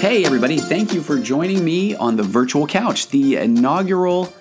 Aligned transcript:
Hey, 0.00 0.24
everybody, 0.24 0.56
thank 0.56 0.94
you 0.94 1.02
for 1.02 1.18
joining 1.18 1.62
me 1.62 1.94
on 1.94 2.16
the 2.16 2.22
Virtual 2.22 2.66
Couch, 2.66 3.08
the 3.08 3.36
inaugural 3.36 4.32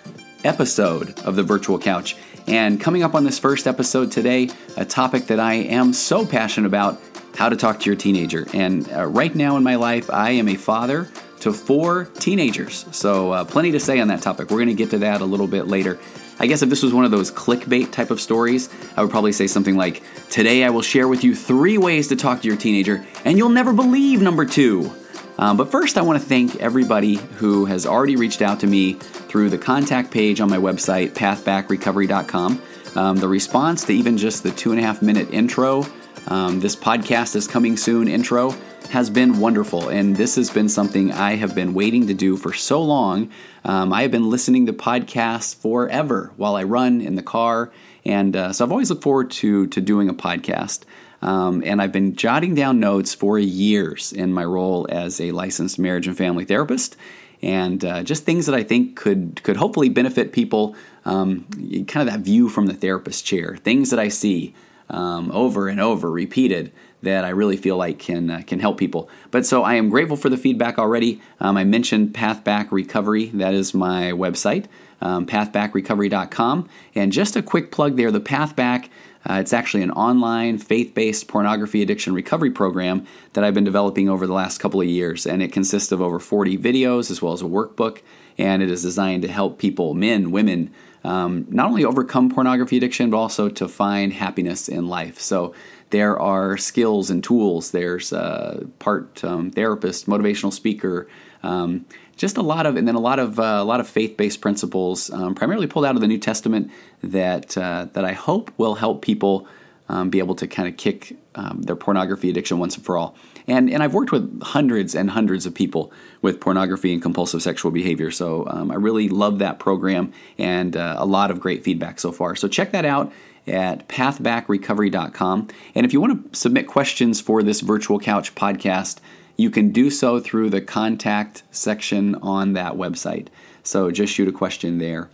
episode 0.45 1.19
of 1.19 1.35
the 1.35 1.43
Virtual 1.43 1.77
Couch. 1.77 2.15
And 2.47 2.79
coming 2.79 3.03
up 3.03 3.13
on 3.13 3.25
this 3.25 3.37
first 3.37 3.67
episode 3.67 4.09
today, 4.09 4.51
a 4.77 4.85
topic 4.85 5.27
that 5.27 5.37
I 5.37 5.55
am 5.55 5.91
so 5.91 6.25
passionate 6.25 6.67
about 6.67 7.01
how 7.35 7.49
to 7.49 7.57
talk 7.57 7.81
to 7.81 7.87
your 7.87 7.97
teenager. 7.97 8.47
And 8.53 8.89
uh, 8.89 9.07
right 9.07 9.35
now 9.35 9.57
in 9.57 9.63
my 9.63 9.75
life, 9.75 10.09
I 10.09 10.29
am 10.31 10.47
a 10.47 10.55
father 10.55 11.09
to 11.41 11.51
four 11.51 12.05
teenagers. 12.05 12.85
So, 12.93 13.33
uh, 13.33 13.43
plenty 13.43 13.73
to 13.73 13.81
say 13.81 13.99
on 13.99 14.07
that 14.07 14.21
topic. 14.21 14.51
We're 14.51 14.59
going 14.59 14.69
to 14.69 14.73
get 14.75 14.91
to 14.91 14.99
that 14.99 15.19
a 15.19 15.25
little 15.25 15.47
bit 15.47 15.67
later. 15.67 15.99
I 16.39 16.47
guess 16.47 16.61
if 16.61 16.69
this 16.69 16.83
was 16.83 16.93
one 16.93 17.03
of 17.03 17.11
those 17.11 17.33
clickbait 17.33 17.91
type 17.91 18.11
of 18.11 18.21
stories, 18.21 18.69
I 18.95 19.01
would 19.01 19.11
probably 19.11 19.33
say 19.33 19.45
something 19.47 19.75
like 19.75 20.03
Today 20.29 20.63
I 20.63 20.69
will 20.69 20.81
share 20.83 21.09
with 21.09 21.25
you 21.25 21.35
three 21.35 21.77
ways 21.77 22.07
to 22.07 22.15
talk 22.15 22.43
to 22.43 22.47
your 22.47 22.55
teenager, 22.55 23.05
and 23.25 23.37
you'll 23.37 23.49
never 23.49 23.73
believe 23.73 24.21
number 24.21 24.45
two. 24.45 24.95
Um, 25.39 25.55
but 25.55 25.71
first, 25.71 25.97
I 25.97 26.01
want 26.01 26.21
to 26.21 26.27
thank 26.27 26.57
everybody 26.57 27.15
who 27.15 27.63
has 27.63 27.85
already 27.85 28.17
reached 28.17 28.41
out 28.41 28.59
to 28.59 28.67
me 28.67 28.93
through 28.93 29.49
the 29.49 29.57
contact 29.57 30.11
page 30.11 30.41
on 30.41 30.49
my 30.49 30.57
website, 30.57 31.11
pathbackrecovery.com. 31.11 32.61
Um, 32.95 33.15
the 33.15 33.27
response 33.27 33.85
to 33.85 33.93
even 33.93 34.17
just 34.17 34.43
the 34.43 34.51
two 34.51 34.71
and 34.71 34.79
a 34.81 34.83
half 34.83 35.01
minute 35.01 35.31
intro, 35.31 35.85
um, 36.27 36.59
this 36.59 36.75
podcast 36.75 37.37
is 37.37 37.47
coming 37.47 37.77
soon 37.77 38.09
intro, 38.09 38.53
has 38.89 39.09
been 39.09 39.39
wonderful. 39.39 39.87
And 39.87 40.13
this 40.17 40.35
has 40.35 40.49
been 40.49 40.67
something 40.67 41.13
I 41.13 41.35
have 41.35 41.55
been 41.55 41.73
waiting 41.73 42.07
to 42.07 42.13
do 42.13 42.35
for 42.35 42.51
so 42.51 42.81
long. 42.81 43.31
Um, 43.63 43.93
I 43.93 44.01
have 44.01 44.11
been 44.11 44.29
listening 44.29 44.65
to 44.65 44.73
podcasts 44.73 45.55
forever 45.55 46.33
while 46.35 46.57
I 46.57 46.63
run 46.63 46.99
in 46.99 47.15
the 47.15 47.23
car. 47.23 47.71
And 48.03 48.35
uh, 48.35 48.51
so 48.51 48.65
I've 48.65 48.71
always 48.71 48.89
looked 48.89 49.03
forward 49.03 49.31
to, 49.31 49.67
to 49.67 49.79
doing 49.79 50.09
a 50.09 50.13
podcast. 50.13 50.81
Um, 51.21 51.63
and 51.65 51.81
I've 51.81 51.91
been 51.91 52.15
jotting 52.15 52.55
down 52.55 52.79
notes 52.79 53.13
for 53.13 53.37
years 53.37 54.13
in 54.13 54.33
my 54.33 54.45
role 54.45 54.87
as 54.89 55.19
a 55.19 55.31
licensed 55.31 55.77
marriage 55.79 56.07
and 56.07 56.17
family 56.17 56.45
therapist, 56.45 56.95
and 57.41 57.83
uh, 57.83 58.03
just 58.03 58.23
things 58.25 58.45
that 58.45 58.55
I 58.55 58.63
think 58.63 58.95
could 58.95 59.41
could 59.43 59.57
hopefully 59.57 59.89
benefit 59.89 60.31
people. 60.31 60.75
Um, 61.05 61.45
kind 61.87 62.07
of 62.07 62.13
that 62.13 62.19
view 62.21 62.49
from 62.49 62.67
the 62.67 62.73
therapist 62.73 63.25
chair, 63.25 63.57
things 63.57 63.89
that 63.89 63.99
I 63.99 64.09
see 64.09 64.53
um, 64.89 65.31
over 65.31 65.67
and 65.67 65.79
over, 65.79 66.11
repeated 66.11 66.71
that 67.01 67.23
I 67.23 67.29
really 67.29 67.57
feel 67.57 67.77
like 67.77 67.99
can 67.99 68.29
uh, 68.29 68.41
can 68.45 68.59
help 68.59 68.77
people. 68.77 69.09
But 69.31 69.45
so 69.45 69.63
I 69.63 69.75
am 69.75 69.89
grateful 69.89 70.17
for 70.17 70.29
the 70.29 70.37
feedback 70.37 70.77
already. 70.77 71.21
Um, 71.39 71.57
I 71.57 71.63
mentioned 71.63 72.13
Pathback 72.13 72.71
Recovery. 72.71 73.27
That 73.27 73.53
is 73.53 73.73
my 73.73 74.11
website, 74.11 74.65
um, 75.01 75.25
pathbackrecovery.com. 75.25 76.69
And 76.95 77.11
just 77.11 77.35
a 77.35 77.41
quick 77.41 77.71
plug 77.71 77.95
there: 77.97 78.11
the 78.11 78.19
Pathback 78.19 78.89
uh, 79.29 79.39
it's 79.39 79.53
actually 79.53 79.83
an 79.83 79.91
online 79.91 80.57
faith 80.57 80.93
based 80.95 81.27
pornography 81.27 81.83
addiction 81.83 82.13
recovery 82.13 82.49
program 82.49 83.05
that 83.33 83.43
I've 83.43 83.53
been 83.53 83.63
developing 83.63 84.09
over 84.09 84.25
the 84.25 84.33
last 84.33 84.57
couple 84.57 84.81
of 84.81 84.87
years. 84.87 85.27
And 85.27 85.43
it 85.43 85.53
consists 85.53 85.91
of 85.91 86.01
over 86.01 86.19
40 86.19 86.57
videos 86.57 87.11
as 87.11 87.21
well 87.21 87.33
as 87.33 87.41
a 87.41 87.45
workbook. 87.45 88.01
And 88.39 88.63
it 88.63 88.71
is 88.71 88.81
designed 88.81 89.21
to 89.21 89.27
help 89.27 89.59
people, 89.59 89.93
men, 89.93 90.31
women, 90.31 90.71
um, 91.03 91.45
not 91.49 91.67
only 91.67 91.85
overcome 91.85 92.31
pornography 92.31 92.77
addiction, 92.77 93.11
but 93.11 93.17
also 93.17 93.49
to 93.49 93.67
find 93.67 94.13
happiness 94.13 94.67
in 94.67 94.87
life. 94.87 95.19
So 95.19 95.53
there 95.91 96.19
are 96.19 96.57
skills 96.57 97.09
and 97.09 97.23
tools. 97.23 97.71
There's 97.71 98.11
a 98.11 98.65
part 98.79 99.23
um, 99.23 99.51
therapist, 99.51 100.07
motivational 100.07 100.51
speaker, 100.51 101.07
um, 101.43 101.85
just 102.19 102.35
a 102.35 102.41
lot 102.41 102.65
of, 102.65 102.75
and 102.75 102.85
then 102.85 102.95
a 102.95 102.99
lot 102.99 103.17
of 103.17 103.39
uh, 103.39 103.43
a 103.43 103.63
lot 103.63 103.79
of 103.79 103.87
faith-based 103.87 104.41
principles, 104.41 105.09
um, 105.09 105.33
primarily 105.33 105.67
pulled 105.67 105.85
out 105.85 105.95
of 105.95 106.01
the 106.01 106.07
New 106.07 106.17
Testament, 106.17 106.69
that 107.01 107.57
uh, 107.57 107.87
that 107.93 108.03
I 108.03 108.11
hope 108.11 108.51
will 108.57 108.75
help 108.75 109.01
people 109.01 109.47
um, 109.87 110.09
be 110.09 110.19
able 110.19 110.35
to 110.35 110.45
kind 110.45 110.67
of 110.67 110.75
kick 110.75 111.15
um, 111.35 111.61
their 111.61 111.77
pornography 111.77 112.29
addiction 112.29 112.59
once 112.59 112.75
and 112.75 112.85
for 112.85 112.97
all. 112.97 113.15
And 113.47 113.69
and 113.69 113.81
I've 113.81 113.93
worked 113.93 114.11
with 114.11 114.43
hundreds 114.43 114.95
and 114.95 115.09
hundreds 115.09 115.45
of 115.45 115.55
people 115.55 115.93
with 116.21 116.41
pornography 116.41 116.91
and 116.91 117.01
compulsive 117.01 117.41
sexual 117.41 117.71
behavior, 117.71 118.11
so 118.11 118.45
um, 118.47 118.69
I 118.69 118.75
really 118.75 119.07
love 119.07 119.39
that 119.39 119.57
program 119.57 120.11
and 120.37 120.75
uh, 120.75 120.97
a 120.99 121.05
lot 121.05 121.31
of 121.31 121.39
great 121.39 121.63
feedback 121.63 122.01
so 122.01 122.11
far. 122.11 122.35
So 122.35 122.49
check 122.49 122.73
that 122.73 122.83
out 122.83 123.13
at 123.47 123.87
pathbackrecovery.com. 123.87 125.47
And 125.73 125.85
if 125.85 125.93
you 125.93 126.01
want 126.01 126.33
to 126.33 126.37
submit 126.37 126.67
questions 126.67 127.21
for 127.21 127.41
this 127.41 127.61
virtual 127.61 127.97
couch 127.97 128.35
podcast 128.35 128.99
you 129.39 129.49
can 129.49 129.71
do 129.71 129.89
so 129.89 130.19
through 130.19 130.49
the 130.49 130.59
contact 130.59 131.43
section 131.51 132.13
on 132.15 132.53
that 132.53 132.73
website. 132.73 133.27
So 133.63 133.89
just 133.89 134.13
shoot 134.13 134.27
a 134.27 134.33
question 134.33 134.79
there. 134.79 135.09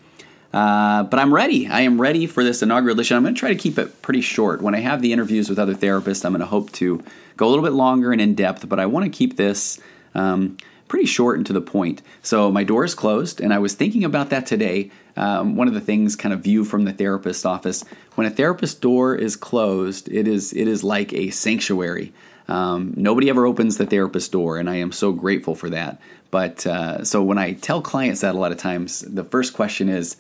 Uh, 0.52 1.03
but 1.03 1.19
I'm 1.19 1.31
ready. 1.31 1.68
I 1.68 1.81
am 1.81 2.02
ready 2.02 2.25
for 2.25 2.44
this 2.44 2.63
inaugural 2.63 2.96
edition. 2.96 3.18
I'm 3.18 3.24
going 3.24 3.36
to 3.36 3.40
try 3.40 3.50
to 3.50 3.56
keep 3.56 3.78
it 3.78 4.02
pretty 4.02 4.22
short. 4.22 4.63
When 4.63 4.74
I 4.74 4.80
have 4.80 5.03
the 5.03 5.13
interviews 5.13 5.47
with 5.47 5.59
other 5.59 5.75
therapists, 5.75 6.25
I'm 6.25 6.31
going 6.31 6.40
to 6.40 6.47
hope 6.47 6.72
to 6.74 7.03
go 7.38 7.46
a 7.46 7.50
little 7.50 7.63
bit 7.63 7.74
longer 7.74 8.12
and 8.12 8.19
in 8.19 8.34
depth, 8.34 8.68
but 8.68 8.80
I 8.80 8.88
want 8.88 9.06
to 9.06 9.16
keep 9.16 9.38
this 9.38 9.80
um, 10.16 10.57
pretty 10.88 11.06
short 11.06 11.38
and 11.38 11.46
to 11.46 11.53
the 11.53 11.62
point. 11.62 12.02
So 12.24 12.52
my 12.52 12.63
door 12.63 12.84
is 12.84 12.96
closed, 12.96 13.42
and 13.42 13.53
I 13.53 13.59
was 13.59 13.75
thinking 13.75 14.03
about 14.03 14.31
that 14.31 14.47
today. 14.47 14.90
Um, 15.18 15.56
one 15.56 15.68
of 15.68 15.75
the 15.75 15.81
things, 15.81 16.16
kind 16.16 16.34
of 16.34 16.42
view 16.42 16.66
from 16.66 16.86
the 16.86 16.94
therapist's 16.94 17.46
office, 17.46 17.84
when 18.16 18.25
a 18.25 18.31
therapist 18.31 18.81
door 18.81 19.13
is 19.13 19.36
closed, 19.36 20.09
it 20.09 20.28
is 20.28 20.52
it 20.53 20.68
is 20.68 20.84
like 20.84 21.13
a 21.13 21.30
sanctuary. 21.30 22.12
Um, 22.47 22.94
nobody 22.95 23.29
ever 23.29 23.45
opens 23.45 23.78
the 23.78 23.85
therapist 23.85 24.31
door, 24.31 24.57
and 24.57 24.69
I 24.69 24.75
am 24.75 24.91
so 24.91 25.11
grateful 25.11 25.56
for 25.56 25.69
that. 25.72 26.00
But 26.31 26.66
uh, 26.67 27.03
so 27.03 27.23
when 27.23 27.38
I 27.38 27.53
tell 27.53 27.81
clients 27.81 28.22
that 28.22 28.35
a 28.35 28.38
lot 28.38 28.51
of 28.51 28.57
times, 28.57 29.01
the 29.01 29.23
first 29.23 29.53
question 29.53 29.89
is, 29.89 30.17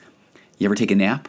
"You 0.57 0.65
ever 0.67 0.75
take 0.75 0.91
a 0.91 0.95
nap?" 0.95 1.27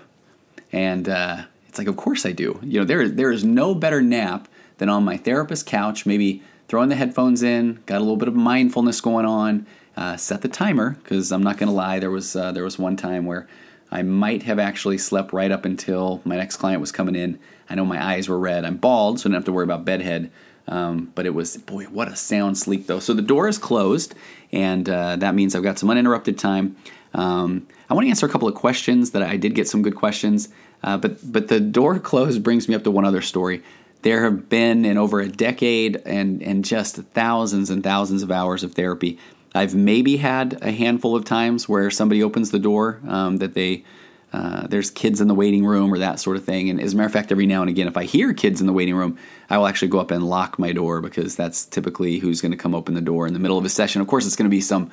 And 0.72 1.08
uh, 1.08 1.44
it's 1.68 1.78
like, 1.78 1.88
"Of 1.88 1.96
course 1.96 2.24
I 2.24 2.32
do." 2.32 2.58
You 2.62 2.80
know, 2.80 2.86
there 2.86 3.08
there 3.08 3.30
is 3.30 3.44
no 3.44 3.74
better 3.74 4.00
nap 4.00 4.48
than 4.78 4.88
on 4.88 5.04
my 5.04 5.16
therapist 5.16 5.66
couch, 5.66 6.06
maybe 6.06 6.42
throwing 6.68 6.88
the 6.88 6.96
headphones 6.96 7.42
in, 7.42 7.80
got 7.86 7.98
a 7.98 8.00
little 8.00 8.16
bit 8.16 8.28
of 8.28 8.34
mindfulness 8.34 9.00
going 9.00 9.26
on, 9.26 9.66
uh, 9.96 10.16
set 10.16 10.42
the 10.42 10.48
timer 10.48 10.90
because 11.02 11.32
I'm 11.32 11.42
not 11.42 11.58
going 11.58 11.68
to 11.68 11.74
lie, 11.74 11.98
there 11.98 12.10
was 12.10 12.36
uh, 12.36 12.52
there 12.52 12.64
was 12.64 12.78
one 12.78 12.96
time 12.96 13.24
where 13.24 13.46
I 13.90 14.02
might 14.02 14.42
have 14.42 14.58
actually 14.58 14.98
slept 14.98 15.32
right 15.32 15.50
up 15.50 15.64
until 15.64 16.20
my 16.24 16.36
next 16.36 16.56
client 16.56 16.80
was 16.80 16.92
coming 16.92 17.14
in. 17.14 17.38
I 17.68 17.74
know 17.74 17.84
my 17.84 18.04
eyes 18.04 18.28
were 18.28 18.38
red. 18.38 18.64
I'm 18.64 18.76
bald, 18.76 19.20
so 19.20 19.22
I 19.22 19.24
didn't 19.24 19.36
have 19.36 19.44
to 19.46 19.52
worry 19.52 19.64
about 19.64 19.84
bedhead. 19.84 20.30
Um, 20.68 21.12
but 21.14 21.26
it 21.26 21.34
was, 21.34 21.56
boy, 21.56 21.84
what 21.84 22.08
a 22.08 22.16
sound 22.16 22.58
sleep 22.58 22.86
though. 22.86 22.98
So 22.98 23.14
the 23.14 23.22
door 23.22 23.48
is 23.48 23.58
closed, 23.58 24.14
and 24.52 24.88
uh, 24.88 25.16
that 25.16 25.34
means 25.34 25.54
I've 25.54 25.62
got 25.62 25.78
some 25.78 25.90
uninterrupted 25.90 26.38
time. 26.38 26.76
Um, 27.14 27.66
I 27.88 27.94
want 27.94 28.04
to 28.04 28.10
answer 28.10 28.26
a 28.26 28.28
couple 28.28 28.48
of 28.48 28.54
questions 28.54 29.12
that 29.12 29.22
I 29.22 29.36
did 29.36 29.54
get 29.54 29.68
some 29.68 29.82
good 29.82 29.94
questions, 29.94 30.48
uh, 30.82 30.96
but 30.96 31.32
but 31.32 31.48
the 31.48 31.60
door 31.60 31.98
closed 32.00 32.42
brings 32.42 32.68
me 32.68 32.74
up 32.74 32.84
to 32.84 32.90
one 32.90 33.04
other 33.04 33.22
story. 33.22 33.62
There 34.02 34.24
have 34.24 34.48
been 34.48 34.84
in 34.84 34.98
over 34.98 35.20
a 35.20 35.28
decade 35.28 36.02
and 36.04 36.42
and 36.42 36.64
just 36.64 36.96
thousands 36.96 37.70
and 37.70 37.82
thousands 37.82 38.22
of 38.22 38.30
hours 38.30 38.62
of 38.62 38.74
therapy. 38.74 39.18
I've 39.54 39.74
maybe 39.74 40.18
had 40.18 40.58
a 40.60 40.70
handful 40.70 41.16
of 41.16 41.24
times 41.24 41.68
where 41.68 41.90
somebody 41.90 42.22
opens 42.22 42.50
the 42.50 42.58
door 42.58 43.00
um, 43.08 43.38
that 43.38 43.54
they 43.54 43.84
uh, 44.32 44.66
there's 44.66 44.90
kids 44.90 45.20
in 45.20 45.28
the 45.28 45.34
waiting 45.34 45.64
room 45.64 45.92
or 45.92 45.98
that 45.98 46.20
sort 46.20 46.36
of 46.36 46.44
thing. 46.44 46.68
And 46.68 46.80
as 46.80 46.92
a 46.92 46.96
matter 46.96 47.06
of 47.06 47.12
fact, 47.12 47.32
every 47.32 47.46
now 47.46 47.60
and 47.62 47.70
again, 47.70 47.86
if 47.86 47.96
I 47.96 48.04
hear 48.04 48.34
kids 48.34 48.60
in 48.60 48.66
the 48.66 48.72
waiting 48.72 48.94
room, 48.94 49.18
I 49.48 49.56
will 49.56 49.66
actually 49.66 49.88
go 49.88 50.00
up 50.00 50.10
and 50.10 50.28
lock 50.28 50.58
my 50.58 50.72
door 50.72 51.00
because 51.00 51.36
that's 51.36 51.64
typically 51.64 52.18
who's 52.18 52.40
going 52.40 52.52
to 52.52 52.58
come 52.58 52.74
open 52.74 52.94
the 52.94 53.00
door 53.00 53.26
in 53.26 53.32
the 53.32 53.38
middle 53.38 53.56
of 53.56 53.64
a 53.64 53.68
session. 53.68 54.00
Of 54.00 54.08
course, 54.08 54.26
it's 54.26 54.36
going 54.36 54.50
to 54.50 54.54
be 54.54 54.60
some 54.60 54.90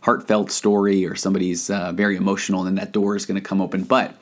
heartfelt 0.00 0.52
story 0.52 1.04
or 1.04 1.16
somebody's 1.16 1.68
uh, 1.68 1.92
very 1.92 2.16
emotional, 2.16 2.66
and 2.66 2.78
that 2.78 2.92
door 2.92 3.16
is 3.16 3.26
going 3.26 3.34
to 3.34 3.46
come 3.46 3.60
open. 3.60 3.82
But 3.82 4.14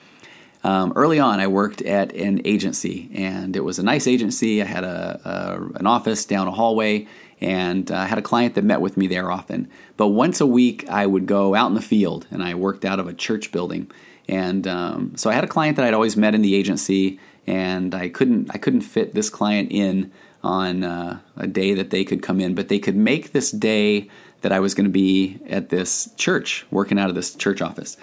um, 0.65 0.95
early 0.97 1.21
on, 1.21 1.41
I 1.41 1.47
worked 1.47 1.83
at 1.83 2.15
an 2.15 2.41
agency, 2.47 3.11
and 3.15 3.55
it 3.55 3.61
was 3.61 3.79
a 3.79 3.83
nice 3.83 4.07
agency. 4.07 4.63
I 4.63 4.65
had 4.65 4.83
a, 4.83 5.21
a 5.25 5.79
an 5.79 5.87
office 5.87 6.25
down 6.25 6.49
a 6.49 6.53
hallway, 6.53 7.07
and 7.43 7.91
uh, 7.93 7.97
I 7.97 8.07
had 8.07 8.17
a 8.17 8.23
client 8.23 8.55
that 8.55 8.65
met 8.65 8.81
with 8.81 8.97
me 8.97 9.07
there 9.07 9.31
often. 9.31 9.69
But 9.99 10.09
once 10.09 10.41
a 10.41 10.47
week, 10.47 10.89
I 10.89 11.05
would 11.05 11.27
go 11.27 11.55
out 11.55 11.69
in 11.69 11.75
the 11.75 11.83
field, 11.83 12.27
and 12.31 12.43
I 12.43 12.55
worked 12.55 12.87
out 12.87 12.99
of 12.99 13.07
a 13.07 13.13
church 13.13 13.53
building. 13.53 13.91
And 14.29 14.67
um, 14.67 15.17
so 15.17 15.31
I 15.31 15.35
had 15.35 15.45
a 15.45 15.49
client 15.49 15.77
that 15.77 15.85
I'd 15.85 15.95
always 15.95 16.17
met 16.17 16.35
in 16.35 16.43
the 16.43 16.55
agency, 16.55 17.19
and 17.47 17.95
I 17.95 18.09
couldn't 18.09 18.51
I 18.51 18.59
couldn't 18.59 18.83
fit 18.83 19.15
this 19.15 19.31
client 19.31 19.71
in 19.71 20.11
on 20.43 20.85
uh, 20.85 21.21
a 21.37 21.47
day 21.47 21.75
that 21.75 21.91
they 21.91 22.05
could 22.05 22.23
come 22.23 22.41
in, 22.41 22.55
but 22.55 22.69
they 22.69 22.79
could 22.79 22.97
make 22.97 23.33
this 23.33 23.51
day 23.51 24.09
that 24.43 24.53
I 24.53 24.61
was 24.61 24.75
going 24.75 24.85
to 24.85 24.91
be 24.91 25.39
at 25.49 25.71
this 25.71 26.11
church, 26.17 26.67
working 26.71 26.99
out 26.99 27.09
of 27.09 27.15
this 27.15 27.35
church 27.35 27.63
office. 27.63 27.97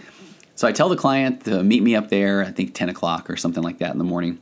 So 0.56 0.68
I 0.68 0.72
tell 0.72 0.90
the 0.90 0.96
client 0.96 1.46
to 1.46 1.64
meet 1.64 1.84
me 1.84 1.96
up 1.96 2.10
there, 2.10 2.44
I 2.44 2.52
think 2.52 2.74
10 2.74 2.90
o'clock 2.90 3.30
or 3.30 3.38
something 3.38 3.64
like 3.64 3.78
that 3.78 3.92
in 3.92 4.00
the 4.00 4.04
morning. 4.04 4.40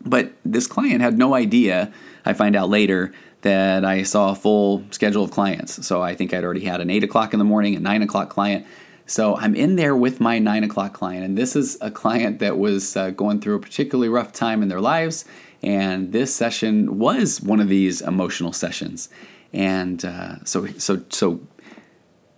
But 0.00 0.32
this 0.44 0.66
client 0.66 1.02
had 1.02 1.18
no 1.18 1.34
idea, 1.34 1.92
I 2.24 2.32
find 2.32 2.56
out 2.56 2.70
later, 2.70 3.12
that 3.42 3.84
I 3.84 4.02
saw 4.02 4.30
a 4.30 4.34
full 4.34 4.84
schedule 4.90 5.24
of 5.24 5.30
clients. 5.30 5.86
So 5.86 6.02
I 6.02 6.14
think 6.14 6.32
I'd 6.32 6.44
already 6.44 6.64
had 6.64 6.80
an 6.80 6.88
8 6.88 7.04
o'clock 7.04 7.32
in 7.32 7.38
the 7.38 7.44
morning, 7.44 7.76
a 7.76 7.80
9 7.80 8.02
o'clock 8.02 8.30
client. 8.30 8.66
So 9.10 9.34
I'm 9.34 9.56
in 9.56 9.74
there 9.74 9.96
with 9.96 10.20
my 10.20 10.38
nine 10.38 10.62
o'clock 10.62 10.92
client, 10.92 11.24
and 11.24 11.36
this 11.36 11.56
is 11.56 11.76
a 11.80 11.90
client 11.90 12.38
that 12.38 12.58
was 12.58 12.96
uh, 12.96 13.10
going 13.10 13.40
through 13.40 13.56
a 13.56 13.58
particularly 13.58 14.08
rough 14.08 14.32
time 14.32 14.62
in 14.62 14.68
their 14.68 14.80
lives. 14.80 15.24
And 15.64 16.12
this 16.12 16.32
session 16.32 16.96
was 16.96 17.40
one 17.40 17.58
of 17.58 17.68
these 17.68 18.02
emotional 18.02 18.52
sessions. 18.52 19.08
And 19.52 20.04
uh, 20.04 20.36
so, 20.44 20.66
so, 20.78 21.02
so 21.08 21.40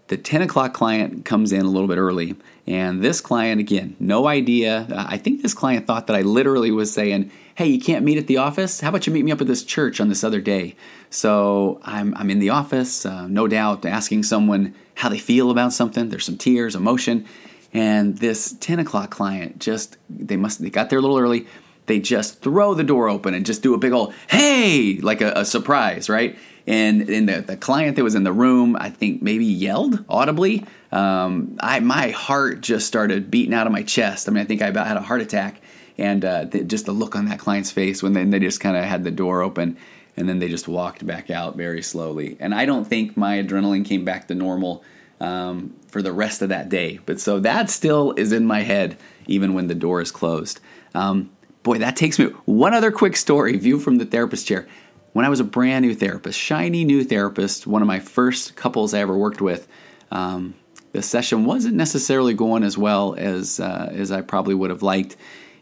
the 0.06 0.16
10 0.16 0.40
o'clock 0.40 0.72
client 0.72 1.26
comes 1.26 1.52
in 1.52 1.60
a 1.60 1.68
little 1.68 1.88
bit 1.88 1.98
early. 1.98 2.36
And 2.66 3.02
this 3.02 3.20
client, 3.20 3.60
again, 3.60 3.96
no 3.98 4.28
idea. 4.28 4.86
I 4.96 5.18
think 5.18 5.42
this 5.42 5.54
client 5.54 5.86
thought 5.86 6.06
that 6.06 6.16
I 6.16 6.22
literally 6.22 6.70
was 6.70 6.92
saying, 6.92 7.30
hey, 7.56 7.66
you 7.66 7.80
can't 7.80 8.04
meet 8.04 8.18
at 8.18 8.28
the 8.28 8.36
office? 8.36 8.80
How 8.80 8.90
about 8.90 9.06
you 9.06 9.12
meet 9.12 9.24
me 9.24 9.32
up 9.32 9.40
at 9.40 9.46
this 9.46 9.64
church 9.64 10.00
on 10.00 10.08
this 10.08 10.22
other 10.22 10.40
day? 10.40 10.76
So 11.10 11.80
I'm, 11.82 12.14
I'm 12.16 12.30
in 12.30 12.38
the 12.38 12.50
office, 12.50 13.04
uh, 13.04 13.26
no 13.26 13.48
doubt, 13.48 13.84
asking 13.84 14.22
someone 14.22 14.74
how 14.94 15.08
they 15.08 15.18
feel 15.18 15.50
about 15.50 15.72
something. 15.72 16.08
There's 16.08 16.24
some 16.24 16.38
tears, 16.38 16.76
emotion. 16.76 17.26
And 17.74 18.18
this 18.18 18.52
10 18.60 18.78
o'clock 18.78 19.10
client 19.10 19.58
just, 19.58 19.96
they 20.08 20.36
must, 20.36 20.62
they 20.62 20.70
got 20.70 20.88
there 20.88 20.98
a 20.98 21.02
little 21.02 21.18
early. 21.18 21.46
They 21.86 21.98
just 21.98 22.40
throw 22.42 22.74
the 22.74 22.84
door 22.84 23.08
open 23.08 23.34
and 23.34 23.44
just 23.44 23.62
do 23.62 23.74
a 23.74 23.78
big 23.78 23.92
old, 23.92 24.14
hey, 24.28 24.98
like 25.02 25.20
a, 25.20 25.32
a 25.34 25.44
surprise, 25.44 26.08
right? 26.08 26.38
And 26.66 27.28
the, 27.28 27.40
the 27.46 27.56
client 27.56 27.96
that 27.96 28.04
was 28.04 28.14
in 28.14 28.24
the 28.24 28.32
room, 28.32 28.76
I 28.78 28.90
think 28.90 29.22
maybe 29.22 29.44
yelled 29.44 30.04
audibly. 30.08 30.64
Um, 30.90 31.56
I 31.60 31.80
my 31.80 32.10
heart 32.10 32.60
just 32.60 32.86
started 32.86 33.30
beating 33.30 33.54
out 33.54 33.66
of 33.66 33.72
my 33.72 33.82
chest. 33.82 34.28
I 34.28 34.32
mean, 34.32 34.42
I 34.42 34.46
think 34.46 34.62
I 34.62 34.68
about 34.68 34.86
had 34.86 34.96
a 34.96 35.00
heart 35.00 35.20
attack, 35.20 35.60
and 35.98 36.24
uh, 36.24 36.44
the, 36.44 36.64
just 36.64 36.86
the 36.86 36.92
look 36.92 37.16
on 37.16 37.26
that 37.26 37.38
client's 37.38 37.70
face 37.70 38.02
when 38.02 38.12
they, 38.12 38.24
they 38.24 38.38
just 38.38 38.60
kind 38.60 38.76
of 38.76 38.84
had 38.84 39.04
the 39.04 39.10
door 39.10 39.42
open, 39.42 39.76
and 40.16 40.28
then 40.28 40.38
they 40.38 40.48
just 40.48 40.68
walked 40.68 41.06
back 41.06 41.30
out 41.30 41.56
very 41.56 41.82
slowly. 41.82 42.36
And 42.38 42.54
I 42.54 42.66
don't 42.66 42.84
think 42.84 43.16
my 43.16 43.42
adrenaline 43.42 43.84
came 43.84 44.04
back 44.04 44.28
to 44.28 44.34
normal 44.34 44.84
um, 45.20 45.74
for 45.88 46.02
the 46.02 46.12
rest 46.12 46.42
of 46.42 46.50
that 46.50 46.68
day. 46.68 47.00
But 47.06 47.20
so 47.20 47.40
that 47.40 47.70
still 47.70 48.12
is 48.12 48.32
in 48.32 48.44
my 48.44 48.60
head, 48.60 48.96
even 49.26 49.54
when 49.54 49.68
the 49.68 49.74
door 49.74 50.00
is 50.00 50.10
closed. 50.10 50.60
Um, 50.94 51.30
boy, 51.62 51.78
that 51.78 51.96
takes 51.96 52.18
me. 52.18 52.26
One 52.44 52.74
other 52.74 52.90
quick 52.90 53.16
story, 53.16 53.56
view 53.56 53.78
from 53.78 53.96
the 53.96 54.04
therapist 54.04 54.46
chair 54.46 54.66
when 55.12 55.24
I 55.24 55.28
was 55.28 55.40
a 55.40 55.44
brand 55.44 55.84
new 55.84 55.94
therapist, 55.94 56.38
shiny 56.38 56.84
new 56.84 57.04
therapist, 57.04 57.66
one 57.66 57.82
of 57.82 57.88
my 57.88 58.00
first 58.00 58.56
couples 58.56 58.94
I 58.94 59.00
ever 59.00 59.16
worked 59.16 59.40
with, 59.40 59.68
um, 60.10 60.54
the 60.92 61.02
session 61.02 61.44
wasn't 61.44 61.74
necessarily 61.74 62.34
going 62.34 62.62
as 62.62 62.76
well 62.76 63.14
as 63.16 63.60
uh, 63.60 63.90
as 63.92 64.12
I 64.12 64.20
probably 64.20 64.54
would 64.54 64.70
have 64.70 64.82
liked, 64.82 65.16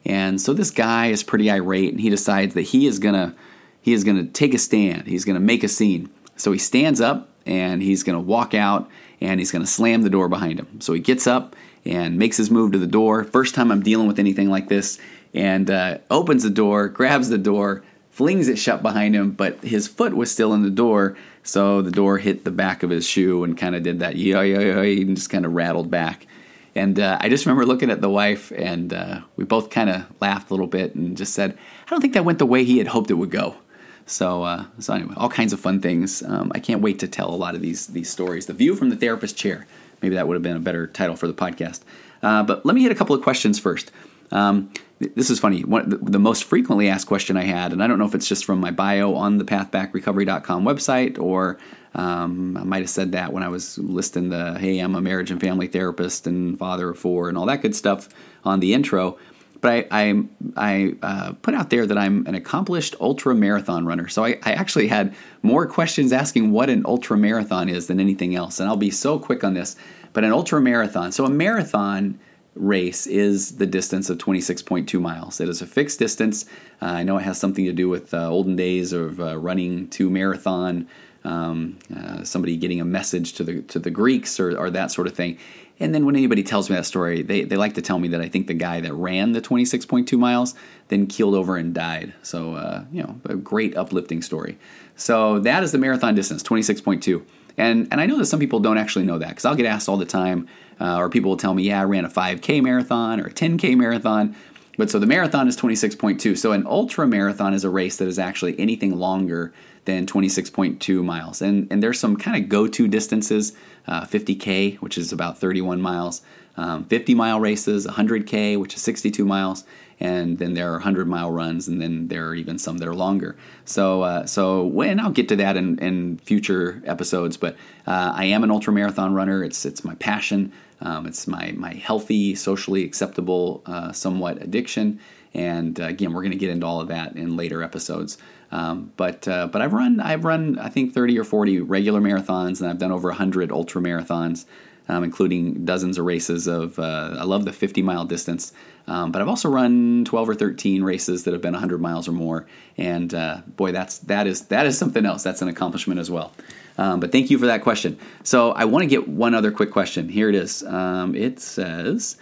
and 0.04 0.40
so 0.40 0.52
this 0.52 0.70
guy 0.70 1.06
is 1.08 1.22
pretty 1.22 1.50
irate, 1.50 1.92
and 1.92 2.00
he 2.00 2.10
decides 2.10 2.54
that 2.54 2.62
he 2.62 2.86
is 2.86 2.98
gonna 2.98 3.34
he 3.80 3.92
is 3.92 4.04
gonna 4.04 4.24
take 4.24 4.54
a 4.54 4.58
stand. 4.58 5.06
He's 5.06 5.24
gonna 5.24 5.40
make 5.40 5.62
a 5.62 5.68
scene. 5.68 6.10
So 6.36 6.52
he 6.52 6.58
stands 6.58 7.00
up 7.00 7.28
and 7.46 7.82
he's 7.82 8.02
gonna 8.02 8.20
walk 8.20 8.54
out 8.54 8.88
and 9.20 9.38
he's 9.38 9.52
gonna 9.52 9.66
slam 9.66 10.02
the 10.02 10.10
door 10.10 10.28
behind 10.28 10.58
him. 10.58 10.80
So 10.80 10.92
he 10.92 11.00
gets 11.00 11.26
up 11.26 11.54
and 11.84 12.18
makes 12.18 12.36
his 12.36 12.50
move 12.50 12.72
to 12.72 12.78
the 12.78 12.86
door. 12.86 13.24
First 13.24 13.54
time 13.54 13.70
I'm 13.70 13.82
dealing 13.82 14.06
with 14.06 14.18
anything 14.18 14.50
like 14.50 14.68
this, 14.68 14.98
and 15.32 15.70
uh, 15.70 15.98
opens 16.10 16.42
the 16.42 16.50
door, 16.50 16.88
grabs 16.88 17.28
the 17.28 17.38
door 17.38 17.82
flings 18.20 18.48
it 18.48 18.58
shut 18.58 18.82
behind 18.82 19.16
him, 19.16 19.30
but 19.30 19.64
his 19.64 19.88
foot 19.88 20.14
was 20.14 20.30
still 20.30 20.52
in 20.52 20.60
the 20.60 20.68
door, 20.68 21.16
so 21.42 21.80
the 21.80 21.90
door 21.90 22.18
hit 22.18 22.44
the 22.44 22.50
back 22.50 22.82
of 22.82 22.90
his 22.90 23.06
shoe 23.06 23.44
and 23.44 23.56
kind 23.56 23.74
of 23.74 23.82
did 23.82 24.00
that 24.00 24.16
yeah 24.16 24.42
yeah 24.42 24.60
yeah 24.60 24.82
and 24.82 25.16
just 25.16 25.30
kind 25.30 25.46
of 25.46 25.54
rattled 25.54 25.90
back. 25.90 26.26
And 26.74 27.00
uh, 27.00 27.16
I 27.18 27.30
just 27.30 27.46
remember 27.46 27.64
looking 27.64 27.90
at 27.90 28.02
the 28.02 28.10
wife, 28.10 28.52
and 28.54 28.92
uh, 28.92 29.20
we 29.36 29.44
both 29.44 29.70
kind 29.70 29.88
of 29.88 30.04
laughed 30.20 30.50
a 30.50 30.52
little 30.52 30.66
bit 30.66 30.94
and 30.94 31.16
just 31.16 31.32
said, 31.32 31.56
"I 31.86 31.90
don't 31.90 32.02
think 32.02 32.12
that 32.12 32.26
went 32.26 32.38
the 32.38 32.44
way 32.44 32.62
he 32.62 32.76
had 32.76 32.88
hoped 32.88 33.10
it 33.10 33.14
would 33.14 33.30
go." 33.30 33.56
So, 34.04 34.42
uh, 34.42 34.66
so 34.78 34.92
anyway, 34.92 35.14
all 35.16 35.30
kinds 35.30 35.54
of 35.54 35.60
fun 35.60 35.80
things. 35.80 36.22
Um, 36.22 36.52
I 36.54 36.58
can't 36.58 36.82
wait 36.82 36.98
to 36.98 37.08
tell 37.08 37.30
a 37.30 37.40
lot 37.44 37.54
of 37.54 37.62
these 37.62 37.86
these 37.86 38.10
stories. 38.10 38.44
The 38.44 38.52
view 38.52 38.76
from 38.76 38.90
the 38.90 38.96
therapist 38.96 39.38
chair. 39.38 39.66
Maybe 40.02 40.16
that 40.16 40.28
would 40.28 40.34
have 40.34 40.42
been 40.42 40.58
a 40.58 40.60
better 40.60 40.86
title 40.86 41.16
for 41.16 41.26
the 41.26 41.32
podcast. 41.32 41.80
Uh, 42.22 42.42
but 42.42 42.66
let 42.66 42.74
me 42.74 42.82
hit 42.82 42.92
a 42.92 42.94
couple 42.94 43.16
of 43.16 43.22
questions 43.22 43.58
first. 43.58 43.90
Um, 44.32 44.72
this 45.00 45.30
is 45.30 45.40
funny. 45.40 45.62
One, 45.64 45.98
the, 46.02 46.18
most 46.18 46.44
frequently 46.44 46.88
asked 46.88 47.06
question 47.06 47.36
I 47.36 47.44
had, 47.44 47.72
and 47.72 47.82
I 47.82 47.86
don't 47.86 47.98
know 47.98 48.04
if 48.04 48.14
it's 48.14 48.28
just 48.28 48.44
from 48.44 48.60
my 48.60 48.70
bio 48.70 49.14
on 49.14 49.38
the 49.38 49.44
pathbackrecovery.com 49.44 50.64
website, 50.64 51.18
or 51.18 51.58
um, 51.94 52.56
I 52.56 52.64
might 52.64 52.80
have 52.80 52.90
said 52.90 53.12
that 53.12 53.32
when 53.32 53.42
I 53.42 53.48
was 53.48 53.78
listing 53.78 54.28
the 54.28 54.58
hey, 54.58 54.78
I'm 54.78 54.94
a 54.94 55.00
marriage 55.00 55.30
and 55.30 55.40
family 55.40 55.68
therapist 55.68 56.26
and 56.26 56.58
father 56.58 56.90
of 56.90 56.98
four 56.98 57.30
and 57.30 57.38
all 57.38 57.46
that 57.46 57.62
good 57.62 57.74
stuff 57.74 58.10
on 58.44 58.60
the 58.60 58.74
intro. 58.74 59.18
But 59.62 59.86
I, 59.90 60.10
I, 60.10 60.24
I 60.56 60.94
uh, 61.02 61.32
put 61.32 61.54
out 61.54 61.70
there 61.70 61.86
that 61.86 61.98
I'm 61.98 62.26
an 62.26 62.34
accomplished 62.34 62.94
ultra 63.00 63.34
marathon 63.34 63.86
runner. 63.86 64.08
So 64.08 64.24
I, 64.24 64.38
I 64.42 64.52
actually 64.52 64.88
had 64.88 65.14
more 65.42 65.66
questions 65.66 66.12
asking 66.12 66.50
what 66.52 66.70
an 66.70 66.82
ultra 66.86 67.16
marathon 67.16 67.68
is 67.68 67.86
than 67.86 68.00
anything 68.00 68.34
else. 68.34 68.60
And 68.60 68.68
I'll 68.68 68.76
be 68.76 68.90
so 68.90 69.18
quick 69.18 69.44
on 69.44 69.54
this. 69.54 69.76
But 70.12 70.24
an 70.24 70.32
ultra 70.32 70.60
marathon, 70.60 71.12
so 71.12 71.24
a 71.24 71.30
marathon 71.30 72.18
race 72.60 73.06
is 73.06 73.56
the 73.56 73.66
distance 73.66 74.10
of 74.10 74.18
26.2 74.18 75.00
miles. 75.00 75.40
It 75.40 75.48
is 75.48 75.62
a 75.62 75.66
fixed 75.66 75.98
distance. 75.98 76.44
Uh, 76.80 76.86
I 76.86 77.02
know 77.02 77.16
it 77.18 77.22
has 77.22 77.38
something 77.38 77.64
to 77.64 77.72
do 77.72 77.88
with 77.88 78.12
uh, 78.12 78.28
olden 78.28 78.56
days 78.56 78.92
of 78.92 79.20
uh, 79.20 79.38
running 79.38 79.88
to 79.88 80.10
marathon, 80.10 80.86
um, 81.24 81.78
uh, 81.94 82.22
somebody 82.22 82.56
getting 82.56 82.80
a 82.80 82.84
message 82.84 83.32
to 83.34 83.44
the 83.44 83.62
to 83.62 83.78
the 83.78 83.90
Greeks 83.90 84.40
or, 84.40 84.56
or, 84.56 84.70
that 84.70 84.90
sort 84.90 85.06
of 85.06 85.14
thing. 85.14 85.38
And 85.78 85.94
then 85.94 86.04
when 86.04 86.14
anybody 86.16 86.42
tells 86.42 86.68
me 86.68 86.76
that 86.76 86.86
story, 86.86 87.22
they, 87.22 87.42
they 87.42 87.56
like 87.56 87.74
to 87.74 87.82
tell 87.82 87.98
me 87.98 88.08
that 88.08 88.20
I 88.20 88.28
think 88.28 88.46
the 88.46 88.54
guy 88.54 88.80
that 88.80 88.92
ran 88.92 89.32
the 89.32 89.40
26.2 89.40 90.18
miles 90.18 90.54
then 90.88 91.06
keeled 91.06 91.34
over 91.34 91.56
and 91.56 91.74
died. 91.74 92.12
So, 92.22 92.54
uh, 92.54 92.84
you 92.92 93.02
know, 93.02 93.18
a 93.24 93.34
great 93.34 93.76
uplifting 93.76 94.20
story. 94.20 94.58
So 94.96 95.38
that 95.40 95.62
is 95.62 95.72
the 95.72 95.78
marathon 95.78 96.14
distance, 96.14 96.42
26.2. 96.42 97.22
And, 97.56 97.88
and 97.90 98.00
I 98.00 98.06
know 98.06 98.18
that 98.18 98.26
some 98.26 98.40
people 98.40 98.60
don't 98.60 98.78
actually 98.78 99.04
know 99.04 99.18
that 99.18 99.28
because 99.30 99.44
I'll 99.44 99.54
get 99.54 99.66
asked 99.66 99.88
all 99.88 99.96
the 99.96 100.06
time, 100.06 100.48
uh, 100.80 100.96
or 100.96 101.10
people 101.10 101.30
will 101.30 101.36
tell 101.36 101.54
me, 101.54 101.64
yeah, 101.64 101.80
I 101.80 101.84
ran 101.84 102.04
a 102.04 102.08
5K 102.08 102.62
marathon 102.62 103.20
or 103.20 103.26
a 103.26 103.32
10K 103.32 103.76
marathon. 103.76 104.34
But 104.76 104.90
so 104.90 104.98
the 104.98 105.06
marathon 105.06 105.46
is 105.46 105.56
26.2. 105.56 106.38
So 106.38 106.52
an 106.52 106.66
ultra 106.66 107.06
marathon 107.06 107.52
is 107.52 107.64
a 107.64 107.70
race 107.70 107.98
that 107.98 108.08
is 108.08 108.18
actually 108.18 108.58
anything 108.58 108.98
longer 108.98 109.52
than 109.84 110.06
26.2 110.06 111.04
miles. 111.04 111.42
And, 111.42 111.70
and 111.70 111.82
there's 111.82 111.98
some 111.98 112.16
kind 112.16 112.42
of 112.42 112.48
go 112.48 112.66
to 112.66 112.88
distances 112.88 113.52
uh, 113.86 114.06
50K, 114.06 114.76
which 114.76 114.96
is 114.96 115.12
about 115.12 115.38
31 115.38 115.80
miles, 115.80 116.22
um, 116.56 116.84
50 116.84 117.14
mile 117.14 117.40
races, 117.40 117.86
100K, 117.86 118.58
which 118.58 118.74
is 118.74 118.82
62 118.82 119.24
miles, 119.24 119.64
and 120.00 120.38
then 120.38 120.54
there 120.54 120.70
are 120.70 120.78
100 120.78 121.06
mile 121.06 121.30
runs, 121.30 121.68
and 121.68 121.80
then 121.80 122.08
there 122.08 122.26
are 122.28 122.34
even 122.34 122.58
some 122.58 122.78
that 122.78 122.88
are 122.88 122.94
longer. 122.94 123.36
So, 123.66 124.02
uh, 124.02 124.26
so 124.26 124.64
when 124.64 124.98
I'll 124.98 125.10
get 125.10 125.28
to 125.28 125.36
that 125.36 125.56
in, 125.56 125.78
in 125.78 126.16
future 126.18 126.82
episodes, 126.86 127.36
but 127.36 127.54
uh, 127.86 128.12
I 128.14 128.24
am 128.26 128.42
an 128.42 128.50
ultra 128.50 128.72
marathon 128.72 129.14
runner. 129.14 129.44
It's 129.44 129.66
it's 129.66 129.84
my 129.84 129.94
passion. 129.96 130.52
Um, 130.80 131.06
it's 131.06 131.26
my 131.26 131.52
my 131.52 131.74
healthy, 131.74 132.34
socially 132.34 132.84
acceptable, 132.84 133.62
uh, 133.66 133.92
somewhat 133.92 134.42
addiction. 134.42 135.00
And 135.34 135.78
uh, 135.78 135.84
again, 135.84 136.12
we're 136.12 136.22
going 136.22 136.32
to 136.32 136.38
get 136.38 136.50
into 136.50 136.66
all 136.66 136.80
of 136.80 136.88
that 136.88 137.14
in 137.14 137.36
later 137.36 137.62
episodes. 137.62 138.18
Um, 138.50 138.92
but 138.96 139.28
uh, 139.28 139.46
but 139.48 139.62
I've 139.62 139.74
run 139.74 140.00
I've 140.00 140.24
run 140.24 140.58
I 140.58 140.70
think 140.70 140.94
30 140.94 141.18
or 141.18 141.24
40 141.24 141.60
regular 141.60 142.00
marathons, 142.00 142.60
and 142.60 142.70
I've 142.70 142.78
done 142.78 142.90
over 142.90 143.08
100 143.08 143.52
ultra 143.52 143.82
marathons 143.82 144.46
um, 144.90 145.04
including 145.04 145.64
dozens 145.64 145.98
of 145.98 146.04
races 146.04 146.48
of. 146.48 146.78
Uh, 146.78 147.16
I 147.18 147.24
love 147.24 147.44
the 147.44 147.52
50 147.52 147.80
mile 147.80 148.04
distance, 148.04 148.52
um, 148.88 149.12
but 149.12 149.22
I've 149.22 149.28
also 149.28 149.48
run 149.48 150.04
12 150.04 150.28
or 150.28 150.34
13 150.34 150.82
races 150.82 151.24
that 151.24 151.32
have 151.32 151.40
been 151.40 151.52
100 151.52 151.80
miles 151.80 152.08
or 152.08 152.12
more, 152.12 152.46
and 152.76 153.14
uh, 153.14 153.42
boy, 153.56 153.70
that's 153.70 153.98
that 153.98 154.26
is 154.26 154.46
that 154.46 154.66
is 154.66 154.76
something 154.76 155.06
else. 155.06 155.22
That's 155.22 155.42
an 155.42 155.48
accomplishment 155.48 156.00
as 156.00 156.10
well. 156.10 156.32
Um, 156.76 156.98
but 156.98 157.12
thank 157.12 157.30
you 157.30 157.38
for 157.38 157.46
that 157.46 157.62
question. 157.62 157.98
So 158.24 158.52
I 158.52 158.64
want 158.64 158.82
to 158.82 158.86
get 158.88 159.06
one 159.06 159.34
other 159.34 159.52
quick 159.52 159.70
question. 159.70 160.08
Here 160.08 160.28
it 160.28 160.34
is. 160.34 160.62
Um, 160.64 161.14
it 161.14 161.40
says. 161.40 162.16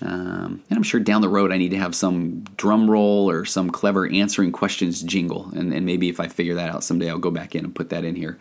Um, 0.00 0.62
and 0.70 0.76
I'm 0.76 0.84
sure 0.84 1.00
down 1.00 1.22
the 1.22 1.28
road 1.28 1.50
I 1.50 1.56
need 1.56 1.72
to 1.72 1.76
have 1.76 1.92
some 1.92 2.44
drum 2.56 2.88
roll 2.88 3.28
or 3.28 3.44
some 3.44 3.68
clever 3.68 4.06
answering 4.06 4.52
questions 4.52 5.02
jingle. 5.02 5.50
And, 5.56 5.72
and, 5.72 5.84
maybe 5.84 6.08
if 6.08 6.20
I 6.20 6.28
figure 6.28 6.54
that 6.54 6.70
out 6.70 6.84
someday, 6.84 7.10
I'll 7.10 7.18
go 7.18 7.32
back 7.32 7.56
in 7.56 7.64
and 7.64 7.74
put 7.74 7.88
that 7.88 8.04
in 8.04 8.14
here. 8.14 8.38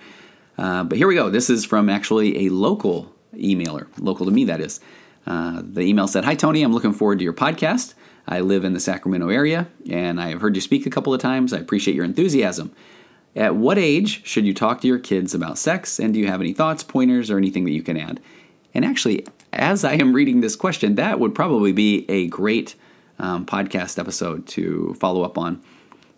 Uh, 0.59 0.83
but 0.83 0.99
here 0.99 1.07
we 1.07 1.15
go. 1.15 1.31
This 1.31 1.49
is 1.49 1.65
from 1.65 1.89
actually 1.89 2.45
a 2.45 2.49
local 2.49 3.11
emailer, 3.35 3.87
local 3.99 4.25
to 4.25 4.31
me, 4.31 4.45
that 4.45 4.61
is. 4.61 4.79
Uh, 5.25 5.61
the 5.63 5.81
email 5.81 6.07
said, 6.07 6.23
Hi, 6.25 6.35
Tony, 6.35 6.63
I'm 6.63 6.73
looking 6.73 6.93
forward 6.93 7.19
to 7.19 7.23
your 7.23 7.33
podcast. 7.33 7.93
I 8.27 8.41
live 8.41 8.65
in 8.65 8.73
the 8.73 8.79
Sacramento 8.79 9.29
area, 9.29 9.67
and 9.89 10.19
I 10.19 10.29
have 10.29 10.41
heard 10.41 10.55
you 10.55 10.61
speak 10.61 10.85
a 10.85 10.89
couple 10.89 11.13
of 11.13 11.21
times. 11.21 11.53
I 11.53 11.59
appreciate 11.59 11.95
your 11.95 12.05
enthusiasm. 12.05 12.73
At 13.35 13.55
what 13.55 13.77
age 13.77 14.25
should 14.25 14.45
you 14.45 14.53
talk 14.53 14.81
to 14.81 14.87
your 14.87 14.99
kids 14.99 15.33
about 15.33 15.57
sex, 15.57 15.99
and 15.99 16.13
do 16.13 16.19
you 16.19 16.27
have 16.27 16.41
any 16.41 16.53
thoughts, 16.53 16.83
pointers, 16.83 17.29
or 17.29 17.37
anything 17.37 17.65
that 17.65 17.71
you 17.71 17.83
can 17.83 17.97
add? 17.97 18.19
And 18.73 18.83
actually, 18.83 19.25
as 19.53 19.83
I 19.83 19.93
am 19.93 20.13
reading 20.13 20.41
this 20.41 20.55
question, 20.55 20.95
that 20.95 21.19
would 21.19 21.35
probably 21.35 21.71
be 21.71 22.05
a 22.09 22.27
great 22.27 22.75
um, 23.19 23.45
podcast 23.45 23.99
episode 23.99 24.47
to 24.47 24.95
follow 24.99 25.23
up 25.23 25.37
on. 25.37 25.61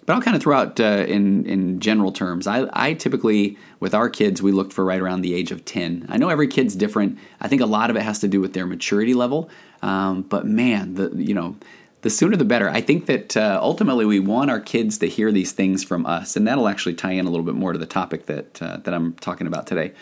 But 0.09 0.15
I'll 0.15 0.21
kind 0.23 0.35
of 0.35 0.41
throw 0.41 0.57
out 0.57 0.79
uh, 0.79 1.05
in 1.07 1.45
in 1.45 1.79
general 1.79 2.11
terms. 2.11 2.47
I, 2.47 2.67
I 2.73 2.95
typically 2.95 3.59
with 3.79 3.93
our 3.93 4.09
kids 4.09 4.41
we 4.41 4.51
looked 4.51 4.73
for 4.73 4.83
right 4.83 4.99
around 4.99 5.21
the 5.21 5.35
age 5.35 5.51
of 5.51 5.65
ten. 5.65 6.07
I 6.09 6.17
know 6.17 6.29
every 6.29 6.47
kid's 6.47 6.75
different. 6.75 7.19
I 7.39 7.47
think 7.47 7.61
a 7.61 7.67
lot 7.67 7.91
of 7.91 7.95
it 7.95 8.01
has 8.01 8.17
to 8.21 8.27
do 8.27 8.41
with 8.41 8.53
their 8.53 8.65
maturity 8.65 9.13
level. 9.13 9.51
Um, 9.83 10.23
but 10.23 10.47
man, 10.47 10.95
the 10.95 11.11
you 11.15 11.35
know 11.35 11.57
the 12.01 12.09
sooner 12.09 12.35
the 12.35 12.43
better. 12.43 12.67
I 12.67 12.81
think 12.81 13.05
that 13.05 13.37
uh, 13.37 13.59
ultimately 13.61 14.03
we 14.05 14.19
want 14.19 14.49
our 14.49 14.59
kids 14.59 14.97
to 14.97 15.07
hear 15.07 15.31
these 15.31 15.51
things 15.51 15.83
from 15.83 16.07
us, 16.07 16.35
and 16.35 16.47
that'll 16.47 16.67
actually 16.67 16.95
tie 16.95 17.11
in 17.11 17.27
a 17.27 17.29
little 17.29 17.45
bit 17.45 17.53
more 17.53 17.73
to 17.73 17.77
the 17.77 17.85
topic 17.85 18.25
that 18.25 18.59
uh, 18.63 18.77
that 18.77 18.95
I'm 18.95 19.13
talking 19.13 19.45
about 19.45 19.67
today. 19.67 19.93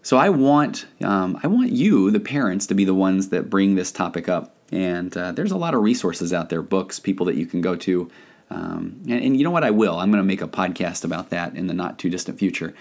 So 0.00 0.16
I 0.16 0.30
want 0.30 0.86
um, 1.02 1.38
I 1.42 1.48
want 1.48 1.72
you, 1.72 2.10
the 2.10 2.20
parents, 2.20 2.66
to 2.68 2.74
be 2.74 2.86
the 2.86 2.94
ones 2.94 3.28
that 3.28 3.50
bring 3.50 3.74
this 3.74 3.92
topic 3.92 4.30
up. 4.30 4.54
And 4.72 5.14
uh, 5.14 5.32
there's 5.32 5.52
a 5.52 5.58
lot 5.58 5.74
of 5.74 5.82
resources 5.82 6.32
out 6.32 6.48
there, 6.48 6.62
books, 6.62 6.98
people 6.98 7.26
that 7.26 7.36
you 7.36 7.44
can 7.44 7.60
go 7.60 7.76
to. 7.76 8.10
Um, 8.54 9.00
and, 9.08 9.22
and, 9.24 9.36
you 9.36 9.42
know 9.42 9.50
what? 9.50 9.64
I 9.64 9.70
will. 9.70 9.98
I'm 9.98 10.10
going 10.10 10.22
to 10.22 10.26
make 10.26 10.40
a 10.40 10.46
podcast 10.48 11.04
about 11.04 11.30
that 11.30 11.56
in 11.56 11.66
the 11.66 11.74
not 11.74 11.98
too 11.98 12.08
distant 12.08 12.38
future. 12.38 12.72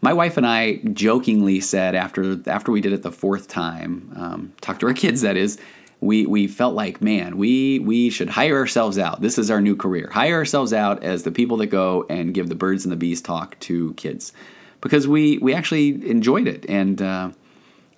my 0.00 0.12
wife 0.12 0.36
and 0.36 0.44
I 0.44 0.80
jokingly 0.92 1.60
said 1.60 1.94
after 1.94 2.40
after 2.50 2.72
we 2.72 2.80
did 2.80 2.92
it 2.92 3.02
the 3.02 3.12
fourth 3.12 3.46
time, 3.46 4.12
um, 4.16 4.52
talk 4.60 4.80
to 4.80 4.86
our 4.86 4.94
kids. 5.04 5.20
That 5.20 5.36
is, 5.36 5.58
we 6.00 6.26
we 6.26 6.48
felt 6.48 6.74
like, 6.74 7.00
man, 7.00 7.36
we 7.38 7.78
we 7.78 8.10
should 8.10 8.28
hire 8.28 8.58
ourselves 8.58 8.98
out. 8.98 9.20
This 9.20 9.38
is 9.38 9.50
our 9.50 9.60
new 9.60 9.76
career. 9.76 10.10
Hire 10.12 10.34
ourselves 10.34 10.72
out 10.72 11.02
as 11.04 11.22
the 11.22 11.30
people 11.30 11.56
that 11.58 11.68
go 11.68 12.04
and 12.10 12.34
give 12.34 12.48
the 12.48 12.56
birds 12.56 12.84
and 12.84 12.90
the 12.90 12.96
bees 12.96 13.22
talk 13.22 13.58
to 13.60 13.94
kids, 13.94 14.32
because 14.80 15.06
we 15.06 15.38
we 15.38 15.54
actually 15.54 16.10
enjoyed 16.10 16.48
it 16.48 16.66
and 16.68 17.00
uh, 17.00 17.30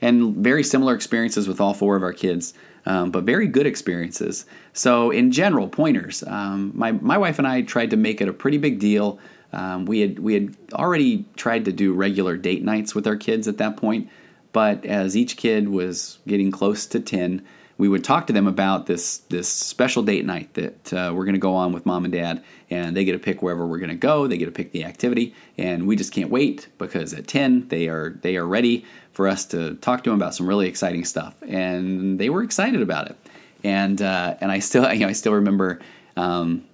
and 0.03 0.37
very 0.37 0.63
similar 0.63 0.95
experiences 0.95 1.49
with 1.49 1.61
all 1.61 1.73
four 1.73 1.97
of 1.97 2.03
our 2.03 2.13
kids. 2.13 2.53
Um, 2.87 3.11
but 3.11 3.25
very 3.25 3.47
good 3.47 3.67
experiences. 3.67 4.45
So, 4.75 5.11
in 5.11 5.33
general, 5.33 5.69
pointers. 5.69 6.23
Um, 6.27 6.73
my 6.75 6.93
my 6.93 7.17
wife 7.17 7.39
and 7.39 7.49
I 7.49 7.63
tried 7.63 7.91
to 7.91 7.97
make 7.97 8.21
it 8.21 8.29
a 8.29 8.33
pretty 8.33 8.59
big 8.59 8.79
deal 8.79 9.19
um, 9.55 9.87
we 9.87 10.01
had 10.01 10.19
we 10.19 10.35
had 10.35 10.57
already 10.73 11.25
tried 11.37 11.65
to 11.67 11.73
do 11.73 11.93
regular 11.93 12.37
date 12.37 12.65
nights 12.65 12.95
with 12.95 13.07
our 13.07 13.15
kids 13.15 13.47
at 13.47 13.59
that 13.59 13.77
point, 13.77 14.11
but 14.53 14.85
as 14.85 15.17
each 15.17 15.37
kid 15.37 15.69
was 15.69 16.19
getting 16.27 16.51
close 16.51 16.87
to 16.87 16.99
ten, 16.99 17.45
we 17.77 17.89
would 17.89 18.05
talk 18.05 18.27
to 18.29 18.33
them 18.33 18.47
about 18.47 18.87
this 18.87 19.19
this 19.31 19.49
special 19.49 20.03
date 20.03 20.25
night 20.25 20.55
that 20.55 20.93
uh, 20.93 21.13
we're 21.15 21.25
going 21.25 21.35
to 21.35 21.41
go 21.41 21.55
on 21.55 21.73
with 21.73 21.87
mom 21.87 22.05
and 22.05 22.13
dad, 22.13 22.43
and 22.71 22.97
they 22.97 23.05
get 23.05 23.13
to 23.13 23.19
pick 23.19 23.43
wherever 23.43 23.67
we're 23.67 23.79
going 23.79 23.91
to 23.91 23.97
go. 23.97 24.27
They 24.27 24.39
get 24.39 24.47
to 24.47 24.53
pick 24.53 24.73
the 24.73 24.85
activity, 24.85 25.35
and 25.59 25.87
we 25.87 25.97
just 25.97 26.13
can't 26.13 26.31
wait 26.31 26.69
because 26.79 27.13
at 27.13 27.27
ten 27.27 27.69
they 27.69 27.89
are 27.89 28.11
they 28.23 28.37
are 28.37 28.47
ready 28.47 28.85
for 29.13 29.29
us 29.29 29.45
to 29.47 29.75
talk 29.77 30.05
to 30.05 30.11
them 30.11 30.19
about 30.19 30.35
some 30.35 30.47
really 30.47 30.69
exciting 30.69 31.05
stuff, 31.05 31.35
and 31.43 32.19
they 32.19 32.31
were 32.31 32.43
excited 32.43 32.83
about 32.83 33.11
it. 33.11 33.17
And 33.63 34.01
uh, 34.01 34.37
and 34.41 34.53
I 34.53 34.61
still 34.61 34.93
you 34.93 35.01
know 35.01 35.09
I 35.09 35.13
still 35.13 35.35
remember 35.35 35.81
um, 36.17 36.65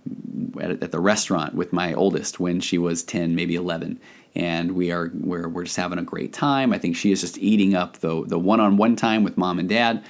at, 0.61 0.83
at, 0.83 0.91
the 0.93 1.01
restaurant 1.01 1.55
with 1.55 1.73
my 1.73 1.95
oldest 1.95 2.41
when 2.41 2.61
she 2.61 2.79
was 2.79 3.03
10, 3.03 3.35
maybe 3.35 3.55
11. 3.55 3.99
And 4.35 4.73
we 4.73 4.93
are 4.93 5.11
we're, 5.15 5.49
we're 5.49 5.65
just 5.65 5.77
having 5.77 5.99
a 5.99 6.03
great 6.03 6.33
time. 6.33 6.73
I 6.73 6.79
think 6.79 6.95
she 6.95 7.11
is 7.11 7.21
just 7.21 7.39
eating 7.39 7.75
up 7.75 7.99
the 7.99 8.25
the 8.25 8.39
one 8.39 8.61
on 8.61 8.77
one 8.77 8.95
time 8.95 9.25
with 9.25 9.37
mom 9.37 9.59
and 9.59 9.69
dad. 9.69 10.05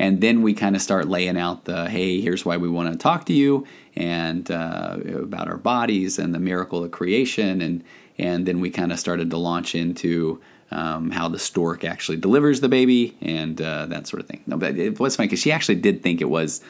And 0.00 0.22
then 0.22 0.40
we 0.40 0.54
kind 0.54 0.74
of 0.74 0.80
start 0.80 1.08
laying 1.08 1.36
out 1.36 1.66
the 1.66 1.90
hey, 1.90 2.22
here's 2.22 2.42
why 2.42 2.56
we 2.56 2.70
want 2.70 2.90
to 2.90 2.98
talk 2.98 3.26
to 3.26 3.34
you, 3.34 3.66
and 3.94 4.50
uh, 4.50 4.96
about 5.14 5.46
our 5.46 5.58
bodies 5.58 6.18
and 6.18 6.34
the 6.34 6.38
miracle 6.38 6.82
of 6.82 6.90
creation, 6.90 7.60
and 7.60 7.84
and 8.18 8.46
then 8.46 8.60
we 8.60 8.70
kind 8.70 8.92
of 8.92 8.98
started 8.98 9.30
to 9.30 9.36
launch 9.36 9.74
into 9.74 10.40
um, 10.70 11.10
how 11.10 11.28
the 11.28 11.38
stork 11.38 11.84
actually 11.84 12.16
delivers 12.16 12.60
the 12.60 12.68
baby 12.68 13.14
and 13.20 13.60
uh, 13.60 13.84
that 13.86 14.06
sort 14.06 14.22
of 14.22 14.26
thing. 14.26 14.42
No, 14.46 14.56
but 14.56 14.78
it 14.78 14.98
was 14.98 15.16
funny 15.16 15.26
because 15.26 15.40
she 15.40 15.52
actually 15.52 15.74
did 15.74 16.02
think 16.02 16.22
it 16.22 16.30
was 16.30 16.62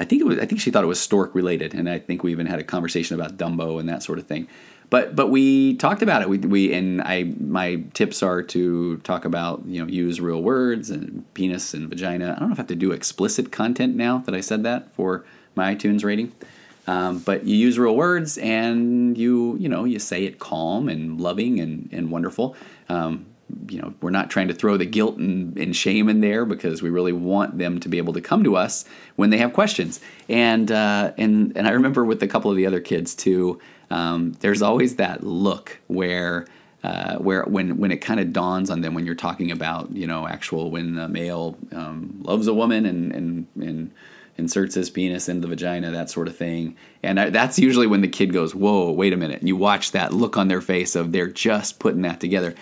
I 0.00 0.06
think 0.06 0.22
it 0.22 0.24
was. 0.24 0.38
I 0.38 0.46
think 0.46 0.62
she 0.62 0.70
thought 0.70 0.82
it 0.82 0.86
was 0.86 0.98
stork 0.98 1.34
related, 1.34 1.74
and 1.74 1.86
I 1.86 1.98
think 1.98 2.22
we 2.22 2.32
even 2.32 2.46
had 2.46 2.58
a 2.58 2.64
conversation 2.64 3.20
about 3.20 3.36
Dumbo 3.36 3.78
and 3.78 3.86
that 3.90 4.02
sort 4.02 4.18
of 4.18 4.26
thing. 4.26 4.48
But 4.90 5.14
but 5.14 5.28
we 5.28 5.76
talked 5.76 6.02
about 6.02 6.20
it. 6.20 6.28
We, 6.28 6.38
we 6.38 6.72
and 6.74 7.00
I 7.00 7.32
my 7.38 7.84
tips 7.94 8.22
are 8.22 8.42
to 8.42 8.96
talk 8.98 9.24
about 9.24 9.64
you 9.64 9.80
know 9.80 9.90
use 9.90 10.20
real 10.20 10.42
words 10.42 10.90
and 10.90 11.24
penis 11.34 11.72
and 11.72 11.88
vagina. 11.88 12.34
I 12.36 12.40
don't 12.40 12.48
know 12.48 12.52
if 12.54 12.58
I 12.58 12.62
have 12.62 12.66
to 12.68 12.74
do 12.74 12.90
explicit 12.90 13.52
content 13.52 13.94
now 13.94 14.18
that 14.18 14.34
I 14.34 14.40
said 14.40 14.64
that 14.64 14.92
for 14.94 15.24
my 15.54 15.74
iTunes 15.74 16.04
rating. 16.04 16.32
Um, 16.86 17.20
but 17.20 17.44
you 17.44 17.56
use 17.56 17.78
real 17.78 17.94
words 17.94 18.36
and 18.38 19.16
you 19.16 19.56
you 19.58 19.68
know 19.68 19.84
you 19.84 20.00
say 20.00 20.24
it 20.24 20.40
calm 20.40 20.88
and 20.88 21.20
loving 21.20 21.60
and, 21.60 21.88
and 21.92 22.10
wonderful. 22.10 22.56
Um, 22.88 23.26
you 23.68 23.80
know, 23.80 23.94
we're 24.00 24.10
not 24.10 24.30
trying 24.30 24.48
to 24.48 24.54
throw 24.54 24.76
the 24.76 24.86
guilt 24.86 25.16
and, 25.16 25.56
and, 25.56 25.74
shame 25.74 26.08
in 26.08 26.20
there 26.20 26.44
because 26.44 26.82
we 26.82 26.90
really 26.90 27.12
want 27.12 27.58
them 27.58 27.80
to 27.80 27.88
be 27.88 27.98
able 27.98 28.12
to 28.12 28.20
come 28.20 28.44
to 28.44 28.56
us 28.56 28.84
when 29.16 29.30
they 29.30 29.38
have 29.38 29.52
questions. 29.52 30.00
And 30.28 30.70
uh, 30.70 31.12
and 31.16 31.56
and 31.56 31.66
I 31.66 31.70
remember 31.70 32.04
with 32.04 32.22
a 32.22 32.28
couple 32.28 32.50
of 32.50 32.56
the 32.56 32.66
other 32.66 32.80
kids 32.80 33.14
too. 33.14 33.60
Um, 33.90 34.32
there's 34.40 34.62
always 34.62 34.96
that 34.96 35.24
look 35.24 35.78
where. 35.88 36.46
Uh, 36.82 37.18
where 37.18 37.42
when 37.42 37.76
when 37.76 37.90
it 37.92 37.98
kind 37.98 38.18
of 38.18 38.32
dawns 38.32 38.70
on 38.70 38.80
them 38.80 38.94
when 38.94 39.04
you're 39.04 39.14
talking 39.14 39.50
about 39.50 39.94
you 39.94 40.06
know 40.06 40.26
actual 40.26 40.70
when 40.70 40.98
a 40.98 41.08
male 41.08 41.54
um, 41.72 42.18
loves 42.22 42.46
a 42.46 42.54
woman 42.54 42.86
and 42.86 43.12
and 43.12 43.46
and 43.56 43.90
inserts 44.38 44.76
his 44.76 44.88
penis 44.88 45.28
into 45.28 45.42
the 45.42 45.48
vagina 45.48 45.90
that 45.90 46.08
sort 46.08 46.26
of 46.26 46.34
thing 46.34 46.74
and 47.02 47.20
I, 47.20 47.28
that's 47.28 47.58
usually 47.58 47.86
when 47.86 48.00
the 48.00 48.08
kid 48.08 48.32
goes 48.32 48.54
whoa 48.54 48.90
wait 48.90 49.12
a 49.12 49.18
minute 49.18 49.40
and 49.40 49.46
you 49.48 49.56
watch 49.56 49.92
that 49.92 50.14
look 50.14 50.38
on 50.38 50.48
their 50.48 50.62
face 50.62 50.96
of 50.96 51.12
they're 51.12 51.28
just 51.28 51.80
putting 51.80 52.00
that 52.00 52.18
together 52.18 52.54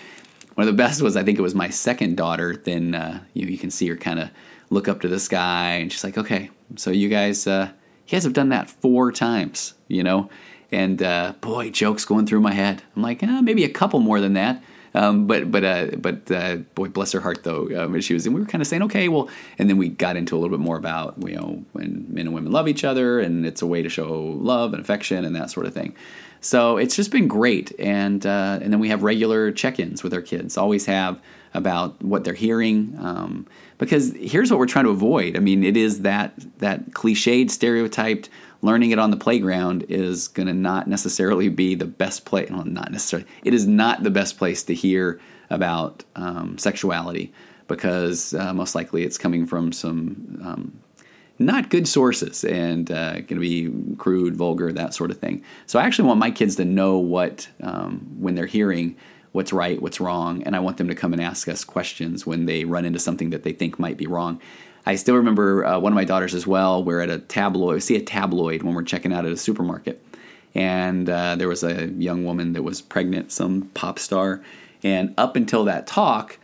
one 0.59 0.67
of 0.67 0.75
the 0.75 0.83
best 0.83 1.01
was 1.01 1.15
I 1.15 1.23
think 1.23 1.39
it 1.39 1.41
was 1.41 1.55
my 1.55 1.69
second 1.69 2.17
daughter. 2.17 2.53
Then 2.53 2.93
uh, 2.93 3.21
you 3.33 3.47
you 3.47 3.57
can 3.57 3.71
see 3.71 3.87
her 3.87 3.95
kind 3.95 4.19
of 4.19 4.29
look 4.69 4.89
up 4.89 4.99
to 4.99 5.07
the 5.07 5.17
sky, 5.17 5.75
and 5.75 5.89
she's 5.89 6.03
like, 6.03 6.17
"Okay, 6.17 6.49
so 6.75 6.91
you 6.91 7.07
guys, 7.07 7.47
uh, 7.47 7.69
you 8.05 8.11
guys 8.11 8.25
have 8.25 8.33
done 8.33 8.49
that 8.49 8.69
four 8.69 9.13
times, 9.13 9.75
you 9.87 10.03
know." 10.03 10.29
And 10.69 11.01
uh, 11.01 11.31
boy, 11.39 11.69
jokes 11.69 12.03
going 12.03 12.25
through 12.25 12.41
my 12.41 12.51
head. 12.51 12.83
I'm 12.93 13.01
like, 13.01 13.23
eh, 13.23 13.39
maybe 13.39 13.63
a 13.63 13.69
couple 13.69 14.01
more 14.01 14.19
than 14.19 14.33
that. 14.33 14.61
Um, 14.93 15.27
but 15.27 15.49
but 15.49 15.63
uh, 15.63 15.85
but 15.97 16.29
uh, 16.29 16.57
boy, 16.75 16.89
bless 16.89 17.13
her 17.13 17.21
heart 17.21 17.45
though. 17.45 17.85
Um, 17.85 18.01
she 18.01 18.13
was, 18.13 18.25
and 18.25 18.35
we 18.35 18.41
were 18.41 18.47
kind 18.47 18.61
of 18.61 18.67
saying, 18.67 18.83
okay, 18.83 19.07
well, 19.07 19.29
and 19.59 19.69
then 19.69 19.77
we 19.77 19.87
got 19.87 20.17
into 20.17 20.35
a 20.35 20.39
little 20.39 20.57
bit 20.57 20.61
more 20.61 20.75
about 20.75 21.15
you 21.25 21.35
know 21.35 21.63
when 21.71 22.05
men 22.09 22.27
and 22.27 22.35
women 22.35 22.51
love 22.51 22.67
each 22.67 22.83
other, 22.83 23.21
and 23.21 23.45
it's 23.45 23.61
a 23.61 23.65
way 23.65 23.81
to 23.81 23.87
show 23.87 24.13
love 24.13 24.73
and 24.73 24.81
affection 24.81 25.23
and 25.23 25.33
that 25.37 25.51
sort 25.51 25.67
of 25.67 25.73
thing. 25.73 25.95
So 26.41 26.77
it's 26.77 26.95
just 26.95 27.11
been 27.11 27.27
great, 27.27 27.77
and 27.79 28.25
uh, 28.25 28.59
and 28.61 28.71
then 28.71 28.79
we 28.79 28.89
have 28.89 29.03
regular 29.03 29.51
check-ins 29.51 30.03
with 30.03 30.13
our 30.13 30.21
kids. 30.21 30.57
Always 30.57 30.85
have 30.85 31.19
about 31.53 32.01
what 32.03 32.23
they're 32.23 32.33
hearing, 32.33 32.95
um, 32.99 33.47
because 33.77 34.13
here's 34.13 34.51
what 34.51 34.59
we're 34.59 34.67
trying 34.67 34.85
to 34.85 34.91
avoid. 34.91 35.35
I 35.35 35.39
mean, 35.39 35.63
it 35.63 35.75
is 35.75 36.01
that 36.01 36.33
that 36.59 36.91
cliched, 36.91 37.49
stereotyped 37.51 38.29
learning 38.61 38.91
it 38.91 38.99
on 38.99 39.11
the 39.11 39.17
playground 39.17 39.85
is 39.89 40.27
going 40.27 40.47
to 40.47 40.53
not 40.53 40.87
necessarily 40.87 41.49
be 41.49 41.75
the 41.75 41.85
best 41.85 42.25
place. 42.25 42.49
Well, 42.49 42.65
not 42.65 42.91
necessarily. 42.91 43.27
It 43.43 43.53
is 43.53 43.67
not 43.67 44.03
the 44.03 44.11
best 44.11 44.37
place 44.37 44.63
to 44.63 44.73
hear 44.73 45.19
about 45.49 46.03
um, 46.15 46.57
sexuality 46.57 47.33
because 47.67 48.33
uh, 48.33 48.53
most 48.53 48.75
likely 48.75 49.03
it's 49.03 49.17
coming 49.17 49.45
from 49.45 49.71
some 49.71 50.41
um, 50.43 50.79
not 51.39 51.69
good 51.69 51.87
sources 51.87 52.43
and 52.43 52.91
uh, 52.91 53.13
going 53.13 53.27
to 53.27 53.39
be 53.39 53.95
crude, 53.95 54.35
vulgar, 54.35 54.71
that 54.73 54.93
sort 54.93 55.09
of 55.09 55.17
thing. 55.17 55.41
So 55.65 55.79
I 55.79 55.83
actually 55.83 56.07
want 56.07 56.19
my 56.19 56.31
kids 56.31 56.57
to 56.57 56.65
know 56.65 56.97
what, 56.97 57.47
um, 57.63 58.15
when 58.19 58.35
they're 58.35 58.45
hearing 58.45 58.97
what's 59.31 59.53
right, 59.53 59.81
what's 59.81 59.99
wrong, 59.99 60.43
and 60.43 60.55
I 60.55 60.59
want 60.59 60.77
them 60.77 60.87
to 60.87 60.95
come 60.95 61.13
and 61.13 61.21
ask 61.21 61.47
us 61.47 61.63
questions 61.63 62.25
when 62.25 62.45
they 62.45 62.65
run 62.65 62.83
into 62.83 62.99
something 62.99 63.29
that 63.29 63.43
they 63.43 63.53
think 63.53 63.79
might 63.79 63.95
be 63.95 64.07
wrong. 64.07 64.41
I 64.85 64.95
still 64.95 65.15
remember 65.15 65.65
uh, 65.65 65.79
one 65.79 65.93
of 65.93 65.95
my 65.95 66.03
daughters 66.03 66.33
as 66.33 66.47
well. 66.47 66.83
We're 66.83 67.01
at 67.01 67.09
a 67.09 67.19
tabloid, 67.19 67.75
we 67.75 67.79
see 67.79 67.95
a 67.95 68.01
tabloid 68.01 68.63
when 68.63 68.73
we're 68.73 68.83
checking 68.83 69.13
out 69.13 69.25
at 69.25 69.31
a 69.31 69.37
supermarket. 69.37 70.03
And 70.55 71.07
uh, 71.07 71.35
there 71.35 71.47
was 71.47 71.63
a 71.63 71.89
young 71.89 72.25
woman 72.25 72.53
that 72.53 72.63
was 72.63 72.81
pregnant, 72.81 73.31
some 73.31 73.69
pop 73.75 73.99
star. 73.99 74.41
And 74.81 75.13
up 75.17 75.35
until 75.35 75.65
that 75.65 75.85
talk, 75.85 76.38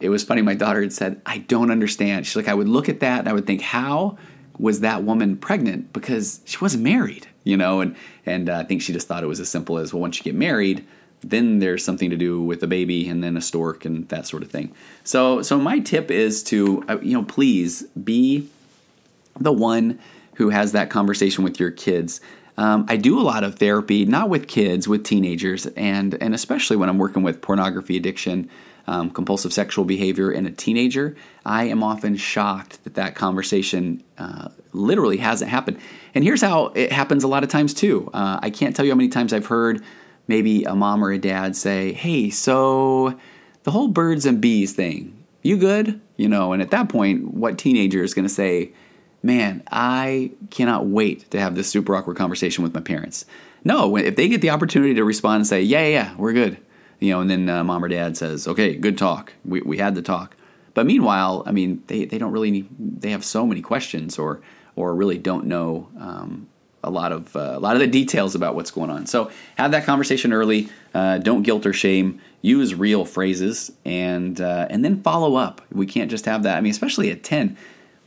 it 0.00 0.08
was 0.08 0.24
funny. 0.24 0.42
My 0.42 0.54
daughter 0.54 0.82
had 0.82 0.92
said, 0.92 1.20
I 1.26 1.38
don't 1.38 1.70
understand. 1.70 2.26
She's 2.26 2.36
like, 2.36 2.48
I 2.48 2.54
would 2.54 2.68
look 2.68 2.88
at 2.88 3.00
that 3.00 3.20
and 3.20 3.28
I 3.28 3.32
would 3.32 3.46
think, 3.46 3.60
how 3.60 4.18
was 4.58 4.80
that 4.80 5.02
woman 5.02 5.36
pregnant? 5.36 5.92
Because 5.92 6.40
she 6.44 6.58
wasn't 6.58 6.84
married, 6.84 7.26
you 7.42 7.56
know? 7.56 7.80
And, 7.80 7.96
and 8.26 8.48
uh, 8.48 8.58
I 8.58 8.64
think 8.64 8.82
she 8.82 8.92
just 8.92 9.08
thought 9.08 9.24
it 9.24 9.26
was 9.28 9.40
as 9.40 9.48
simple 9.48 9.78
as, 9.78 9.92
well, 9.92 10.00
once 10.00 10.18
you 10.18 10.24
get 10.24 10.34
married, 10.34 10.86
then 11.22 11.58
there's 11.58 11.84
something 11.84 12.10
to 12.10 12.16
do 12.16 12.42
with 12.42 12.62
a 12.62 12.66
baby 12.66 13.08
and 13.08 13.24
then 13.24 13.36
a 13.36 13.40
stork 13.40 13.84
and 13.84 14.08
that 14.10 14.26
sort 14.26 14.42
of 14.42 14.50
thing. 14.50 14.72
So, 15.04 15.42
so 15.42 15.58
my 15.58 15.78
tip 15.80 16.10
is 16.10 16.42
to, 16.44 16.84
uh, 16.88 16.98
you 17.00 17.14
know, 17.14 17.24
please 17.24 17.82
be 18.04 18.48
the 19.40 19.52
one 19.52 19.98
who 20.34 20.50
has 20.50 20.72
that 20.72 20.90
conversation 20.90 21.44
with 21.44 21.58
your 21.58 21.70
kids. 21.70 22.20
Um, 22.56 22.86
I 22.88 22.96
do 22.96 23.18
a 23.18 23.22
lot 23.22 23.42
of 23.42 23.56
therapy, 23.56 24.04
not 24.04 24.28
with 24.28 24.46
kids, 24.46 24.86
with 24.86 25.02
teenagers, 25.02 25.66
and 25.66 26.14
and 26.22 26.34
especially 26.34 26.76
when 26.76 26.88
I'm 26.88 26.98
working 26.98 27.24
with 27.24 27.40
pornography 27.40 27.96
addiction 27.96 28.48
um, 28.86 29.10
compulsive 29.10 29.52
sexual 29.52 29.84
behavior 29.84 30.30
in 30.30 30.46
a 30.46 30.50
teenager, 30.50 31.16
I 31.44 31.64
am 31.64 31.82
often 31.82 32.16
shocked 32.16 32.84
that 32.84 32.94
that 32.94 33.14
conversation 33.14 34.02
uh, 34.18 34.48
literally 34.72 35.16
hasn't 35.16 35.50
happened. 35.50 35.78
And 36.14 36.24
here's 36.24 36.42
how 36.42 36.66
it 36.74 36.92
happens 36.92 37.24
a 37.24 37.28
lot 37.28 37.44
of 37.44 37.50
times 37.50 37.74
too. 37.74 38.10
Uh, 38.12 38.38
I 38.42 38.50
can't 38.50 38.76
tell 38.76 38.84
you 38.84 38.92
how 38.92 38.96
many 38.96 39.08
times 39.08 39.32
I've 39.32 39.46
heard 39.46 39.82
maybe 40.28 40.64
a 40.64 40.74
mom 40.74 41.04
or 41.04 41.12
a 41.12 41.18
dad 41.18 41.56
say, 41.56 41.92
"Hey, 41.92 42.30
so 42.30 43.18
the 43.62 43.70
whole 43.70 43.88
birds 43.88 44.26
and 44.26 44.40
bees 44.40 44.72
thing, 44.72 45.24
you 45.42 45.56
good?" 45.56 46.00
You 46.16 46.28
know, 46.28 46.52
and 46.52 46.62
at 46.62 46.70
that 46.70 46.88
point, 46.88 47.34
what 47.34 47.58
teenager 47.58 48.02
is 48.02 48.14
going 48.14 48.26
to 48.26 48.32
say? 48.32 48.72
Man, 49.22 49.62
I 49.72 50.32
cannot 50.50 50.86
wait 50.86 51.30
to 51.30 51.40
have 51.40 51.54
this 51.54 51.68
super 51.68 51.96
awkward 51.96 52.16
conversation 52.16 52.62
with 52.62 52.74
my 52.74 52.80
parents. 52.80 53.24
No, 53.64 53.96
if 53.96 54.16
they 54.16 54.28
get 54.28 54.42
the 54.42 54.50
opportunity 54.50 54.94
to 54.94 55.04
respond 55.04 55.36
and 55.36 55.46
say, 55.46 55.62
yeah, 55.62 55.80
yeah, 55.80 55.88
yeah 55.88 56.14
we're 56.16 56.34
good, 56.34 56.58
you 57.00 57.10
know, 57.12 57.20
and 57.20 57.30
then 57.30 57.48
uh, 57.48 57.64
mom 57.64 57.84
or 57.84 57.88
dad 57.88 58.16
says, 58.16 58.48
"Okay, 58.48 58.76
good 58.76 58.96
talk. 58.96 59.32
We 59.44 59.60
we 59.62 59.78
had 59.78 59.94
the 59.94 60.02
talk." 60.02 60.36
But 60.74 60.86
meanwhile, 60.86 61.44
I 61.46 61.52
mean, 61.52 61.82
they, 61.86 62.04
they 62.04 62.18
don't 62.18 62.32
really 62.32 62.50
need, 62.50 62.66
they 62.78 63.10
have 63.10 63.24
so 63.24 63.46
many 63.46 63.62
questions 63.62 64.18
or 64.18 64.40
or 64.76 64.94
really 64.94 65.18
don't 65.18 65.46
know 65.46 65.88
um, 66.00 66.48
a 66.82 66.90
lot 66.90 67.12
of 67.12 67.36
uh, 67.36 67.54
a 67.56 67.60
lot 67.60 67.74
of 67.76 67.80
the 67.80 67.86
details 67.86 68.34
about 68.34 68.54
what's 68.54 68.70
going 68.70 68.90
on. 68.90 69.06
So 69.06 69.30
have 69.56 69.70
that 69.70 69.84
conversation 69.84 70.32
early. 70.32 70.68
Uh, 70.92 71.18
don't 71.18 71.42
guilt 71.42 71.64
or 71.66 71.72
shame. 71.72 72.20
Use 72.42 72.74
real 72.74 73.04
phrases 73.04 73.72
and 73.84 74.40
uh, 74.40 74.66
and 74.70 74.84
then 74.84 75.02
follow 75.02 75.36
up. 75.36 75.60
We 75.70 75.86
can't 75.86 76.10
just 76.10 76.26
have 76.26 76.42
that. 76.42 76.58
I 76.58 76.60
mean, 76.60 76.72
especially 76.72 77.10
at 77.10 77.22
ten, 77.22 77.56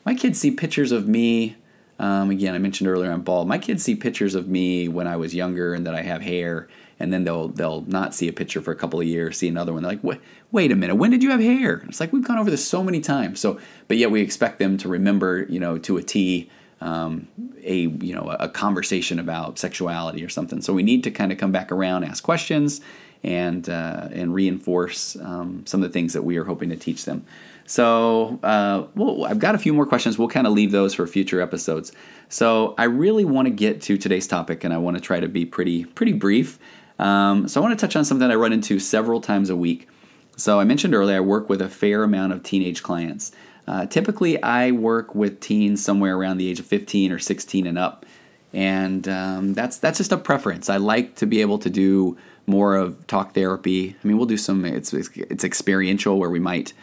my 0.06 0.13
kids 0.13 0.39
see 0.39 0.51
pictures 0.51 0.91
of 0.91 1.08
me 1.08 1.56
Um, 2.00 2.29
again, 2.29 2.53
I 2.53 2.60
mentioned 2.60 2.88
earlier 2.89 3.12
I'm 3.12 3.24
bald. 3.24 3.48
My 3.48 3.58
kids 3.58 3.84
see 3.84 3.96
pictures 3.96 4.36
of 4.36 4.48
me 4.48 4.88
when 4.88 5.08
I 5.08 5.15
was 5.17 5.34
younger 5.34 5.74
and 5.74 5.86
that 5.88 5.96
I 5.96 6.03
have 6.03 6.22
hair, 6.22 6.67
and 7.00 7.13
then 7.13 7.24
they'll 7.24 7.50
they'll 7.50 7.82
not 7.82 8.13
see 8.13 8.27
a 8.27 8.34
picture 8.34 8.62
for 8.62 8.72
a 8.72 8.75
couple 8.75 9.00
of 9.00 9.06
years, 9.06 9.38
see 9.38 9.48
another 9.48 9.74
one. 9.74 9.84
They're 9.84 9.94
like, 9.94 10.04
wait, 10.04 10.20
wait 10.51 10.72
a 10.72 10.75
minute, 10.75 10.96
when 10.96 11.12
did 11.12 11.24
you 11.24 11.32
have 11.32 11.39
hair? 11.39 11.84
It's 11.88 12.00
like 12.00 12.13
we've 12.13 12.24
gone 12.25 12.38
over 12.38 12.50
this 12.50 12.68
so 12.68 12.84
many 12.84 13.01
times. 13.01 13.39
So, 13.39 13.60
but 13.88 13.98
yet 13.98 14.12
we 14.12 14.22
expect 14.22 14.60
them 14.60 14.77
to 14.80 14.89
remember, 14.89 15.46
you 15.50 15.60
know, 15.60 15.77
to 15.80 15.98
a 15.98 16.04
T, 16.04 16.50
um, 16.82 17.27
a 17.63 17.75
you 17.75 18.16
know 18.16 18.36
a 18.39 18.50
conversation 18.50 19.20
about 19.20 19.60
sexuality 19.60 20.24
or 20.24 20.30
something. 20.30 20.62
So 20.62 20.74
we 20.74 20.84
need 20.84 21.04
to 21.04 21.12
kind 21.12 21.32
of 21.32 21.38
come 21.38 21.51
back 21.51 21.72
around, 21.72 22.04
ask 22.04 22.24
questions, 22.24 22.82
and 23.24 23.70
uh, 23.70 24.10
and 24.12 24.34
reinforce 24.34 25.16
um, 25.18 25.66
some 25.66 25.84
of 25.84 25.89
the 25.89 25.94
things 25.94 26.13
that 26.13 26.24
we 26.24 26.38
are 26.38 26.44
hoping 26.44 26.70
to 26.70 26.75
teach 26.75 27.06
them. 27.06 27.25
So, 27.66 28.39
uh, 28.44 28.86
well, 28.96 29.25
I've 29.25 29.39
got 29.39 29.54
a 29.54 29.58
few 29.58 29.74
more 29.74 29.86
questions. 29.86 30.18
We'll 30.18 30.30
kind 30.30 30.48
of 30.48 30.54
leave 30.54 30.72
those 30.72 30.94
for 30.94 31.06
future 31.06 31.42
episodes. 31.42 31.92
So, 32.30 32.74
I 32.77 32.86
really 32.86 33.25
want 33.25 33.48
to 33.48 33.50
get 33.50 33.82
to 33.84 33.98
today's 33.98 34.25
topic, 34.25 34.63
and 34.63 34.74
I 34.74 34.77
want 34.77 34.96
to 34.96 35.01
try 35.01 35.20
to 35.20 35.27
be 35.27 35.46
pretty 35.46 35.84
pretty 35.86 36.13
brief. 36.13 36.60
Um, 37.00 37.48
so, 37.48 37.62
I 37.62 37.63
want 37.63 37.77
to 37.77 37.86
touch 37.86 37.96
on 37.96 38.06
something 38.06 38.30
I 38.30 38.36
run 38.36 38.54
into 38.54 38.80
several 38.80 39.22
times 39.22 39.50
a 39.50 39.56
week. 39.56 39.88
So, 40.36 40.60
I 40.60 40.63
mentioned 40.63 40.94
earlier 40.96 41.18
I 41.18 41.22
work 41.22 41.50
with 41.50 41.62
a 41.62 41.70
fair 41.70 42.04
amount 42.04 42.34
of 42.34 42.44
teenage 42.44 42.84
clients. 42.84 43.32
Uh, 43.68 43.86
typically, 43.86 44.42
I 44.42 44.72
work 44.72 45.13
with 45.13 45.39
teens 45.42 45.84
somewhere 45.84 46.16
around 46.16 46.38
the 46.38 46.50
age 46.50 46.60
of 46.60 46.66
15 46.66 47.12
or 47.12 47.20
16 47.20 47.68
and 47.68 47.77
up, 47.77 48.06
and 48.54 49.08
um, 49.10 49.54
that's 49.54 49.77
that's 49.77 49.98
just 49.98 50.13
a 50.13 50.18
preference. 50.18 50.70
I 50.70 50.77
like 50.77 51.16
to 51.16 51.25
be 51.25 51.42
able 51.42 51.60
to 51.60 51.70
do 51.70 52.18
more 52.46 52.75
of 52.75 53.06
talk 53.08 53.34
therapy. 53.34 53.96
I 54.01 54.08
mean, 54.08 54.18
we'll 54.18 54.25
do 54.25 54.38
some. 54.38 54.63
It's 54.63 54.94
it's 54.94 55.44
experiential 55.44 56.18
where 56.18 56.30
we 56.30 56.39
might 56.39 56.74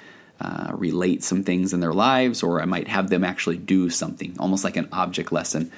uh, 0.40 0.72
relate 0.74 1.24
some 1.24 1.42
things 1.42 1.72
in 1.72 1.80
their 1.80 1.94
lives, 1.94 2.42
or 2.42 2.60
I 2.60 2.66
might 2.66 2.88
have 2.88 3.08
them 3.08 3.24
actually 3.24 3.56
do 3.56 3.88
something, 3.88 4.36
almost 4.38 4.62
like 4.62 4.76
an 4.76 4.88
object 4.92 5.32
lesson. 5.32 5.72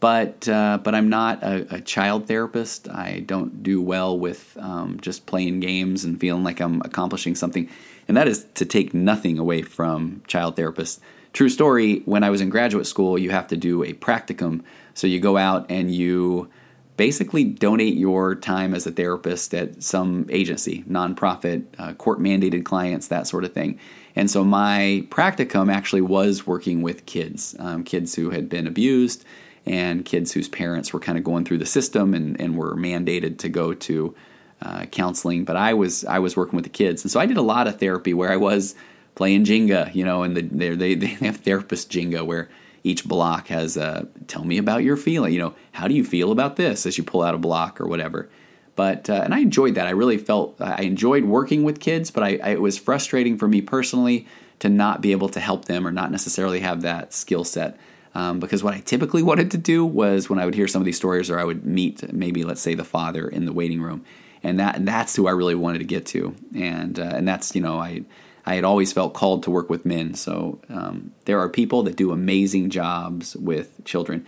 But 0.00 0.48
uh, 0.48 0.78
but 0.82 0.94
I'm 0.94 1.10
not 1.10 1.42
a, 1.42 1.76
a, 1.76 1.80
child 1.82 2.26
therapist. 2.26 2.88
I 2.88 3.20
don't 3.20 3.62
do 3.62 3.82
well 3.82 4.18
with 4.18 4.56
um, 4.58 4.98
just 5.00 5.26
playing 5.26 5.60
games 5.60 6.04
and 6.04 6.18
feeling 6.18 6.42
like 6.42 6.58
I'm 6.58 6.80
accomplishing 6.80 7.34
something. 7.34 7.68
And 8.08 8.16
that 8.16 8.26
is 8.26 8.46
to 8.54 8.64
take 8.64 8.94
nothing 8.94 9.38
away 9.38 9.60
from 9.60 10.22
child 10.26 10.56
therapists. 10.56 11.00
True 11.34 11.50
story. 11.50 12.00
When 12.06 12.24
I 12.24 12.30
was 12.30 12.40
in 12.40 12.48
graduate 12.48 12.86
school, 12.86 13.18
you 13.18 13.30
have 13.30 13.46
to 13.48 13.56
do 13.56 13.84
a 13.84 13.92
practicum. 13.92 14.62
So 14.94 15.06
you 15.06 15.20
go 15.20 15.36
out 15.36 15.66
and 15.70 15.94
you 15.94 16.48
basically 16.96 17.44
donate 17.44 17.94
your 17.94 18.34
time 18.34 18.74
as 18.74 18.86
a 18.86 18.90
therapist 18.90 19.54
at 19.54 19.82
some 19.82 20.26
agency, 20.28 20.82
nonprofit, 20.88 21.64
uh, 21.78 21.94
court 21.94 22.20
mandated 22.20 22.64
clients, 22.64 23.08
that 23.08 23.26
sort 23.26 23.44
of 23.44 23.52
thing. 23.52 23.78
And 24.16 24.30
so 24.30 24.44
my 24.44 25.06
practicum 25.08 25.72
actually 25.72 26.02
was 26.02 26.46
working 26.46 26.82
with 26.82 27.06
kids, 27.06 27.54
um, 27.58 27.84
kids 27.84 28.14
who 28.14 28.30
had 28.30 28.48
been 28.48 28.66
abused 28.66 29.24
and 29.66 30.04
kids 30.04 30.32
whose 30.32 30.48
parents 30.48 30.92
were 30.92 31.00
kind 31.00 31.18
of 31.18 31.24
going 31.24 31.44
through 31.44 31.58
the 31.58 31.66
system 31.66 32.14
and, 32.14 32.40
and 32.40 32.56
were 32.56 32.74
mandated 32.74 33.38
to 33.38 33.48
go 33.48 33.74
to 33.74 34.14
uh, 34.62 34.86
counseling. 34.86 35.44
But 35.44 35.56
I 35.56 35.74
was 35.74 36.04
I 36.04 36.18
was 36.18 36.36
working 36.36 36.56
with 36.56 36.64
the 36.64 36.70
kids, 36.70 37.02
and 37.04 37.10
so 37.10 37.20
I 37.20 37.26
did 37.26 37.36
a 37.36 37.42
lot 37.42 37.66
of 37.66 37.78
therapy 37.78 38.14
where 38.14 38.30
I 38.30 38.36
was 38.36 38.74
playing 39.14 39.44
Jenga, 39.44 39.94
you 39.94 40.04
know, 40.04 40.22
and 40.22 40.36
the, 40.36 40.42
they 40.42 40.94
they 40.94 41.06
have 41.06 41.38
therapist 41.38 41.90
Jenga 41.90 42.24
where 42.24 42.48
each 42.82 43.06
block 43.06 43.48
has 43.48 43.76
a 43.76 44.08
tell 44.26 44.44
me 44.44 44.58
about 44.58 44.82
your 44.82 44.96
feeling. 44.96 45.32
You 45.32 45.40
know, 45.40 45.54
how 45.72 45.88
do 45.88 45.94
you 45.94 46.04
feel 46.04 46.32
about 46.32 46.56
this 46.56 46.86
as 46.86 46.96
you 46.96 47.04
pull 47.04 47.22
out 47.22 47.34
a 47.34 47.38
block 47.38 47.80
or 47.80 47.86
whatever. 47.86 48.28
But 48.76 49.10
uh, 49.10 49.20
and 49.24 49.34
I 49.34 49.40
enjoyed 49.40 49.74
that. 49.74 49.86
I 49.86 49.90
really 49.90 50.16
felt 50.16 50.60
I 50.60 50.82
enjoyed 50.82 51.24
working 51.24 51.64
with 51.64 51.80
kids, 51.80 52.10
but 52.10 52.22
I, 52.22 52.38
I, 52.42 52.50
it 52.50 52.60
was 52.60 52.78
frustrating 52.78 53.36
for 53.36 53.46
me 53.46 53.60
personally 53.60 54.26
to 54.60 54.68
not 54.68 55.00
be 55.00 55.12
able 55.12 55.28
to 55.30 55.40
help 55.40 55.66
them 55.66 55.86
or 55.86 55.90
not 55.90 56.10
necessarily 56.10 56.60
have 56.60 56.82
that 56.82 57.12
skill 57.12 57.44
set. 57.44 57.78
Um, 58.14 58.40
because 58.40 58.62
what 58.62 58.74
I 58.74 58.80
typically 58.80 59.22
wanted 59.30 59.50
to 59.52 59.58
do 59.58 59.84
was 59.84 60.28
when 60.28 60.38
I 60.38 60.44
would 60.44 60.54
hear 60.54 60.68
some 60.68 60.82
of 60.82 60.86
these 60.86 60.96
stories, 60.96 61.30
or 61.30 61.38
I 61.38 61.44
would 61.44 61.64
meet 61.64 62.12
maybe 62.12 62.44
let's 62.44 62.60
say 62.60 62.74
the 62.74 62.84
father 62.84 63.28
in 63.28 63.46
the 63.46 63.52
waiting 63.52 63.80
room, 63.80 64.04
and 64.42 64.58
that 64.60 64.76
and 64.76 64.86
that's 64.86 65.16
who 65.16 65.26
I 65.26 65.32
really 65.32 65.54
wanted 65.54 65.78
to 65.78 65.84
get 65.84 66.06
to, 66.06 66.34
and 66.54 66.98
uh, 66.98 67.12
and 67.14 67.26
that's 67.26 67.54
you 67.54 67.60
know 67.60 67.78
I 67.78 68.02
I 68.46 68.54
had 68.54 68.64
always 68.64 68.92
felt 68.92 69.14
called 69.14 69.42
to 69.44 69.50
work 69.50 69.70
with 69.70 69.84
men. 69.84 70.14
So 70.14 70.58
um, 70.68 71.12
there 71.26 71.38
are 71.38 71.48
people 71.48 71.82
that 71.84 71.96
do 71.96 72.10
amazing 72.10 72.70
jobs 72.70 73.36
with 73.36 73.84
children. 73.84 74.26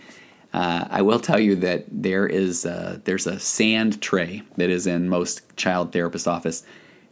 Uh, 0.53 0.85
I 0.89 1.01
will 1.01 1.19
tell 1.19 1.39
you 1.39 1.55
that 1.57 1.85
there 1.89 2.27
is 2.27 2.63
a, 2.63 3.01
there's 3.05 3.25
a 3.25 3.39
sand 3.39 4.01
tray 4.01 4.43
that 4.57 4.69
is 4.69 4.85
in 4.85 5.09
most 5.09 5.41
child 5.57 5.91
therapist 5.91 6.27
office, 6.27 6.63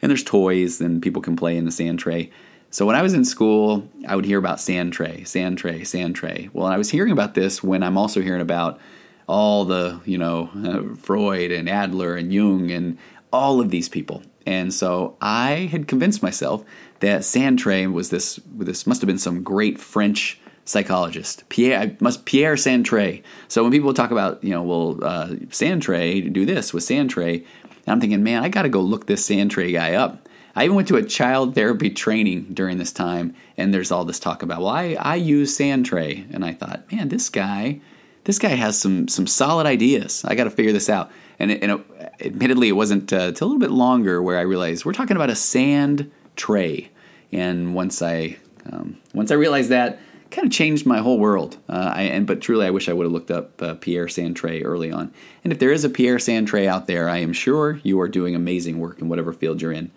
and 0.02 0.10
there's 0.10 0.24
toys 0.24 0.80
and 0.80 1.02
people 1.02 1.24
can 1.24 1.36
play 1.36 1.58
in 1.58 1.66
the 1.66 1.72
sand 1.72 2.00
tray. 2.00 2.30
So 2.72 2.86
when 2.86 2.96
I 2.96 3.02
was 3.02 3.14
in 3.14 3.26
school, 3.26 3.88
I 4.08 4.16
would 4.16 4.24
hear 4.24 4.40
about 4.40 4.62
sand 4.62 4.94
tray, 4.94 5.26
sand 5.26 5.58
tray, 5.58 5.84
sand 5.84 6.16
tray. 6.16 6.50
Well, 6.54 6.68
I 6.68 6.78
was 6.78 6.90
hearing 6.90 7.12
about 7.12 7.34
this 7.34 7.62
when 7.62 7.84
I'm 7.84 7.98
also 7.98 8.22
hearing 8.22 8.42
about 8.42 8.80
all 9.28 9.66
the 9.66 10.00
you 10.06 10.18
know 10.18 10.50
uh, 10.56 10.96
Freud 10.96 11.52
and 11.52 11.70
Adler 11.70 12.16
and 12.16 12.34
Jung 12.34 12.72
and 12.72 12.98
all 13.32 13.60
of 13.60 13.72
these 13.72 13.90
people. 13.90 14.24
And 14.46 14.74
so 14.74 15.18
I 15.22 15.70
had 15.72 15.88
convinced 15.88 16.24
myself 16.24 16.64
that 17.02 17.22
Sandtray 17.22 17.92
was 17.92 18.10
this 18.10 18.40
this 18.46 18.88
must 18.88 19.02
have 19.02 19.08
been 19.08 19.18
some 19.18 19.44
great 19.44 19.80
French 19.80 20.40
psychologist 20.64 21.44
Pierre 21.50 21.98
must 22.00 22.24
Pierre 22.24 22.56
Sandtray. 22.56 23.22
So 23.50 23.64
when 23.64 23.72
people 23.72 23.94
talk 23.94 24.12
about 24.12 24.42
you 24.44 24.52
know 24.52 24.64
well 24.64 25.04
uh, 25.04 25.28
Sandtray 25.50 26.32
do 26.32 26.46
this 26.46 26.74
with 26.74 26.84
Sandtray, 26.84 27.46
I'm 27.86 28.00
thinking 28.00 28.24
man 28.24 28.44
I 28.44 28.50
got 28.50 28.62
to 28.62 28.70
go 28.70 28.80
look 28.80 29.08
this 29.08 29.28
Sandtray 29.28 29.74
guy 29.74 29.96
up. 29.96 30.30
I 30.56 30.66
even 30.66 30.76
went 30.76 30.88
to 30.90 30.98
a 30.98 31.04
child 31.04 31.56
therapy 31.56 31.90
training 31.90 32.48
during 32.54 32.78
this 32.78 32.92
time, 32.92 33.36
and 33.58 33.74
there's 33.74 33.92
all 33.92 34.06
this 34.06 34.20
talk 34.20 34.44
about 34.44 34.60
well 34.60 34.70
I 34.70 34.96
I 35.00 35.16
use 35.16 35.58
Sandtray, 35.58 36.34
and 36.34 36.44
I 36.44 36.54
thought 36.54 36.92
man 36.92 37.10
this 37.10 37.30
guy 37.30 37.82
this 38.24 38.40
guy 38.40 38.50
has 38.50 38.78
some 38.78 39.08
some 39.08 39.28
solid 39.28 39.66
ideas. 39.66 40.24
I 40.26 40.36
got 40.36 40.46
to 40.46 40.52
figure 40.52 40.72
this 40.72 40.90
out. 40.90 41.12
And, 41.40 41.52
it, 41.52 41.64
and 41.64 41.72
it, 41.72 42.14
admittedly, 42.22 42.68
it 42.70 42.74
wasn't 42.74 43.12
uh, 43.12 43.30
until 43.30 43.48
a 43.48 43.50
little 43.50 43.60
bit 43.60 43.72
longer 43.72 44.22
where 44.22 44.38
I 44.38 44.42
realized 44.42 44.86
we're 44.86 44.94
talking 44.94 45.16
about 45.16 45.32
a 45.32 45.36
sand 45.36 46.12
tray. 46.36 46.92
And 47.32 47.74
once 47.74 48.02
I 48.02 48.38
um, 48.72 48.98
once 49.14 49.32
I 49.32 49.36
realized 49.36 49.70
that, 49.70 50.00
kind 50.30 50.46
of 50.46 50.52
changed 50.52 50.86
my 50.86 51.00
whole 51.00 51.18
world. 51.18 51.58
Uh, 51.68 51.92
I, 51.96 52.04
and 52.04 52.28
but 52.28 52.42
truly, 52.42 52.68
I 52.68 52.70
wish 52.70 52.90
I 52.90 52.94
would 52.94 53.06
have 53.06 53.12
looked 53.12 53.32
up 53.32 53.62
uh, 53.62 53.74
Pierre 53.76 54.06
Sandtray 54.06 54.62
early 54.64 54.92
on. 54.92 55.12
And 55.44 55.52
if 55.52 55.60
there 55.60 55.72
is 55.72 55.84
a 55.84 55.90
Pierre 55.90 56.18
Sandtray 56.18 56.68
out 56.68 56.86
there, 56.86 57.10
I 57.10 57.18
am 57.18 57.34
sure 57.34 57.80
you 57.84 58.00
are 58.02 58.08
doing 58.08 58.36
amazing 58.36 58.80
work 58.80 59.00
in 59.00 59.10
whatever 59.10 59.34
field 59.34 59.62
you're 59.62 59.72
in. 59.72 59.92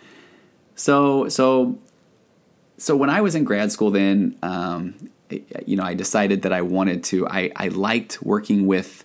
So 0.74 1.28
so 1.28 1.78
so 2.76 2.96
when 2.96 3.10
I 3.10 3.20
was 3.20 3.34
in 3.34 3.44
grad 3.44 3.72
school, 3.72 3.90
then 3.90 4.36
um, 4.42 5.10
you 5.66 5.76
know 5.76 5.84
I 5.84 5.94
decided 5.94 6.42
that 6.42 6.52
I 6.52 6.62
wanted 6.62 7.04
to. 7.04 7.28
I 7.28 7.50
I 7.56 7.68
liked 7.68 8.22
working 8.22 8.66
with 8.66 9.04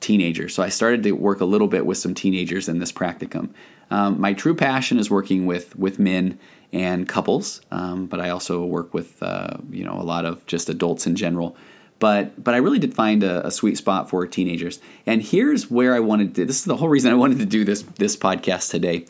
teenagers, 0.00 0.54
so 0.54 0.62
I 0.62 0.68
started 0.68 1.02
to 1.04 1.12
work 1.12 1.40
a 1.40 1.44
little 1.44 1.68
bit 1.68 1.86
with 1.86 1.98
some 1.98 2.14
teenagers 2.14 2.68
in 2.68 2.78
this 2.78 2.92
practicum. 2.92 3.50
Um, 3.90 4.20
my 4.20 4.32
true 4.32 4.54
passion 4.54 4.98
is 4.98 5.10
working 5.10 5.46
with 5.46 5.76
with 5.76 5.98
men 5.98 6.38
and 6.72 7.06
couples, 7.06 7.60
um, 7.70 8.06
but 8.06 8.20
I 8.20 8.30
also 8.30 8.64
work 8.64 8.94
with 8.94 9.22
uh, 9.22 9.58
you 9.70 9.84
know 9.84 10.00
a 10.00 10.02
lot 10.02 10.24
of 10.24 10.44
just 10.46 10.68
adults 10.68 11.06
in 11.06 11.14
general. 11.14 11.56
But 11.98 12.42
but 12.42 12.54
I 12.54 12.56
really 12.56 12.80
did 12.80 12.94
find 12.94 13.22
a, 13.22 13.46
a, 13.46 13.50
sweet 13.52 13.78
spot 13.78 14.10
for 14.10 14.26
teenagers. 14.26 14.80
And 15.06 15.22
here's 15.22 15.70
where 15.70 15.94
I 15.94 16.00
wanted 16.00 16.34
to. 16.34 16.44
This 16.44 16.58
is 16.58 16.64
the 16.64 16.76
whole 16.76 16.88
reason 16.88 17.12
I 17.12 17.14
wanted 17.14 17.38
to 17.38 17.46
do 17.46 17.64
this 17.64 17.82
this 17.82 18.16
podcast 18.16 18.70
today. 18.70 19.06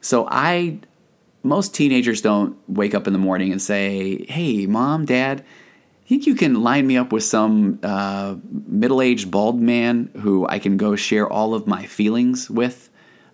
So 0.00 0.28
I 0.30 0.78
most 1.42 1.74
teenagers 1.74 2.20
don't 2.20 2.56
wake 2.68 2.94
up 2.94 3.06
in 3.06 3.12
the 3.12 3.18
morning 3.18 3.52
and 3.52 3.60
say, 3.60 4.24
"Hey, 4.28 4.66
mom, 4.66 5.04
dad." 5.04 5.44
I 6.04 6.08
think 6.10 6.26
you 6.26 6.34
can 6.34 6.62
line 6.64 6.88
me 6.88 6.96
up 6.96 7.12
with 7.12 7.22
some 7.22 7.78
uh, 7.84 8.34
middle 8.66 9.00
aged 9.00 9.30
bald 9.30 9.60
man 9.60 10.10
who 10.20 10.44
I 10.48 10.58
can 10.58 10.76
go 10.76 10.96
share 10.96 11.28
all 11.30 11.54
of 11.54 11.68
my 11.68 11.86
feelings 11.86 12.50
with 12.50 12.90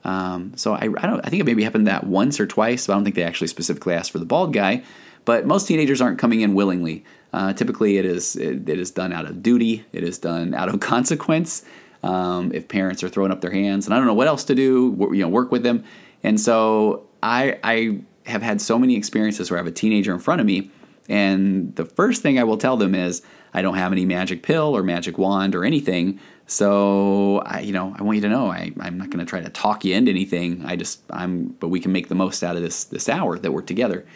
um, 0.06 0.52
so 0.54 0.72
I, 0.72 0.84
I, 0.84 1.06
don't. 1.06 1.20
I 1.26 1.30
think 1.30 1.40
it 1.40 1.44
maybe 1.44 1.64
happened 1.64 1.88
that 1.88 2.06
once 2.06 2.38
or 2.38 2.46
twice. 2.46 2.86
But 2.86 2.92
I 2.92 2.96
don't 2.96 3.04
think 3.04 3.16
they 3.16 3.24
actually 3.24 3.48
specifically 3.48 3.92
asked 3.92 4.12
for 4.12 4.20
the 4.20 4.24
bald 4.24 4.52
guy. 4.52 4.84
But 5.24 5.46
most 5.46 5.66
teenagers 5.66 6.00
aren't 6.00 6.20
coming 6.20 6.42
in 6.42 6.54
willingly. 6.54 7.04
Uh, 7.32 7.52
typically, 7.52 7.98
it 7.98 8.04
is 8.04 8.36
it, 8.36 8.68
it 8.68 8.78
is 8.78 8.92
done 8.92 9.12
out 9.12 9.26
of 9.26 9.42
duty. 9.42 9.84
It 9.92 10.04
is 10.04 10.18
done 10.18 10.54
out 10.54 10.68
of 10.68 10.78
consequence. 10.80 11.64
Um, 12.04 12.52
if 12.54 12.68
parents 12.68 13.02
are 13.02 13.08
throwing 13.08 13.32
up 13.32 13.40
their 13.40 13.50
hands, 13.50 13.86
and 13.86 13.94
I 13.94 13.98
don't 13.98 14.06
know 14.06 14.14
what 14.14 14.28
else 14.28 14.44
to 14.44 14.54
do, 14.54 15.10
you 15.12 15.22
know, 15.22 15.28
work 15.28 15.50
with 15.50 15.64
them. 15.64 15.82
And 16.22 16.40
so 16.40 17.05
I 17.22 17.58
I 17.62 18.00
have 18.26 18.42
had 18.42 18.60
so 18.60 18.78
many 18.78 18.96
experiences 18.96 19.50
where 19.50 19.58
I 19.58 19.60
have 19.60 19.66
a 19.66 19.72
teenager 19.72 20.12
in 20.12 20.18
front 20.18 20.40
of 20.40 20.46
me, 20.46 20.70
and 21.08 21.74
the 21.76 21.84
first 21.84 22.22
thing 22.22 22.38
I 22.38 22.44
will 22.44 22.58
tell 22.58 22.76
them 22.76 22.94
is 22.94 23.22
I 23.54 23.62
don't 23.62 23.76
have 23.76 23.92
any 23.92 24.04
magic 24.04 24.42
pill 24.42 24.76
or 24.76 24.82
magic 24.82 25.18
wand 25.18 25.54
or 25.54 25.64
anything. 25.64 26.20
So 26.46 27.38
I, 27.38 27.60
you 27.60 27.72
know, 27.72 27.94
I 27.98 28.02
want 28.02 28.16
you 28.16 28.22
to 28.22 28.28
know 28.28 28.48
I, 28.48 28.72
I'm 28.80 28.98
not 28.98 29.10
going 29.10 29.24
to 29.24 29.28
try 29.28 29.40
to 29.40 29.48
talk 29.48 29.84
you 29.84 29.94
into 29.94 30.10
anything. 30.10 30.64
I 30.64 30.76
just 30.76 31.00
I'm, 31.10 31.46
but 31.46 31.68
we 31.68 31.80
can 31.80 31.92
make 31.92 32.08
the 32.08 32.14
most 32.14 32.42
out 32.44 32.56
of 32.56 32.62
this 32.62 32.84
this 32.84 33.08
hour 33.08 33.38
that 33.38 33.52
we're 33.52 33.62
together. 33.62 34.06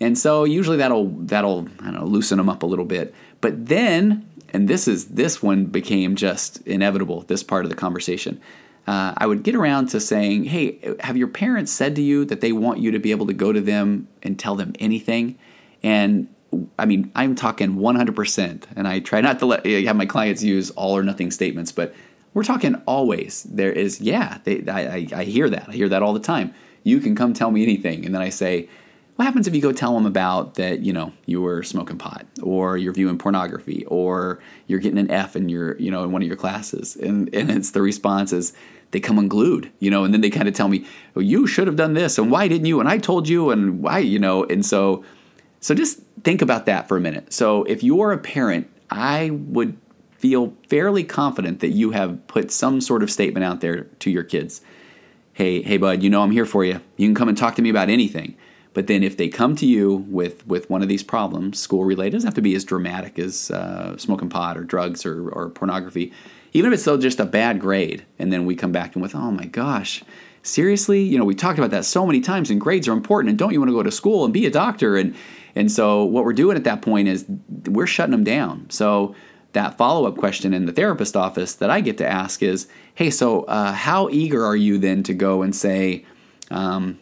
And 0.00 0.16
so 0.16 0.44
usually 0.44 0.76
that'll 0.76 1.08
that'll 1.08 1.68
I 1.80 1.86
don't 1.86 1.94
know 1.94 2.04
loosen 2.04 2.38
them 2.38 2.48
up 2.48 2.62
a 2.62 2.66
little 2.66 2.84
bit. 2.84 3.14
But 3.40 3.66
then, 3.66 4.28
and 4.52 4.68
this 4.68 4.88
is 4.88 5.06
this 5.06 5.42
one 5.42 5.66
became 5.66 6.16
just 6.16 6.66
inevitable. 6.66 7.22
This 7.22 7.42
part 7.42 7.64
of 7.64 7.70
the 7.70 7.76
conversation. 7.76 8.40
Uh, 8.88 9.12
I 9.18 9.26
would 9.26 9.42
get 9.42 9.54
around 9.54 9.90
to 9.90 10.00
saying, 10.00 10.44
"Hey, 10.44 10.78
have 11.00 11.18
your 11.18 11.28
parents 11.28 11.70
said 11.70 11.94
to 11.96 12.02
you 12.02 12.24
that 12.24 12.40
they 12.40 12.52
want 12.52 12.78
you 12.78 12.90
to 12.92 12.98
be 12.98 13.10
able 13.10 13.26
to 13.26 13.34
go 13.34 13.52
to 13.52 13.60
them 13.60 14.08
and 14.22 14.38
tell 14.38 14.56
them 14.56 14.72
anything?" 14.78 15.36
And 15.82 16.28
I 16.78 16.86
mean, 16.86 17.12
I'm 17.14 17.34
talking 17.34 17.76
100%, 17.76 18.62
and 18.74 18.88
I 18.88 19.00
try 19.00 19.20
not 19.20 19.40
to 19.40 19.46
let 19.46 19.66
have 19.66 19.96
my 19.96 20.06
clients 20.06 20.42
use 20.42 20.70
all 20.70 20.96
or 20.96 21.02
nothing 21.02 21.30
statements, 21.30 21.70
but 21.70 21.94
we're 22.32 22.44
talking 22.44 22.76
always. 22.86 23.42
There 23.42 23.70
is, 23.72 24.00
yeah, 24.00 24.38
they, 24.44 24.64
I, 24.66 25.06
I 25.14 25.24
hear 25.24 25.50
that. 25.50 25.68
I 25.68 25.72
hear 25.72 25.90
that 25.90 26.02
all 26.02 26.14
the 26.14 26.20
time. 26.20 26.54
You 26.82 27.00
can 27.00 27.14
come 27.14 27.34
tell 27.34 27.50
me 27.50 27.62
anything. 27.62 28.06
And 28.06 28.14
then 28.14 28.22
I 28.22 28.30
say, 28.30 28.70
what 29.18 29.24
happens 29.24 29.48
if 29.48 29.54
you 29.56 29.60
go 29.60 29.72
tell 29.72 29.94
them 29.94 30.06
about 30.06 30.54
that, 30.54 30.82
you 30.82 30.92
know, 30.92 31.12
you 31.26 31.42
were 31.42 31.64
smoking 31.64 31.98
pot 31.98 32.24
or 32.40 32.76
you're 32.76 32.92
viewing 32.92 33.18
pornography 33.18 33.84
or 33.86 34.38
you're 34.68 34.78
getting 34.78 34.96
an 34.96 35.10
F 35.10 35.34
in 35.34 35.48
your, 35.48 35.76
you 35.78 35.90
know, 35.90 36.04
in 36.04 36.12
one 36.12 36.22
of 36.22 36.28
your 36.28 36.36
classes? 36.36 36.94
And, 36.94 37.28
and 37.34 37.50
it's 37.50 37.72
the 37.72 37.82
response 37.82 38.32
is, 38.32 38.52
they 38.92 39.00
come 39.00 39.18
unglued, 39.18 39.72
you 39.80 39.90
know, 39.90 40.04
and 40.04 40.14
then 40.14 40.20
they 40.20 40.30
kind 40.30 40.46
of 40.46 40.54
tell 40.54 40.68
me, 40.68 40.86
well, 41.14 41.24
you 41.24 41.48
should 41.48 41.66
have 41.66 41.74
done 41.74 41.94
this, 41.94 42.16
and 42.16 42.30
why 42.30 42.46
didn't 42.46 42.66
you? 42.66 42.78
And 42.78 42.88
I 42.88 42.98
told 42.98 43.28
you, 43.28 43.50
and 43.50 43.82
why, 43.82 43.98
you 43.98 44.20
know, 44.20 44.44
and 44.44 44.64
so, 44.64 45.04
so 45.58 45.74
just 45.74 45.98
think 46.22 46.40
about 46.40 46.66
that 46.66 46.86
for 46.86 46.96
a 46.96 47.00
minute. 47.00 47.32
So 47.32 47.64
if 47.64 47.82
you're 47.82 48.12
a 48.12 48.18
parent, 48.18 48.70
I 48.88 49.30
would 49.32 49.76
feel 50.12 50.54
fairly 50.68 51.02
confident 51.02 51.58
that 51.58 51.70
you 51.70 51.90
have 51.90 52.24
put 52.28 52.52
some 52.52 52.80
sort 52.80 53.02
of 53.02 53.10
statement 53.10 53.42
out 53.42 53.62
there 53.62 53.82
to 53.98 54.10
your 54.12 54.22
kids. 54.22 54.60
Hey, 55.32 55.60
hey, 55.60 55.76
bud, 55.76 56.04
you 56.04 56.08
know 56.08 56.22
I'm 56.22 56.30
here 56.30 56.46
for 56.46 56.64
you. 56.64 56.80
You 56.96 57.08
can 57.08 57.16
come 57.16 57.28
and 57.28 57.36
talk 57.36 57.56
to 57.56 57.62
me 57.62 57.68
about 57.68 57.90
anything. 57.90 58.36
But 58.78 58.86
then 58.86 59.02
if 59.02 59.16
they 59.16 59.26
come 59.26 59.56
to 59.56 59.66
you 59.66 59.96
with, 60.08 60.46
with 60.46 60.70
one 60.70 60.82
of 60.82 60.88
these 60.88 61.02
problems, 61.02 61.58
school 61.58 61.84
related, 61.84 62.12
doesn't 62.12 62.28
have 62.28 62.34
to 62.34 62.40
be 62.40 62.54
as 62.54 62.64
dramatic 62.64 63.18
as 63.18 63.50
uh, 63.50 63.96
smoking 63.96 64.28
pot 64.28 64.56
or 64.56 64.62
drugs 64.62 65.04
or, 65.04 65.30
or 65.30 65.48
pornography 65.48 66.12
even 66.52 66.72
if 66.72 66.74
it's 66.74 66.82
still 66.82 66.98
just 66.98 67.20
a 67.20 67.24
bad 67.24 67.60
grade, 67.60 68.04
and 68.18 68.32
then 68.32 68.46
we 68.46 68.54
come 68.54 68.72
back 68.72 68.94
and 68.94 69.02
with, 69.02 69.14
oh 69.14 69.30
my 69.30 69.44
gosh, 69.44 70.02
seriously, 70.42 71.02
you 71.02 71.18
know, 71.18 71.24
we 71.24 71.34
talked 71.34 71.58
about 71.58 71.70
that 71.70 71.84
so 71.84 72.06
many 72.06 72.20
times, 72.20 72.50
and 72.50 72.60
grades 72.60 72.88
are 72.88 72.92
important, 72.92 73.28
and 73.30 73.38
don't 73.38 73.52
you 73.52 73.60
want 73.60 73.68
to 73.68 73.74
go 73.74 73.82
to 73.82 73.90
school 73.90 74.24
and 74.24 74.32
be 74.32 74.46
a 74.46 74.50
doctor? 74.50 74.96
And 74.96 75.14
and 75.54 75.70
so 75.72 76.04
what 76.04 76.24
we're 76.24 76.32
doing 76.32 76.56
at 76.56 76.64
that 76.64 76.82
point 76.82 77.08
is 77.08 77.26
we're 77.66 77.86
shutting 77.86 78.12
them 78.12 78.24
down. 78.24 78.70
So 78.70 79.14
that 79.52 79.76
follow 79.76 80.06
up 80.06 80.16
question 80.16 80.54
in 80.54 80.66
the 80.66 80.72
therapist 80.72 81.16
office 81.16 81.54
that 81.54 81.70
I 81.70 81.80
get 81.80 81.98
to 81.98 82.06
ask 82.06 82.42
is, 82.42 82.68
hey, 82.94 83.10
so 83.10 83.42
uh, 83.44 83.72
how 83.72 84.08
eager 84.10 84.44
are 84.44 84.56
you 84.56 84.78
then 84.78 85.02
to 85.04 85.14
go 85.14 85.42
and 85.42 85.56
say, 85.56 86.04
um, 86.50 87.00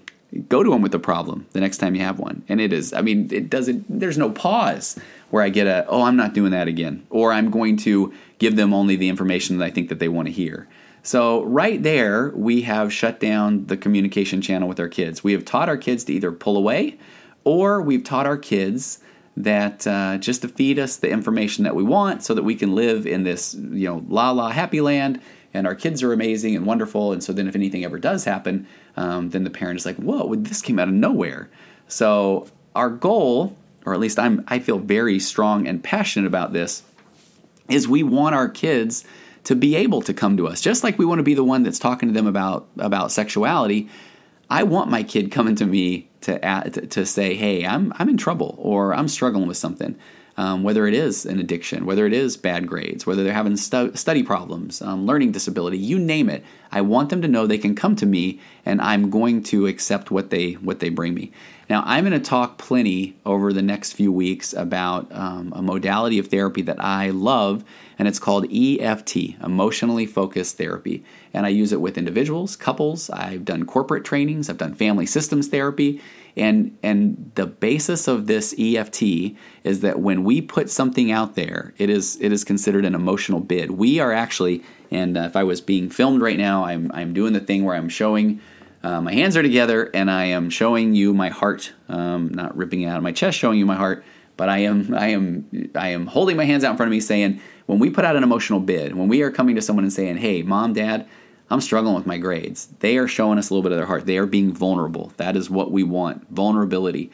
go 0.48 0.62
to 0.62 0.70
them 0.70 0.82
with 0.82 0.92
the 0.92 0.98
problem 0.98 1.46
the 1.52 1.60
next 1.60 1.78
time 1.78 1.94
you 1.94 2.02
have 2.02 2.18
one? 2.18 2.44
And 2.48 2.60
it 2.60 2.72
is, 2.72 2.92
I 2.92 3.00
mean, 3.02 3.28
it 3.32 3.50
doesn't. 3.50 3.84
There's 3.88 4.18
no 4.18 4.30
pause 4.30 4.98
where 5.30 5.42
I 5.42 5.48
get 5.48 5.66
a, 5.66 5.86
oh, 5.88 6.02
I'm 6.02 6.16
not 6.16 6.34
doing 6.34 6.52
that 6.52 6.68
again, 6.68 7.06
or 7.10 7.32
I'm 7.32 7.50
going 7.50 7.76
to 7.78 8.12
give 8.38 8.56
them 8.56 8.72
only 8.72 8.96
the 8.96 9.08
information 9.08 9.58
that 9.58 9.64
I 9.64 9.70
think 9.70 9.88
that 9.88 9.98
they 9.98 10.08
want 10.08 10.26
to 10.26 10.32
hear. 10.32 10.68
So 11.02 11.44
right 11.44 11.80
there, 11.82 12.30
we 12.34 12.62
have 12.62 12.92
shut 12.92 13.20
down 13.20 13.66
the 13.66 13.76
communication 13.76 14.42
channel 14.42 14.68
with 14.68 14.80
our 14.80 14.88
kids. 14.88 15.22
We 15.22 15.32
have 15.32 15.44
taught 15.44 15.68
our 15.68 15.76
kids 15.76 16.04
to 16.04 16.12
either 16.12 16.32
pull 16.32 16.56
away, 16.56 16.98
or 17.44 17.80
we've 17.80 18.02
taught 18.02 18.26
our 18.26 18.36
kids 18.36 18.98
that 19.36 19.86
uh, 19.86 20.18
just 20.18 20.42
to 20.42 20.48
feed 20.48 20.78
us 20.78 20.96
the 20.96 21.10
information 21.10 21.62
that 21.64 21.76
we 21.76 21.84
want, 21.84 22.24
so 22.24 22.34
that 22.34 22.42
we 22.42 22.56
can 22.56 22.74
live 22.74 23.06
in 23.06 23.22
this 23.22 23.54
you 23.54 23.88
know 23.88 24.04
la 24.08 24.30
la 24.30 24.50
happy 24.50 24.80
land, 24.80 25.20
and 25.56 25.66
our 25.66 25.74
kids 25.74 26.02
are 26.02 26.12
amazing 26.12 26.54
and 26.54 26.66
wonderful. 26.66 27.12
And 27.12 27.22
so 27.22 27.32
then, 27.32 27.48
if 27.48 27.54
anything 27.54 27.84
ever 27.84 27.98
does 27.98 28.24
happen, 28.24 28.66
um, 28.96 29.30
then 29.30 29.44
the 29.44 29.50
parent 29.50 29.78
is 29.80 29.86
like, 29.86 29.96
"Whoa, 29.96 30.34
this 30.34 30.62
came 30.62 30.78
out 30.78 30.88
of 30.88 30.94
nowhere." 30.94 31.48
So 31.88 32.46
our 32.74 32.90
goal, 32.90 33.56
or 33.84 33.94
at 33.94 34.00
least 34.00 34.18
I'm, 34.18 34.44
I 34.48 34.58
feel 34.58 34.78
very 34.78 35.18
strong 35.18 35.66
and 35.66 35.82
passionate 35.82 36.26
about 36.26 36.52
this, 36.52 36.82
is 37.68 37.88
we 37.88 38.02
want 38.02 38.34
our 38.34 38.48
kids 38.48 39.04
to 39.44 39.54
be 39.54 39.76
able 39.76 40.02
to 40.02 40.12
come 40.12 40.36
to 40.36 40.48
us 40.48 40.60
just 40.60 40.82
like 40.82 40.98
we 40.98 41.04
want 41.04 41.20
to 41.20 41.22
be 41.22 41.34
the 41.34 41.44
one 41.44 41.62
that's 41.62 41.78
talking 41.78 42.08
to 42.08 42.12
them 42.12 42.26
about 42.26 42.66
about 42.78 43.12
sexuality 43.12 43.88
i 44.50 44.62
want 44.64 44.90
my 44.90 45.04
kid 45.04 45.30
coming 45.30 45.54
to 45.54 45.64
me 45.64 46.08
to 46.20 46.44
add, 46.44 46.90
to, 46.90 47.06
say 47.06 47.34
hey 47.34 47.64
i'm 47.64 47.92
i'm 47.96 48.08
in 48.08 48.16
trouble 48.16 48.56
or 48.58 48.92
i'm 48.92 49.06
struggling 49.06 49.46
with 49.46 49.56
something 49.56 49.96
um, 50.36 50.62
whether 50.62 50.86
it 50.86 50.94
is 50.94 51.26
an 51.26 51.38
addiction 51.38 51.86
whether 51.86 52.06
it 52.06 52.12
is 52.12 52.36
bad 52.36 52.66
grades 52.66 53.06
whether 53.06 53.24
they're 53.24 53.32
having 53.32 53.56
stu- 53.56 53.94
study 53.94 54.22
problems 54.22 54.82
um, 54.82 55.06
learning 55.06 55.32
disability 55.32 55.78
you 55.78 55.98
name 55.98 56.28
it 56.28 56.44
i 56.72 56.80
want 56.80 57.10
them 57.10 57.22
to 57.22 57.28
know 57.28 57.46
they 57.46 57.58
can 57.58 57.74
come 57.74 57.96
to 57.96 58.06
me 58.06 58.40
and 58.64 58.80
i'm 58.80 59.10
going 59.10 59.42
to 59.42 59.66
accept 59.66 60.10
what 60.10 60.30
they 60.30 60.52
what 60.52 60.80
they 60.80 60.88
bring 60.88 61.14
me 61.14 61.32
now, 61.68 61.82
I'm 61.84 62.04
going 62.04 62.12
to 62.20 62.24
talk 62.24 62.58
plenty 62.58 63.16
over 63.24 63.52
the 63.52 63.62
next 63.62 63.94
few 63.94 64.12
weeks 64.12 64.52
about 64.52 65.10
um, 65.10 65.52
a 65.54 65.62
modality 65.62 66.18
of 66.20 66.28
therapy 66.28 66.62
that 66.62 66.82
I 66.82 67.10
love, 67.10 67.64
and 67.98 68.06
it's 68.06 68.20
called 68.20 68.46
EFT, 68.52 69.40
Emotionally 69.42 70.06
Focused 70.06 70.58
Therapy. 70.58 71.04
And 71.34 71.44
I 71.44 71.48
use 71.48 71.72
it 71.72 71.80
with 71.80 71.98
individuals, 71.98 72.54
couples. 72.54 73.10
I've 73.10 73.44
done 73.44 73.66
corporate 73.66 74.04
trainings, 74.04 74.48
I've 74.48 74.58
done 74.58 74.74
family 74.74 75.06
systems 75.06 75.48
therapy. 75.48 76.00
And, 76.36 76.76
and 76.82 77.32
the 77.34 77.46
basis 77.46 78.08
of 78.08 78.26
this 78.26 78.54
EFT 78.58 79.02
is 79.64 79.80
that 79.80 80.00
when 80.00 80.22
we 80.22 80.42
put 80.42 80.68
something 80.68 81.10
out 81.10 81.34
there, 81.34 81.72
it 81.78 81.88
is, 81.88 82.18
it 82.20 82.30
is 82.30 82.44
considered 82.44 82.84
an 82.84 82.94
emotional 82.94 83.40
bid. 83.40 83.70
We 83.70 84.00
are 84.00 84.12
actually, 84.12 84.62
and 84.90 85.16
if 85.16 85.34
I 85.34 85.44
was 85.44 85.62
being 85.62 85.88
filmed 85.88 86.20
right 86.20 86.36
now, 86.36 86.64
I'm, 86.64 86.90
I'm 86.92 87.14
doing 87.14 87.32
the 87.32 87.40
thing 87.40 87.64
where 87.64 87.74
I'm 87.74 87.88
showing 87.88 88.40
uh, 88.82 89.00
my 89.00 89.12
hands 89.12 89.36
are 89.36 89.42
together, 89.42 89.90
and 89.94 90.08
I 90.08 90.26
am 90.26 90.48
showing 90.48 90.94
you 90.94 91.12
my 91.12 91.28
heart. 91.28 91.72
Um, 91.88 92.28
not 92.28 92.56
ripping 92.56 92.82
it 92.82 92.86
out 92.86 92.96
of 92.98 93.02
my 93.02 93.10
chest, 93.10 93.36
showing 93.36 93.58
you 93.58 93.66
my 93.66 93.74
heart, 93.74 94.04
but 94.36 94.48
I 94.48 94.58
am, 94.58 94.94
I 94.94 95.08
am, 95.08 95.70
I 95.74 95.88
am 95.88 96.06
holding 96.06 96.36
my 96.36 96.44
hands 96.44 96.62
out 96.62 96.70
in 96.70 96.76
front 96.76 96.88
of 96.88 96.92
me, 96.92 97.00
saying, 97.00 97.40
when 97.66 97.80
we 97.80 97.90
put 97.90 98.04
out 98.04 98.14
an 98.14 98.22
emotional 98.22 98.60
bid, 98.60 98.94
when 98.94 99.08
we 99.08 99.22
are 99.22 99.30
coming 99.32 99.56
to 99.56 99.62
someone 99.62 99.84
and 99.84 99.92
saying, 99.92 100.18
"Hey, 100.18 100.42
mom, 100.42 100.72
dad, 100.72 101.08
I'm 101.50 101.60
struggling 101.60 101.94
with 101.94 102.06
my 102.06 102.18
grades," 102.18 102.68
they 102.80 102.96
are 102.98 103.08
showing 103.08 103.38
us 103.38 103.50
a 103.50 103.54
little 103.54 103.62
bit 103.62 103.72
of 103.72 103.78
their 103.78 103.86
heart. 103.86 104.06
They 104.06 104.18
are 104.18 104.26
being 104.26 104.52
vulnerable. 104.52 105.12
That 105.16 105.36
is 105.36 105.50
what 105.50 105.70
we 105.70 105.82
want: 105.82 106.26
vulnerability. 106.30 107.10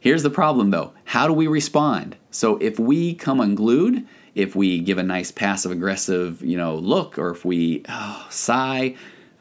Here's 0.00 0.22
the 0.22 0.30
problem, 0.30 0.70
though. 0.70 0.92
How 1.04 1.26
do 1.26 1.32
we 1.32 1.46
respond? 1.46 2.16
So 2.30 2.56
if 2.58 2.78
we 2.78 3.14
come 3.14 3.40
unglued, 3.40 4.06
if 4.34 4.54
we 4.54 4.78
give 4.78 4.98
a 4.98 5.02
nice 5.02 5.32
passive 5.32 5.72
aggressive, 5.72 6.40
you 6.42 6.56
know, 6.56 6.76
look, 6.76 7.18
or 7.18 7.30
if 7.30 7.44
we 7.44 7.82
oh, 7.88 8.26
sigh 8.30 8.94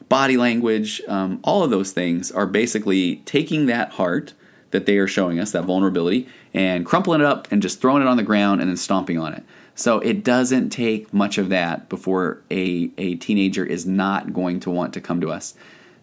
body 0.10 0.38
language, 0.38 1.02
um, 1.08 1.40
all 1.44 1.64
of 1.64 1.70
those 1.70 1.92
things 1.92 2.32
are 2.32 2.46
basically 2.46 3.18
taking 3.18 3.66
that 3.68 3.92
heart 3.92 4.34
that 4.72 4.86
they 4.86 4.98
are 4.98 5.08
showing 5.08 5.40
us, 5.40 5.52
that 5.52 5.64
vulnerability, 5.64 6.28
and 6.54 6.86
crumpling 6.86 7.22
it 7.22 7.28
up 7.28 7.48
and 7.52 7.62
just 7.62 7.82
throwing 7.82 8.02
it 8.02 8.08
on 8.08 8.18
the 8.18 8.24
ground 8.24 8.62
and 8.62 8.70
then 8.70 8.78
stomping 8.78 9.18
on 9.18 9.34
it. 9.34 9.44
So 9.78 10.00
it 10.00 10.24
doesn't 10.24 10.72
take 10.72 11.14
much 11.14 11.38
of 11.38 11.50
that 11.50 11.88
before 11.88 12.42
a, 12.50 12.90
a 12.98 13.14
teenager 13.16 13.64
is 13.64 13.86
not 13.86 14.34
going 14.34 14.60
to 14.62 14.72
want 14.72 14.92
to 14.96 15.02
come 15.02 15.22
to 15.22 15.30
us. 15.30 15.54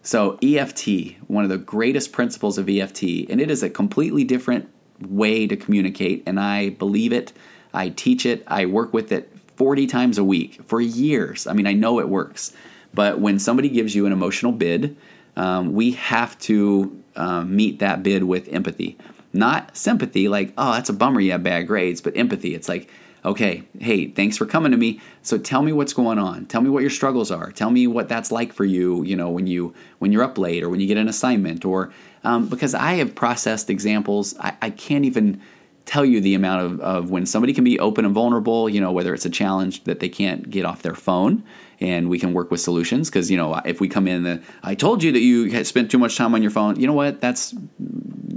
So, 0.00 0.38
EFT, 0.42 1.16
one 1.26 1.42
of 1.42 1.50
the 1.50 1.58
greatest 1.58 2.12
principles 2.12 2.56
of 2.56 2.68
EFT, 2.68 3.02
and 3.28 3.40
it 3.40 3.50
is 3.50 3.64
a 3.64 3.70
completely 3.70 4.22
different 4.22 4.68
way 5.00 5.48
to 5.48 5.56
communicate, 5.56 6.22
and 6.24 6.38
I 6.38 6.70
believe 6.70 7.12
it. 7.12 7.32
I 7.72 7.88
teach 7.88 8.26
it, 8.26 8.44
I 8.46 8.66
work 8.66 8.92
with 8.92 9.10
it 9.10 9.32
40 9.56 9.88
times 9.88 10.18
a 10.18 10.24
week 10.24 10.60
for 10.66 10.80
years. 10.80 11.48
I 11.48 11.52
mean, 11.52 11.66
I 11.66 11.72
know 11.72 11.98
it 11.98 12.08
works. 12.08 12.52
But 12.92 13.18
when 13.18 13.40
somebody 13.40 13.68
gives 13.70 13.92
you 13.96 14.06
an 14.06 14.12
emotional 14.12 14.52
bid, 14.52 14.96
um, 15.36 15.72
we 15.72 15.92
have 15.92 16.38
to 16.40 17.02
um, 17.16 17.56
meet 17.56 17.80
that 17.80 18.04
bid 18.04 18.22
with 18.22 18.46
empathy. 18.52 18.96
Not 19.32 19.76
sympathy, 19.76 20.28
like, 20.28 20.52
oh, 20.56 20.74
that's 20.74 20.90
a 20.90 20.92
bummer 20.92 21.20
you 21.20 21.32
have 21.32 21.42
bad 21.42 21.66
grades, 21.66 22.00
but 22.00 22.16
empathy. 22.16 22.54
It's 22.54 22.68
like, 22.68 22.88
okay, 23.24 23.62
hey, 23.80 24.08
thanks 24.08 24.36
for 24.36 24.46
coming 24.46 24.72
to 24.72 24.78
me. 24.78 25.00
So 25.22 25.38
tell 25.38 25.62
me 25.62 25.72
what's 25.72 25.92
going 25.92 26.18
on. 26.18 26.46
Tell 26.46 26.60
me 26.60 26.68
what 26.70 26.82
your 26.82 26.90
struggles 26.90 27.30
are. 27.30 27.50
Tell 27.50 27.70
me 27.70 27.86
what 27.86 28.08
that's 28.08 28.30
like 28.30 28.52
for 28.52 28.64
you, 28.64 29.02
you 29.04 29.16
know, 29.16 29.30
when 29.30 29.46
you 29.46 29.74
when 29.98 30.12
you're 30.12 30.22
up 30.22 30.38
late 30.38 30.62
or 30.62 30.68
when 30.68 30.80
you 30.80 30.86
get 30.86 30.98
an 30.98 31.08
assignment 31.08 31.64
or 31.64 31.92
um, 32.22 32.48
because 32.48 32.74
I 32.74 32.94
have 32.94 33.14
processed 33.14 33.70
examples, 33.70 34.38
I, 34.38 34.56
I 34.60 34.70
can't 34.70 35.04
even 35.04 35.40
tell 35.86 36.04
you 36.04 36.20
the 36.20 36.34
amount 36.34 36.62
of, 36.62 36.80
of 36.80 37.10
when 37.10 37.26
somebody 37.26 37.52
can 37.52 37.64
be 37.64 37.78
open 37.78 38.04
and 38.04 38.14
vulnerable, 38.14 38.68
you 38.68 38.80
know, 38.80 38.90
whether 38.90 39.12
it's 39.12 39.26
a 39.26 39.30
challenge 39.30 39.84
that 39.84 40.00
they 40.00 40.08
can't 40.08 40.48
get 40.48 40.64
off 40.64 40.82
their 40.82 40.94
phone 40.94 41.44
and 41.80 42.08
we 42.08 42.18
can 42.18 42.32
work 42.32 42.50
with 42.50 42.60
solutions. 42.60 43.10
Because, 43.10 43.30
you 43.30 43.36
know, 43.36 43.60
if 43.66 43.80
we 43.80 43.88
come 43.88 44.08
in, 44.08 44.22
the, 44.22 44.42
I 44.62 44.74
told 44.74 45.02
you 45.02 45.12
that 45.12 45.20
you 45.20 45.64
spent 45.64 45.90
too 45.90 45.98
much 45.98 46.16
time 46.16 46.34
on 46.34 46.40
your 46.40 46.50
phone, 46.50 46.80
you 46.80 46.86
know 46.86 46.94
what? 46.94 47.20
That's 47.20 47.54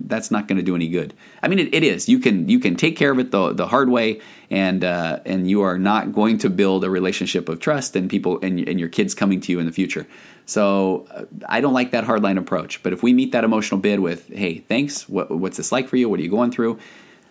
that's 0.07 0.31
not 0.31 0.47
going 0.47 0.57
to 0.57 0.63
do 0.63 0.75
any 0.75 0.87
good. 0.87 1.13
I 1.43 1.47
mean, 1.47 1.59
it, 1.59 1.73
it 1.73 1.83
is. 1.83 2.09
You 2.09 2.19
can 2.19 2.49
you 2.49 2.59
can 2.59 2.75
take 2.75 2.95
care 2.95 3.11
of 3.11 3.19
it 3.19 3.31
the, 3.31 3.53
the 3.53 3.67
hard 3.67 3.89
way, 3.89 4.21
and 4.49 4.83
uh, 4.83 5.19
and 5.25 5.49
you 5.49 5.61
are 5.61 5.77
not 5.77 6.13
going 6.13 6.37
to 6.39 6.49
build 6.49 6.83
a 6.83 6.89
relationship 6.89 7.49
of 7.49 7.59
trust 7.59 7.95
and 7.95 8.09
people 8.09 8.39
and, 8.41 8.67
and 8.67 8.79
your 8.79 8.89
kids 8.89 9.13
coming 9.13 9.41
to 9.41 9.51
you 9.51 9.59
in 9.59 9.65
the 9.65 9.71
future. 9.71 10.07
So 10.45 11.05
uh, 11.11 11.25
I 11.47 11.61
don't 11.61 11.73
like 11.73 11.91
that 11.91 12.05
hardline 12.05 12.37
approach. 12.37 12.81
But 12.81 12.93
if 12.93 13.03
we 13.03 13.13
meet 13.13 13.33
that 13.33 13.43
emotional 13.43 13.79
bid 13.79 13.99
with, 13.99 14.27
hey, 14.29 14.59
thanks. 14.59 15.07
What, 15.09 15.29
what's 15.29 15.57
this 15.57 15.71
like 15.71 15.89
for 15.89 15.97
you? 15.97 16.09
What 16.09 16.19
are 16.19 16.23
you 16.23 16.29
going 16.29 16.51
through? 16.51 16.79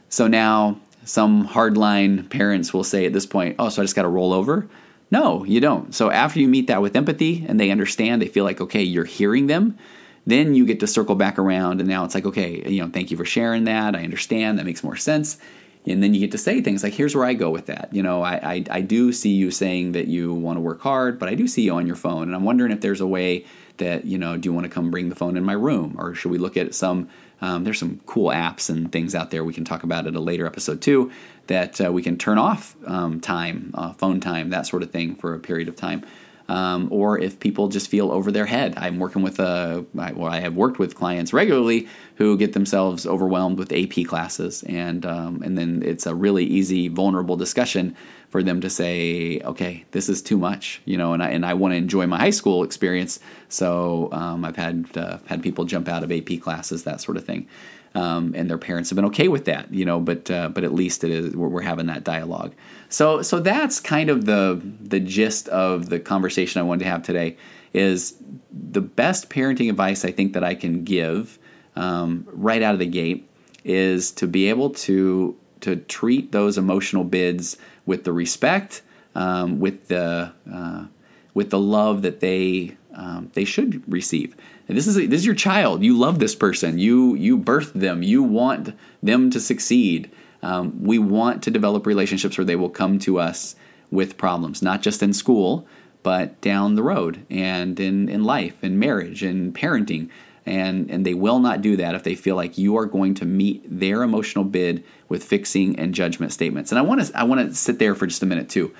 So 0.09 0.29
now 0.29 0.79
some 1.05 1.49
hardline 1.49 2.29
parents 2.29 2.75
will 2.75 2.85
say 2.85 3.07
at 3.07 3.13
this 3.13 3.27
point, 3.27 3.57
oh, 3.59 3.71
so 3.71 3.81
I 3.81 3.85
just 3.85 3.97
got 3.97 4.03
to 4.03 4.09
roll 4.09 4.33
over. 4.33 4.69
No, 5.11 5.45
you 5.45 5.61
don't. 5.61 5.95
So 5.95 6.11
after 6.11 6.41
you 6.41 6.49
meet 6.49 6.67
that 6.67 6.83
with 6.83 6.97
empathy 6.97 7.47
and 7.49 7.61
they 7.61 7.71
understand, 7.71 8.21
they 8.21 8.29
feel 8.29 8.45
like, 8.45 8.61
okay, 8.61 8.83
you're 8.83 9.05
hearing 9.05 9.47
them, 9.47 9.79
then 10.27 10.55
you 10.55 10.67
get 10.67 10.81
to 10.81 10.87
circle 10.87 11.15
back 11.15 11.39
around 11.39 11.81
and 11.81 11.89
now 11.89 12.05
it's 12.05 12.15
like, 12.15 12.27
okay, 12.27 12.69
you 12.69 12.83
know, 12.83 12.91
thank 12.91 13.11
you 13.11 13.17
for 13.17 13.25
sharing 13.25 13.65
that. 13.65 13.95
I 13.95 14.03
understand. 14.03 14.59
That 14.59 14.65
makes 14.67 14.83
more 14.83 14.97
sense. 14.97 15.39
and 15.87 16.03
then 16.03 16.15
you 16.15 16.21
get 16.21 16.33
to 16.33 16.39
say 16.39 16.61
things 16.61 16.83
like, 16.83 16.95
"Here's 16.95 17.15
where 17.15 17.25
I 17.25 17.35
go 17.35 17.51
with 17.51 17.67
that." 17.67 17.89
You 17.93 18.03
know, 18.03 18.23
I, 18.23 18.35
I 18.55 18.65
I 18.71 18.81
do 18.81 19.13
see 19.13 19.31
you 19.31 19.51
saying 19.51 19.93
that 19.93 20.09
you 20.09 20.35
want 20.35 20.57
to 20.57 20.61
work 20.61 20.81
hard, 20.81 21.19
but 21.19 21.29
I 21.29 21.35
do 21.37 21.47
see 21.47 21.63
you 21.63 21.75
on 21.75 21.87
your 21.87 21.97
phone, 21.97 22.25
and 22.25 22.35
I'm 22.35 22.45
wondering 22.45 22.73
if 22.73 22.81
there's 22.81 23.01
a 23.01 23.07
way 23.07 23.45
that 23.77 24.05
you 24.05 24.19
know, 24.19 24.37
do 24.37 24.49
you 24.49 24.53
want 24.53 24.65
to 24.65 24.71
come 24.71 24.91
bring 24.91 25.09
the 25.11 25.15
phone 25.15 25.37
in 25.37 25.45
my 25.45 25.53
room, 25.53 25.95
or 25.99 26.15
should 26.15 26.33
we 26.33 26.39
look 26.39 26.57
at 26.57 26.75
some? 26.75 27.09
Um, 27.41 27.65
there's 27.65 27.79
some 27.79 28.01
cool 28.07 28.31
apps 28.31 28.71
and 28.71 28.91
things 28.91 29.15
out 29.15 29.31
there 29.31 29.45
we 29.45 29.53
can 29.53 29.65
talk 29.65 29.83
about 29.85 30.07
at 30.07 30.15
a 30.17 30.21
later 30.21 30.47
episode 30.47 30.81
too 30.81 31.13
that 31.49 31.81
uh, 31.85 31.93
we 31.93 32.03
can 32.03 32.17
turn 32.17 32.39
off 32.39 32.75
um, 32.87 33.21
time, 33.21 33.71
uh, 33.75 33.93
phone 33.93 34.21
time, 34.21 34.51
that 34.51 34.67
sort 34.67 34.83
of 34.83 34.91
thing 34.91 35.15
for 35.15 35.35
a 35.35 35.39
period 35.39 35.69
of 35.69 35.77
time 35.77 36.03
um, 36.49 36.89
or 36.91 37.19
if 37.19 37.41
people 37.41 37.69
just 37.69 37.89
feel 37.89 38.11
over 38.11 38.31
their 38.31 38.47
head. 38.47 38.75
I'm 38.77 38.99
working 38.99 39.23
with 39.23 39.39
a, 39.41 39.85
well, 39.95 40.27
I 40.27 40.41
have 40.41 40.55
worked 40.55 40.79
with 40.79 40.95
clients 40.95 41.33
regularly 41.33 41.89
who 42.17 42.37
get 42.37 42.53
themselves 42.53 43.07
overwhelmed 43.07 43.59
with 43.59 43.73
AP 43.73 44.07
classes, 44.07 44.63
and 44.65 45.05
um, 45.05 45.43
and 45.43 45.59
then 45.59 45.83
it's 45.85 46.07
a 46.07 46.15
really 46.15 46.45
easy, 46.45 46.89
vulnerable 46.89 47.37
discussion 47.37 47.97
for 48.29 48.43
them 48.43 48.61
to 48.61 48.71
say, 48.71 49.41
okay, 49.45 49.85
this 49.93 50.09
is 50.09 50.21
too 50.23 50.37
much, 50.37 50.81
you 50.85 50.97
know, 50.97 51.13
and 51.13 51.23
I 51.23 51.31
and 51.31 51.45
I 51.45 51.55
want 51.55 51.73
to 51.73 51.77
enjoy 51.77 52.07
my 52.07 52.19
high 52.19 52.31
school 52.31 52.63
experience, 52.63 53.21
so 53.49 54.09
um, 54.13 54.45
I've 54.45 54.57
had 54.57 54.87
uh, 54.97 55.19
had 55.27 55.43
people 55.43 55.65
jump 55.65 55.89
out 55.89 56.03
of 56.03 56.13
AP 56.13 56.41
classes, 56.41 56.85
that 56.85 57.01
sort 57.01 57.17
of 57.17 57.25
thing. 57.25 57.49
Um, 57.97 58.35
and 58.37 58.51
their 58.51 58.59
parents 58.59 58.91
have 58.91 58.97
been 58.97 59.07
okay 59.07 59.29
with 59.29 59.47
that, 59.47 59.73
you 59.73 59.87
know. 59.87 59.99
But 60.01 60.31
uh, 60.31 60.51
but 60.51 60.65
at 60.65 60.75
least 60.75 61.03
it 61.03 61.11
is 61.11 61.35
we're, 61.35 61.49
we're, 61.49 61.63
having 61.63 61.87
that 61.87 62.05
dialogue. 62.05 62.55
So 62.91 63.23
so 63.23 63.41
that's 63.41 63.81
kind 63.81 64.11
of 64.11 64.27
the 64.27 64.61
the 64.83 65.01
gist 65.01 65.49
of 65.49 65.89
the 65.89 65.99
conversation 65.99 66.61
I 66.61 66.65
wanted 66.65 66.85
to 66.85 66.91
have 66.91 67.03
today. 67.03 67.39
Is 67.73 68.15
the 68.53 68.83
best 68.83 69.31
parenting 69.31 69.71
advice 69.71 70.05
I 70.05 70.13
think 70.13 70.35
that 70.35 70.45
I 70.45 70.55
can 70.55 70.85
give 70.85 71.39
um, 71.75 72.27
right 72.33 72.63
out 72.63 72.75
of 72.75 72.81
the 72.81 72.87
gate 72.87 73.29
is 73.65 74.13
to 74.13 74.27
be 74.27 74.51
able 74.51 74.71
to 74.71 75.35
to 75.61 75.77
treat 75.77 76.33
those 76.33 76.59
emotional 76.59 77.03
bids 77.03 77.57
with 77.87 78.05
the 78.05 78.13
respect, 78.13 78.83
um, 79.15 79.59
with 79.59 79.89
the 79.89 80.33
uh, 80.53 80.85
with 81.33 81.49
the 81.51 81.59
love 81.59 82.03
that 82.03 82.21
they 82.21 82.77
um, 82.95 83.31
they 83.33 83.45
should 83.45 83.83
receive. 83.91 84.37
This 84.69 84.87
is 84.87 84.99
a, 84.99 85.07
this 85.07 85.21
is 85.21 85.27
your 85.27 85.35
child. 85.35 85.85
You 85.85 85.97
love 85.97 86.19
this 86.19 86.35
person. 86.35 86.79
You 86.79 87.15
you 87.15 87.39
birthed 87.39 87.75
them. 87.75 88.03
You 88.03 88.23
want 88.23 88.75
them 89.03 89.31
to 89.31 89.41
succeed. 89.41 90.11
Um, 90.43 90.83
we 90.83 90.99
want 90.99 91.43
to 91.45 91.51
develop 91.51 91.87
relationships 91.87 92.37
where 92.37 92.45
they 92.45 92.57
will 92.57 92.71
come 92.71 92.99
to 93.01 93.19
us 93.19 93.57
with 93.91 94.19
problems, 94.19 94.63
not 94.63 94.83
just 94.83 95.03
in 95.03 95.13
school, 95.13 95.67
but 96.03 96.41
down 96.41 96.75
the 96.75 96.83
road 96.83 97.25
and 97.31 97.81
in, 97.81 98.09
in 98.09 98.23
life, 98.23 98.63
in 98.63 98.79
marriage, 98.79 99.25
in 99.25 99.53
parenting. 99.53 100.09
And, 100.45 100.89
and 100.89 101.05
they 101.05 101.15
will 101.15 101.41
not 101.41 101.63
do 101.63 101.77
that 101.77 101.97
if 101.97 102.05
they 102.05 102.15
feel 102.15 102.37
like 102.37 102.57
you 102.57 102.77
are 102.77 102.87
going 102.87 103.15
to 103.15 103.25
meet 103.25 103.65
their 103.69 104.05
emotional 104.05 104.45
bid 104.45 104.85
with 105.09 105.25
fixing 105.25 105.77
and 105.77 105.93
judgment 105.93 106.33
statements. 106.33 106.71
And 106.71 106.79
I 106.79 106.83
want 106.83 107.05
to 107.05 107.19
I 107.19 107.25
want 107.25 107.41
to 107.41 107.53
sit 107.53 107.81
there 107.81 107.97
for 107.97 108.07
just 108.07 108.23
a 108.23 108.27
minute 108.27 108.49
too. 108.49 108.73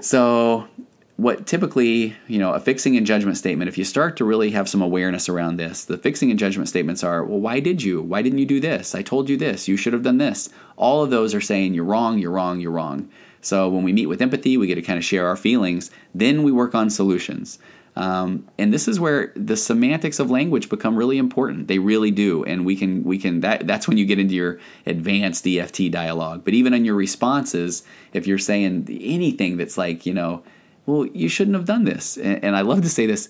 So 0.00 0.68
what 1.16 1.46
typically, 1.46 2.14
you 2.26 2.38
know, 2.38 2.52
a 2.52 2.60
fixing 2.60 2.96
and 2.96 3.06
judgment 3.06 3.38
statement, 3.38 3.68
if 3.68 3.78
you 3.78 3.84
start 3.84 4.18
to 4.18 4.24
really 4.24 4.50
have 4.50 4.68
some 4.68 4.82
awareness 4.82 5.28
around 5.30 5.56
this, 5.56 5.84
the 5.84 5.96
fixing 5.96 6.30
and 6.30 6.38
judgment 6.38 6.68
statements 6.68 7.02
are, 7.02 7.24
well, 7.24 7.40
why 7.40 7.58
did 7.58 7.82
you? 7.82 8.02
Why 8.02 8.20
didn't 8.20 8.38
you 8.38 8.46
do 8.46 8.60
this? 8.60 8.94
I 8.94 9.00
told 9.00 9.30
you 9.30 9.36
this. 9.38 9.66
You 9.66 9.78
should 9.78 9.94
have 9.94 10.02
done 10.02 10.18
this. 10.18 10.50
All 10.76 11.02
of 11.02 11.10
those 11.10 11.34
are 11.34 11.40
saying 11.40 11.72
you're 11.72 11.84
wrong, 11.84 12.18
you're 12.18 12.30
wrong, 12.30 12.60
you're 12.60 12.70
wrong. 12.70 13.08
So 13.40 13.68
when 13.68 13.82
we 13.82 13.94
meet 13.94 14.06
with 14.06 14.20
empathy, 14.20 14.58
we 14.58 14.66
get 14.66 14.74
to 14.74 14.82
kind 14.82 14.98
of 14.98 15.04
share 15.04 15.26
our 15.26 15.36
feelings. 15.36 15.90
Then 16.14 16.42
we 16.42 16.52
work 16.52 16.74
on 16.74 16.90
solutions. 16.90 17.58
Um, 17.96 18.46
and 18.58 18.74
this 18.74 18.86
is 18.86 19.00
where 19.00 19.32
the 19.34 19.56
semantics 19.56 20.18
of 20.18 20.30
language 20.30 20.68
become 20.68 20.96
really 20.96 21.16
important. 21.16 21.66
They 21.66 21.78
really 21.78 22.10
do, 22.10 22.44
and 22.44 22.66
we 22.66 22.76
can 22.76 23.02
we 23.04 23.16
can 23.16 23.40
that 23.40 23.66
that's 23.66 23.88
when 23.88 23.96
you 23.96 24.04
get 24.04 24.18
into 24.18 24.34
your 24.34 24.60
advanced 24.84 25.46
EFT 25.46 25.90
dialogue. 25.90 26.44
But 26.44 26.52
even 26.52 26.74
in 26.74 26.84
your 26.84 26.94
responses, 26.94 27.84
if 28.12 28.26
you're 28.26 28.36
saying 28.36 28.86
anything 28.90 29.56
that's 29.56 29.78
like 29.78 30.04
you 30.04 30.12
know 30.12 30.42
well, 30.86 31.06
you 31.06 31.28
shouldn't 31.28 31.56
have 31.56 31.66
done 31.66 31.84
this. 31.84 32.16
And, 32.16 32.42
and 32.44 32.56
I 32.56 32.62
love 32.62 32.82
to 32.82 32.88
say 32.88 33.06
this 33.06 33.28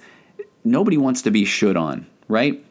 nobody 0.64 0.96
wants 0.96 1.22
to 1.22 1.30
be 1.30 1.44
should 1.44 1.76
on, 1.76 2.06
right? 2.28 2.64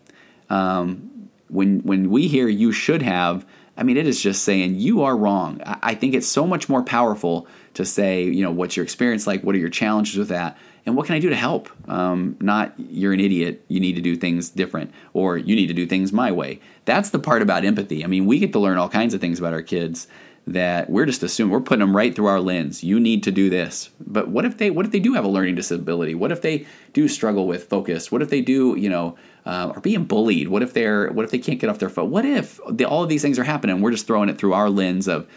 Um, 0.49 1.29
when, 1.47 1.79
when 1.79 2.09
we 2.09 2.27
hear 2.27 2.47
you 2.47 2.71
should 2.71 3.01
have, 3.01 3.45
I 3.77 3.83
mean, 3.83 3.97
it 3.97 4.07
is 4.07 4.21
just 4.21 4.43
saying 4.43 4.75
you 4.75 5.03
are 5.03 5.17
wrong. 5.17 5.61
I, 5.65 5.77
I 5.83 5.95
think 5.95 6.13
it's 6.13 6.27
so 6.27 6.45
much 6.45 6.69
more 6.69 6.83
powerful 6.83 7.47
to 7.73 7.85
say, 7.85 8.23
you 8.23 8.43
know, 8.43 8.51
what's 8.51 8.77
your 8.77 8.83
experience 8.83 9.27
like? 9.27 9.43
What 9.43 9.55
are 9.55 9.59
your 9.59 9.69
challenges 9.69 10.17
with 10.17 10.29
that? 10.29 10.57
And 10.85 10.95
what 10.95 11.07
can 11.07 11.15
I 11.15 11.19
do 11.19 11.29
to 11.29 11.35
help? 11.35 11.69
Um, 11.89 12.37
not 12.39 12.73
you're 12.77 13.11
an 13.11 13.19
idiot. 13.19 13.65
You 13.67 13.79
need 13.79 13.95
to 13.95 14.01
do 14.01 14.15
things 14.15 14.49
different, 14.49 14.93
or 15.13 15.35
you 15.35 15.55
need 15.55 15.67
to 15.67 15.73
do 15.73 15.87
things 15.87 16.13
my 16.13 16.31
way. 16.31 16.59
That's 16.85 17.09
the 17.09 17.19
part 17.19 17.41
about 17.41 17.65
empathy. 17.65 18.03
I 18.03 18.07
mean, 18.07 18.27
we 18.27 18.37
get 18.37 18.53
to 18.53 18.59
learn 18.59 18.77
all 18.77 18.89
kinds 18.89 19.13
of 19.13 19.21
things 19.21 19.39
about 19.39 19.53
our 19.53 19.63
kids 19.63 20.07
that 20.47 20.89
we're 20.89 21.05
just 21.05 21.23
assuming 21.23 21.51
we're 21.51 21.59
putting 21.59 21.79
them 21.79 21.95
right 21.95 22.15
through 22.15 22.27
our 22.27 22.39
lens. 22.39 22.83
You 22.83 22.99
need 22.99 23.23
to 23.23 23.31
do 23.31 23.49
this. 23.49 23.89
But 23.99 24.27
what 24.27 24.45
if 24.45 24.57
they 24.57 24.69
what 24.69 24.85
if 24.85 24.91
they 24.91 24.99
do 24.99 25.13
have 25.13 25.25
a 25.25 25.29
learning 25.29 25.55
disability? 25.55 26.13
What 26.13 26.31
if 26.31 26.41
they 26.41 26.67
do 26.93 27.07
struggle 27.07 27.47
with 27.47 27.67
focus? 27.67 28.11
What 28.11 28.21
if 28.21 28.29
they 28.29 28.41
do 28.41 28.75
you 28.77 28.89
know 28.89 29.17
uh, 29.45 29.73
are 29.75 29.81
being 29.81 30.05
bullied? 30.05 30.49
What 30.49 30.61
if 30.61 30.73
they're 30.73 31.11
what 31.11 31.25
if 31.25 31.31
they 31.31 31.39
can't 31.39 31.59
get 31.59 31.69
off 31.69 31.79
their 31.79 31.89
foot? 31.89 32.07
What 32.07 32.25
if 32.25 32.59
the, 32.69 32.85
all 32.85 33.03
of 33.03 33.09
these 33.09 33.23
things 33.23 33.39
are 33.39 33.43
happening? 33.43 33.81
We're 33.81 33.91
just 33.91 34.05
throwing 34.05 34.29
it 34.29 34.37
through 34.37 34.53
our 34.53 34.69
lens 34.69 35.07
of 35.07 35.27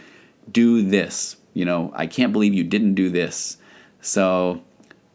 do 0.50 0.82
this. 0.82 1.36
You 1.54 1.64
know, 1.64 1.90
I 1.94 2.06
can't 2.06 2.32
believe 2.32 2.52
you 2.52 2.64
didn't 2.64 2.94
do 2.94 3.08
this. 3.10 3.56
So 4.02 4.62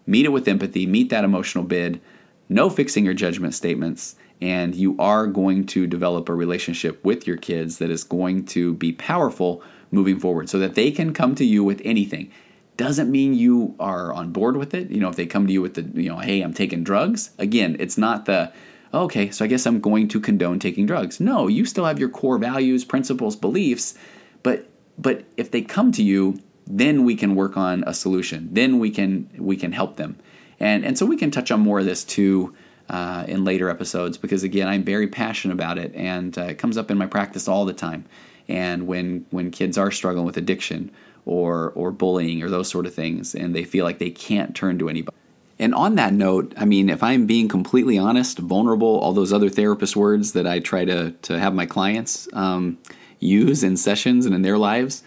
meet 0.07 0.25
it 0.25 0.29
with 0.29 0.47
empathy. 0.47 0.87
Meet 0.87 1.11
that 1.11 1.23
emotional 1.23 1.63
bid. 1.63 2.01
No 2.49 2.69
fixing 2.69 3.05
your 3.05 3.13
judgment 3.13 3.53
statements 3.53 4.15
and 4.43 4.75
you 4.75 4.93
are 4.99 5.25
going 5.25 5.65
to 5.65 5.87
develop 5.87 6.27
a 6.27 6.35
relationship 6.35 7.01
with 7.05 7.25
your 7.25 7.37
kids 7.37 7.77
that 7.77 7.89
is 7.89 8.03
going 8.03 8.43
to 8.43 8.73
be 8.73 8.91
powerful 8.91 9.63
moving 9.93 10.19
forward 10.19 10.49
so 10.49 10.59
that 10.59 10.75
they 10.75 10.91
can 10.91 11.13
come 11.13 11.35
to 11.35 11.45
you 11.45 11.63
with 11.63 11.81
anything. 11.85 12.31
Doesn't 12.75 13.11
mean 13.11 13.35
you 13.35 13.75
are 13.79 14.11
on 14.11 14.31
board 14.31 14.57
with 14.57 14.73
it. 14.73 14.89
You 14.89 14.99
know, 14.99 15.09
if 15.09 15.15
they 15.15 15.27
come 15.27 15.45
to 15.45 15.53
you 15.53 15.61
with 15.61 15.75
the, 15.75 15.83
you 16.01 16.09
know, 16.09 16.17
hey, 16.17 16.41
I'm 16.41 16.53
taking 16.53 16.83
drugs, 16.83 17.29
again, 17.37 17.77
it's 17.79 17.97
not 17.97 18.25
the, 18.25 18.51
okay, 18.93 19.29
so 19.29 19.45
I 19.45 19.47
guess 19.47 19.65
I'm 19.65 19.79
going 19.79 20.07
to 20.09 20.19
condone 20.19 20.59
taking 20.59 20.87
drugs. 20.87 21.19
No, 21.19 21.47
you 21.47 21.65
still 21.65 21.85
have 21.85 21.99
your 21.99 22.09
core 22.09 22.39
values, 22.39 22.83
principles, 22.83 23.35
beliefs, 23.35 23.93
but 24.41 24.69
but 24.95 25.23
if 25.37 25.49
they 25.49 25.63
come 25.63 25.91
to 25.93 26.03
you, 26.03 26.39
then 26.67 27.03
we 27.03 27.15
can 27.15 27.33
work 27.33 27.57
on 27.57 27.83
a 27.87 27.95
solution. 27.95 28.49
Then 28.51 28.77
we 28.79 28.91
can 28.91 29.29
we 29.37 29.55
can 29.55 29.71
help 29.71 29.97
them. 29.97 30.17
And 30.59 30.85
and 30.85 30.97
so 30.97 31.05
we 31.05 31.17
can 31.17 31.31
touch 31.31 31.51
on 31.51 31.59
more 31.59 31.79
of 31.79 31.85
this 31.85 32.03
too 32.03 32.55
uh, 32.89 33.25
in 33.27 33.43
later 33.43 33.69
episodes 33.69 34.17
because 34.17 34.43
again, 34.43 34.67
I'm 34.67 34.83
very 34.83 35.07
passionate 35.07 35.53
about 35.53 35.77
it 35.77 35.93
and 35.95 36.37
uh, 36.37 36.43
it 36.43 36.57
comes 36.57 36.77
up 36.77 36.91
in 36.91 36.97
my 36.97 37.07
practice 37.07 37.47
all 37.47 37.65
the 37.65 37.73
time 37.73 38.05
and 38.47 38.87
when 38.87 39.25
when 39.31 39.51
kids 39.51 39.77
are 39.77 39.91
struggling 39.91 40.25
with 40.25 40.37
addiction 40.37 40.91
or 41.25 41.71
or 41.75 41.91
bullying 41.91 42.41
or 42.43 42.49
those 42.49 42.69
sort 42.69 42.85
of 42.85 42.93
things 42.93 43.33
and 43.33 43.55
they 43.55 43.63
feel 43.63 43.85
like 43.85 43.99
they 43.99 44.11
can't 44.11 44.55
turn 44.55 44.77
to 44.79 44.89
anybody. 44.89 45.15
And 45.59 45.73
on 45.73 45.95
that 45.95 46.13
note 46.13 46.53
i 46.57 46.65
mean 46.65 46.89
if 46.89 47.01
i'm 47.03 47.25
being 47.25 47.47
completely 47.47 47.97
honest 47.97 48.39
vulnerable 48.39 48.99
all 48.99 49.13
those 49.13 49.31
other 49.31 49.49
therapist 49.49 49.95
words 49.95 50.33
that 50.33 50.45
i 50.45 50.59
try 50.59 50.83
to 50.83 51.11
to 51.21 51.39
have 51.39 51.53
my 51.53 51.65
clients 51.65 52.27
um, 52.33 52.77
use 53.19 53.63
in 53.63 53.77
sessions 53.77 54.25
and 54.25 54.35
in 54.35 54.41
their 54.41 54.57
lives 54.57 55.03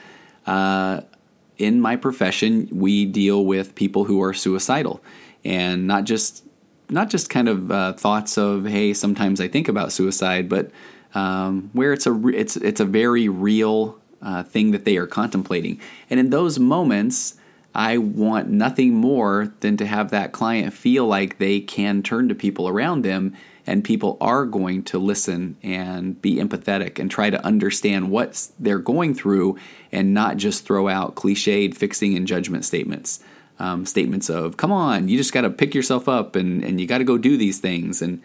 uh, 0.46 1.00
in 1.58 1.80
my 1.80 1.96
profession 1.96 2.68
we 2.70 3.04
deal 3.04 3.44
with 3.44 3.74
people 3.74 4.04
who 4.04 4.22
are 4.22 4.34
suicidal. 4.34 5.02
And 5.44 5.86
not 5.86 6.04
just 6.04 6.44
not 6.88 7.10
just 7.10 7.30
kind 7.30 7.48
of 7.48 7.70
uh, 7.70 7.92
thoughts 7.94 8.38
of 8.38 8.64
hey 8.64 8.94
sometimes 8.94 9.40
i 9.40 9.48
think 9.48 9.66
about 9.68 9.90
suicide 9.90 10.48
but 10.48 10.70
um, 11.16 11.70
where 11.72 11.94
it's 11.94 12.06
a 12.06 12.28
it's 12.28 12.56
it's 12.56 12.78
a 12.78 12.84
very 12.84 13.26
real 13.28 13.98
uh, 14.20 14.42
thing 14.42 14.72
that 14.72 14.84
they 14.84 14.98
are 14.98 15.06
contemplating. 15.06 15.80
And 16.10 16.20
in 16.20 16.28
those 16.28 16.58
moments, 16.58 17.36
I 17.74 17.96
want 17.96 18.50
nothing 18.50 18.94
more 18.94 19.52
than 19.60 19.78
to 19.78 19.86
have 19.86 20.10
that 20.10 20.32
client 20.32 20.74
feel 20.74 21.06
like 21.06 21.38
they 21.38 21.60
can 21.60 22.02
turn 22.02 22.28
to 22.28 22.34
people 22.34 22.68
around 22.68 23.02
them 23.02 23.34
and 23.66 23.82
people 23.82 24.18
are 24.20 24.44
going 24.44 24.82
to 24.84 24.98
listen 24.98 25.56
and 25.62 26.20
be 26.20 26.36
empathetic 26.36 26.98
and 26.98 27.10
try 27.10 27.30
to 27.30 27.44
understand 27.44 28.10
what 28.10 28.48
they're 28.60 28.78
going 28.78 29.14
through 29.14 29.58
and 29.90 30.12
not 30.12 30.36
just 30.36 30.66
throw 30.66 30.86
out 30.86 31.16
cliched 31.16 31.74
fixing 31.74 32.14
and 32.14 32.26
judgment 32.26 32.64
statements. 32.64 33.20
Um, 33.58 33.86
statements 33.86 34.28
of, 34.28 34.58
come 34.58 34.70
on, 34.70 35.08
you 35.08 35.16
just 35.16 35.32
got 35.32 35.40
to 35.40 35.50
pick 35.50 35.74
yourself 35.74 36.10
up 36.10 36.36
and, 36.36 36.62
and 36.62 36.78
you 36.78 36.86
got 36.86 36.98
to 36.98 37.04
go 37.04 37.16
do 37.16 37.38
these 37.38 37.58
things. 37.58 38.02
And, 38.02 38.20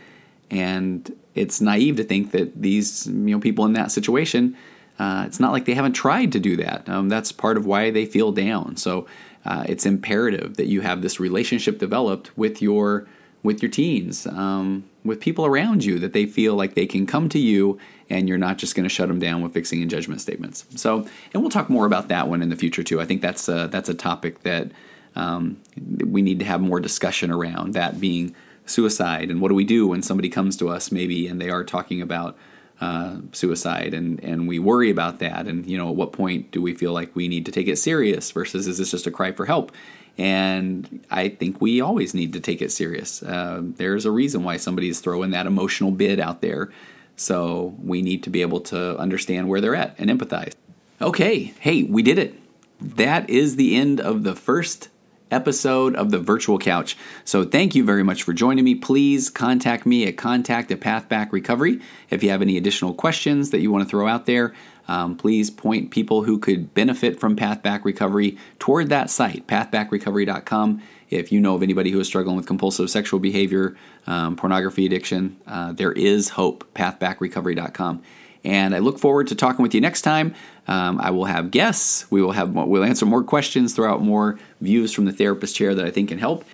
and 0.52 1.12
it's 1.34 1.60
naive 1.62 1.96
to 1.96 2.04
think 2.04 2.32
that 2.32 2.62
these 2.62 3.08
you 3.08 3.14
know 3.14 3.40
people 3.40 3.66
in 3.66 3.74
that 3.74 3.92
situation 3.92 4.56
uh, 5.00 5.24
it's 5.26 5.40
not 5.40 5.52
like 5.52 5.66
they 5.66 5.74
haven't 5.74 5.94
tried 5.94 6.32
to 6.32 6.40
do 6.40 6.56
that. 6.58 6.88
Um, 6.88 7.10
that's 7.10 7.32
part 7.32 7.58
of 7.58 7.66
why 7.66 7.90
they 7.90 8.06
feel 8.06 8.32
down. 8.32 8.78
So 8.78 9.08
uh, 9.46 9.64
it's 9.68 9.84
imperative 9.84 10.58
that 10.58 10.68
you 10.68 10.82
have 10.82 11.02
this 11.02 11.20
relationship 11.20 11.80
developed 11.80 12.38
with 12.38 12.62
your 12.62 13.08
with 13.42 13.64
your 13.64 13.72
teens 13.72 14.28
um, 14.28 14.88
with 15.04 15.20
people 15.20 15.48
around 15.48 15.84
you 15.84 15.98
that 15.98 16.14
they 16.14 16.28
feel 16.28 16.54
like 16.54 16.76
they 16.76 16.86
can 16.86 17.08
come 17.08 17.28
to 17.28 17.40
you 17.40 17.80
and 18.08 18.30
you're 18.30 18.38
not 18.38 18.60
just 18.60 18.76
going 18.76 18.84
to 18.84 18.90
shut 18.90 19.08
them 19.08 19.18
down 19.18 19.42
with 19.42 19.52
fixing 19.52 19.82
and 19.82 19.90
judgment 19.90 20.22
statements. 20.22 20.66
So 20.76 21.08
and 21.34 21.42
we'll 21.42 21.50
talk 21.50 21.68
more 21.68 21.88
about 21.88 22.10
that 22.10 22.28
one 22.28 22.44
in 22.44 22.50
the 22.50 22.56
future 22.56 22.84
too. 22.84 23.02
I 23.02 23.06
think 23.06 23.24
that's 23.24 23.50
a, 23.50 23.68
that's 23.72 23.90
a 23.90 23.96
topic 23.96 24.44
that 24.44 24.70
um, 25.16 25.60
we 26.06 26.22
need 26.22 26.38
to 26.40 26.46
have 26.46 26.62
more 26.62 26.80
discussion 26.80 27.32
around 27.32 27.74
that 27.74 28.00
being 28.00 28.36
suicide 28.72 29.30
and 29.30 29.42
what 29.42 29.50
do 29.50 29.56
we 29.56 29.66
do 29.66 29.88
when 29.88 30.02
somebody 30.02 30.30
comes 30.30 30.58
to 30.58 30.70
us 30.70 30.92
maybe 30.92 31.28
and 31.28 31.40
they 31.40 31.50
are 31.50 31.64
talking 31.64 32.02
about 32.02 32.38
uh, 32.82 33.18
suicide, 33.32 33.94
and 33.94 34.20
and 34.24 34.48
we 34.48 34.58
worry 34.58 34.90
about 34.90 35.20
that. 35.20 35.48
And 35.48 35.66
you 35.68 35.78
know, 35.78 35.90
at 35.90 35.96
what 35.96 36.12
point 36.12 36.50
do 36.52 36.62
we 36.62 36.74
feel 36.74 36.92
like 36.92 37.16
we 37.16 37.28
need 37.28 37.46
to 37.46 37.52
take 37.52 37.68
it 37.68 37.78
serious 37.78 38.32
versus 38.32 38.68
is 38.68 38.80
this 38.80 38.92
just 38.92 39.06
a 39.06 39.12
cry 39.12 39.32
for 39.32 39.46
help? 39.46 39.72
And 40.18 41.06
I 41.10 41.30
think 41.30 41.62
we 41.62 41.80
always 41.80 42.14
need 42.14 42.34
to 42.34 42.40
take 42.40 42.62
it 42.62 42.72
serious. 42.72 43.24
Uh, 43.24 43.62
there's 43.62 44.06
a 44.06 44.12
reason 44.12 44.44
why 44.44 44.58
somebody's 44.58 45.00
throwing 45.00 45.32
that 45.32 45.46
emotional 45.46 45.92
bid 45.92 46.20
out 46.20 46.42
there. 46.42 46.72
So 47.16 47.76
we 47.82 48.02
need 48.02 48.24
to 48.24 48.30
be 48.30 48.42
able 48.42 48.62
to 48.62 48.98
understand 48.98 49.48
where 49.48 49.62
they're 49.62 49.76
at 49.76 49.96
and 50.00 50.10
empathize. 50.10 50.54
Okay, 51.00 51.54
hey, 51.60 51.84
we 51.84 52.02
did 52.02 52.18
it. 52.18 52.36
That 52.80 53.30
is 53.30 53.56
the 53.56 53.76
end 53.76 54.02
of 54.02 54.24
the 54.24 54.36
first 54.36 54.90
episode 55.32 55.96
of 55.96 56.12
the 56.12 56.20
virtual 56.20 56.60
couch. 56.60 56.98
So 57.26 57.44
thank 57.44 57.74
you 57.76 57.84
very 57.84 58.04
much 58.04 58.24
for 58.24 58.34
joining 58.34 58.66
me. 58.66 58.76
Please 58.76 59.30
contact 59.30 59.86
me 59.86 60.08
at 60.08 60.18
contact 60.18 60.72
at 60.72 60.80
Pathback 60.80 61.32
Recovery 61.32 61.82
if 62.10 62.24
you 62.24 62.30
have 62.30 62.42
any 62.42 62.58
additional 62.58 62.94
questions 62.94 63.52
that 63.52 63.62
you 63.62 63.72
want 63.72 63.84
to 63.84 63.90
throw 63.90 64.08
out 64.08 64.26
there. 64.26 64.54
Um, 64.88 65.16
please 65.16 65.50
point 65.50 65.92
people 65.92 66.24
who 66.24 66.38
could 66.38 66.74
benefit 66.74 67.20
from 67.20 67.36
Pathback 67.36 67.86
Recovery 67.86 68.38
toward 68.60 68.90
that 68.90 69.10
site, 69.10 69.48
pathbackrecovery.com. 69.48 70.82
If 71.10 71.32
you 71.32 71.40
know 71.40 71.56
of 71.56 71.64
anybody 71.64 71.92
who 71.92 72.00
is 72.00 72.08
struggling 72.08 72.36
with 72.36 72.46
compulsive 72.46 72.90
sexual 72.90 73.20
behavior, 73.20 73.76
um, 74.08 74.36
pornography 74.36 74.86
addiction, 74.86 75.38
uh, 75.48 75.74
there 75.74 75.92
is 75.92 76.30
hope, 76.30 76.74
pathbackrecovery.com. 76.74 78.02
And 78.44 78.74
I 78.74 78.80
look 78.80 78.98
forward 78.98 79.28
to 79.28 79.36
talking 79.36 79.62
with 79.62 79.76
you 79.76 79.82
next 79.82 80.02
time. 80.02 80.34
Um, 80.72 81.02
I 81.02 81.12
will 81.12 81.26
have 81.26 81.52
guests. 81.52 82.10
We 82.10 82.22
will 82.22 82.32
have 82.32 82.54
we'll 82.54 82.86
answer 82.86 83.06
more 83.06 83.26
questions, 83.26 83.74
throw 83.74 83.92
out 83.92 84.02
more 84.02 84.40
views 84.62 84.94
from 84.94 85.04
the 85.04 85.12
therapist 85.12 85.54
chair 85.54 85.76
that 85.76 85.86
I 85.86 85.92
think 85.92 86.08
can 86.08 86.18
help. 86.18 86.46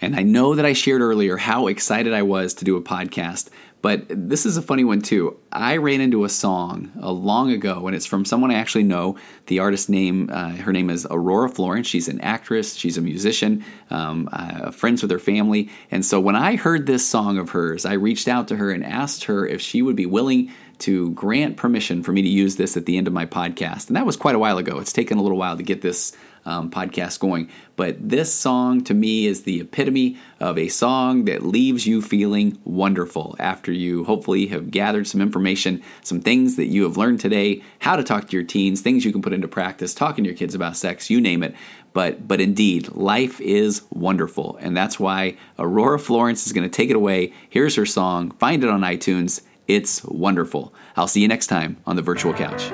And 0.00 0.14
I 0.14 0.22
know 0.22 0.54
that 0.54 0.64
I 0.64 0.72
shared 0.72 1.00
earlier 1.00 1.36
how 1.36 1.66
excited 1.66 2.12
I 2.12 2.22
was 2.22 2.54
to 2.54 2.64
do 2.64 2.76
a 2.76 2.82
podcast, 2.82 3.48
but 3.82 4.04
this 4.08 4.46
is 4.46 4.56
a 4.56 4.62
funny 4.62 4.84
one 4.84 5.00
too. 5.00 5.36
I 5.50 5.78
ran 5.78 6.00
into 6.00 6.24
a 6.24 6.28
song 6.28 6.92
a 7.00 7.10
long 7.10 7.50
ago, 7.50 7.86
and 7.88 7.96
it's 7.96 8.06
from 8.06 8.24
someone 8.24 8.52
I 8.52 8.54
actually 8.54 8.84
know. 8.84 9.16
The 9.46 9.58
artist 9.58 9.88
name, 9.90 10.30
uh, 10.32 10.50
her 10.50 10.72
name 10.72 10.88
is 10.88 11.06
Aurora 11.10 11.48
Florence. 11.48 11.88
She's 11.88 12.06
an 12.06 12.20
actress, 12.20 12.74
she's 12.74 12.98
a 12.98 13.00
musician, 13.00 13.64
um, 13.90 14.28
uh, 14.32 14.70
friends 14.70 15.02
with 15.02 15.10
her 15.10 15.18
family. 15.18 15.70
And 15.90 16.04
so 16.04 16.20
when 16.20 16.36
I 16.36 16.54
heard 16.54 16.86
this 16.86 17.04
song 17.04 17.36
of 17.36 17.50
hers, 17.50 17.84
I 17.84 17.94
reached 17.94 18.28
out 18.28 18.46
to 18.48 18.56
her 18.56 18.70
and 18.70 18.84
asked 18.84 19.24
her 19.24 19.46
if 19.46 19.60
she 19.60 19.82
would 19.82 19.96
be 19.96 20.06
willing 20.06 20.52
to 20.80 21.10
grant 21.10 21.56
permission 21.56 22.02
for 22.02 22.12
me 22.12 22.22
to 22.22 22.28
use 22.28 22.56
this 22.56 22.76
at 22.76 22.86
the 22.86 22.96
end 22.96 23.06
of 23.06 23.12
my 23.12 23.26
podcast. 23.26 23.88
And 23.88 23.96
that 23.96 24.06
was 24.06 24.16
quite 24.16 24.34
a 24.34 24.38
while 24.38 24.58
ago. 24.58 24.78
It's 24.78 24.92
taken 24.92 25.18
a 25.18 25.22
little 25.22 25.38
while 25.38 25.56
to 25.56 25.62
get 25.62 25.82
this 25.82 26.12
um, 26.46 26.70
podcast 26.70 27.18
going. 27.18 27.50
But 27.74 28.08
this 28.08 28.32
song 28.32 28.82
to 28.84 28.94
me 28.94 29.26
is 29.26 29.42
the 29.42 29.60
epitome 29.60 30.16
of 30.40 30.56
a 30.56 30.68
song 30.68 31.24
that 31.24 31.44
leaves 31.44 31.86
you 31.86 32.00
feeling 32.00 32.58
wonderful 32.64 33.36
after 33.38 33.72
you 33.72 34.04
hopefully 34.04 34.46
have 34.46 34.70
gathered 34.70 35.06
some 35.06 35.20
information, 35.20 35.82
some 36.02 36.20
things 36.20 36.56
that 36.56 36.66
you 36.66 36.84
have 36.84 36.96
learned 36.96 37.20
today, 37.20 37.62
how 37.80 37.96
to 37.96 38.04
talk 38.04 38.28
to 38.28 38.36
your 38.36 38.46
teens, 38.46 38.80
things 38.80 39.04
you 39.04 39.12
can 39.12 39.22
put 39.22 39.32
into 39.32 39.48
practice, 39.48 39.92
talking 39.92 40.24
to 40.24 40.30
your 40.30 40.36
kids 40.36 40.54
about 40.54 40.76
sex, 40.76 41.10
you 41.10 41.20
name 41.20 41.42
it. 41.42 41.54
But, 41.92 42.28
but 42.28 42.40
indeed, 42.40 42.92
life 42.92 43.40
is 43.40 43.82
wonderful. 43.90 44.58
And 44.60 44.76
that's 44.76 45.00
why 45.00 45.36
Aurora 45.58 45.98
Florence 45.98 46.46
is 46.46 46.52
going 46.52 46.68
to 46.68 46.74
take 46.74 46.90
it 46.90 46.96
away. 46.96 47.32
Here's 47.48 47.74
her 47.76 47.86
song. 47.86 48.30
Find 48.32 48.62
it 48.62 48.70
on 48.70 48.82
iTunes. 48.82 49.40
It's 49.68 50.04
wonderful. 50.04 50.72
I'll 50.96 51.08
see 51.08 51.20
you 51.20 51.28
next 51.28 51.48
time 51.48 51.78
on 51.86 51.96
the 51.96 52.02
virtual 52.02 52.32
couch. 52.32 52.70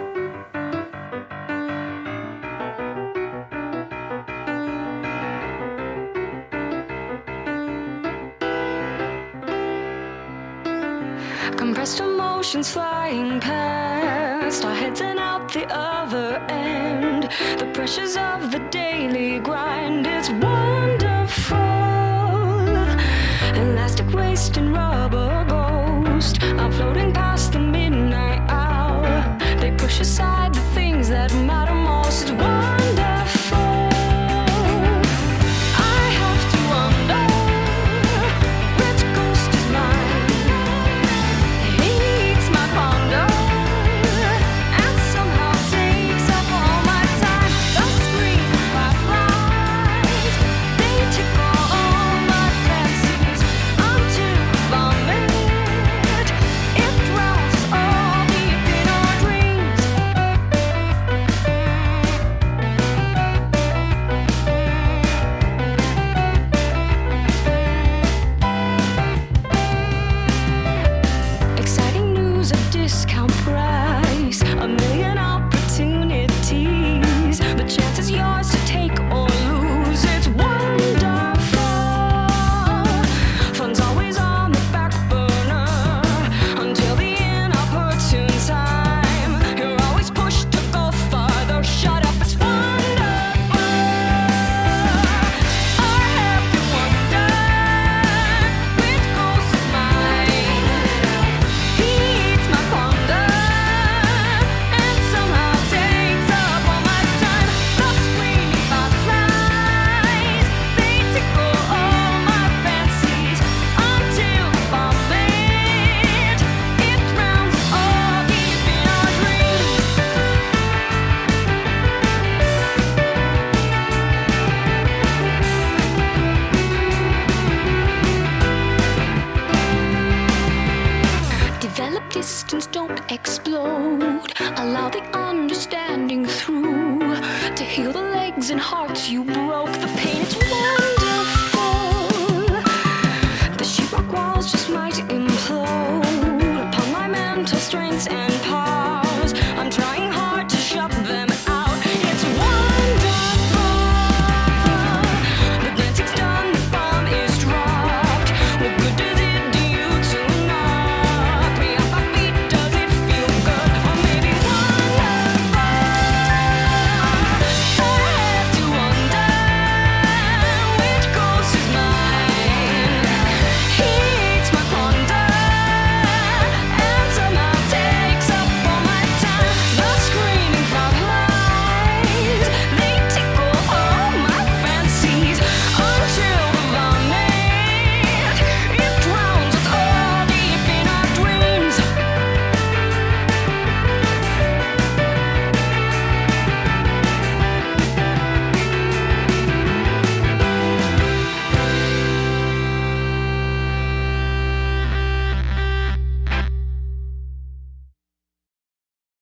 Compressed 11.57 12.01
emotions 12.01 12.71
flying 12.71 13.41
past, 13.41 14.65
our 14.65 14.75
heads 14.75 15.01
and 15.01 15.19
out 15.19 15.51
the 15.53 15.67
other 15.73 16.37
end. 16.51 17.23
The 17.59 17.71
pressures 17.73 18.17
of 18.17 18.51
the 18.53 18.59
daily 18.71 19.39
grind, 19.39 20.07
it's 20.07 20.29
floating 26.83 27.13
past 27.13 27.32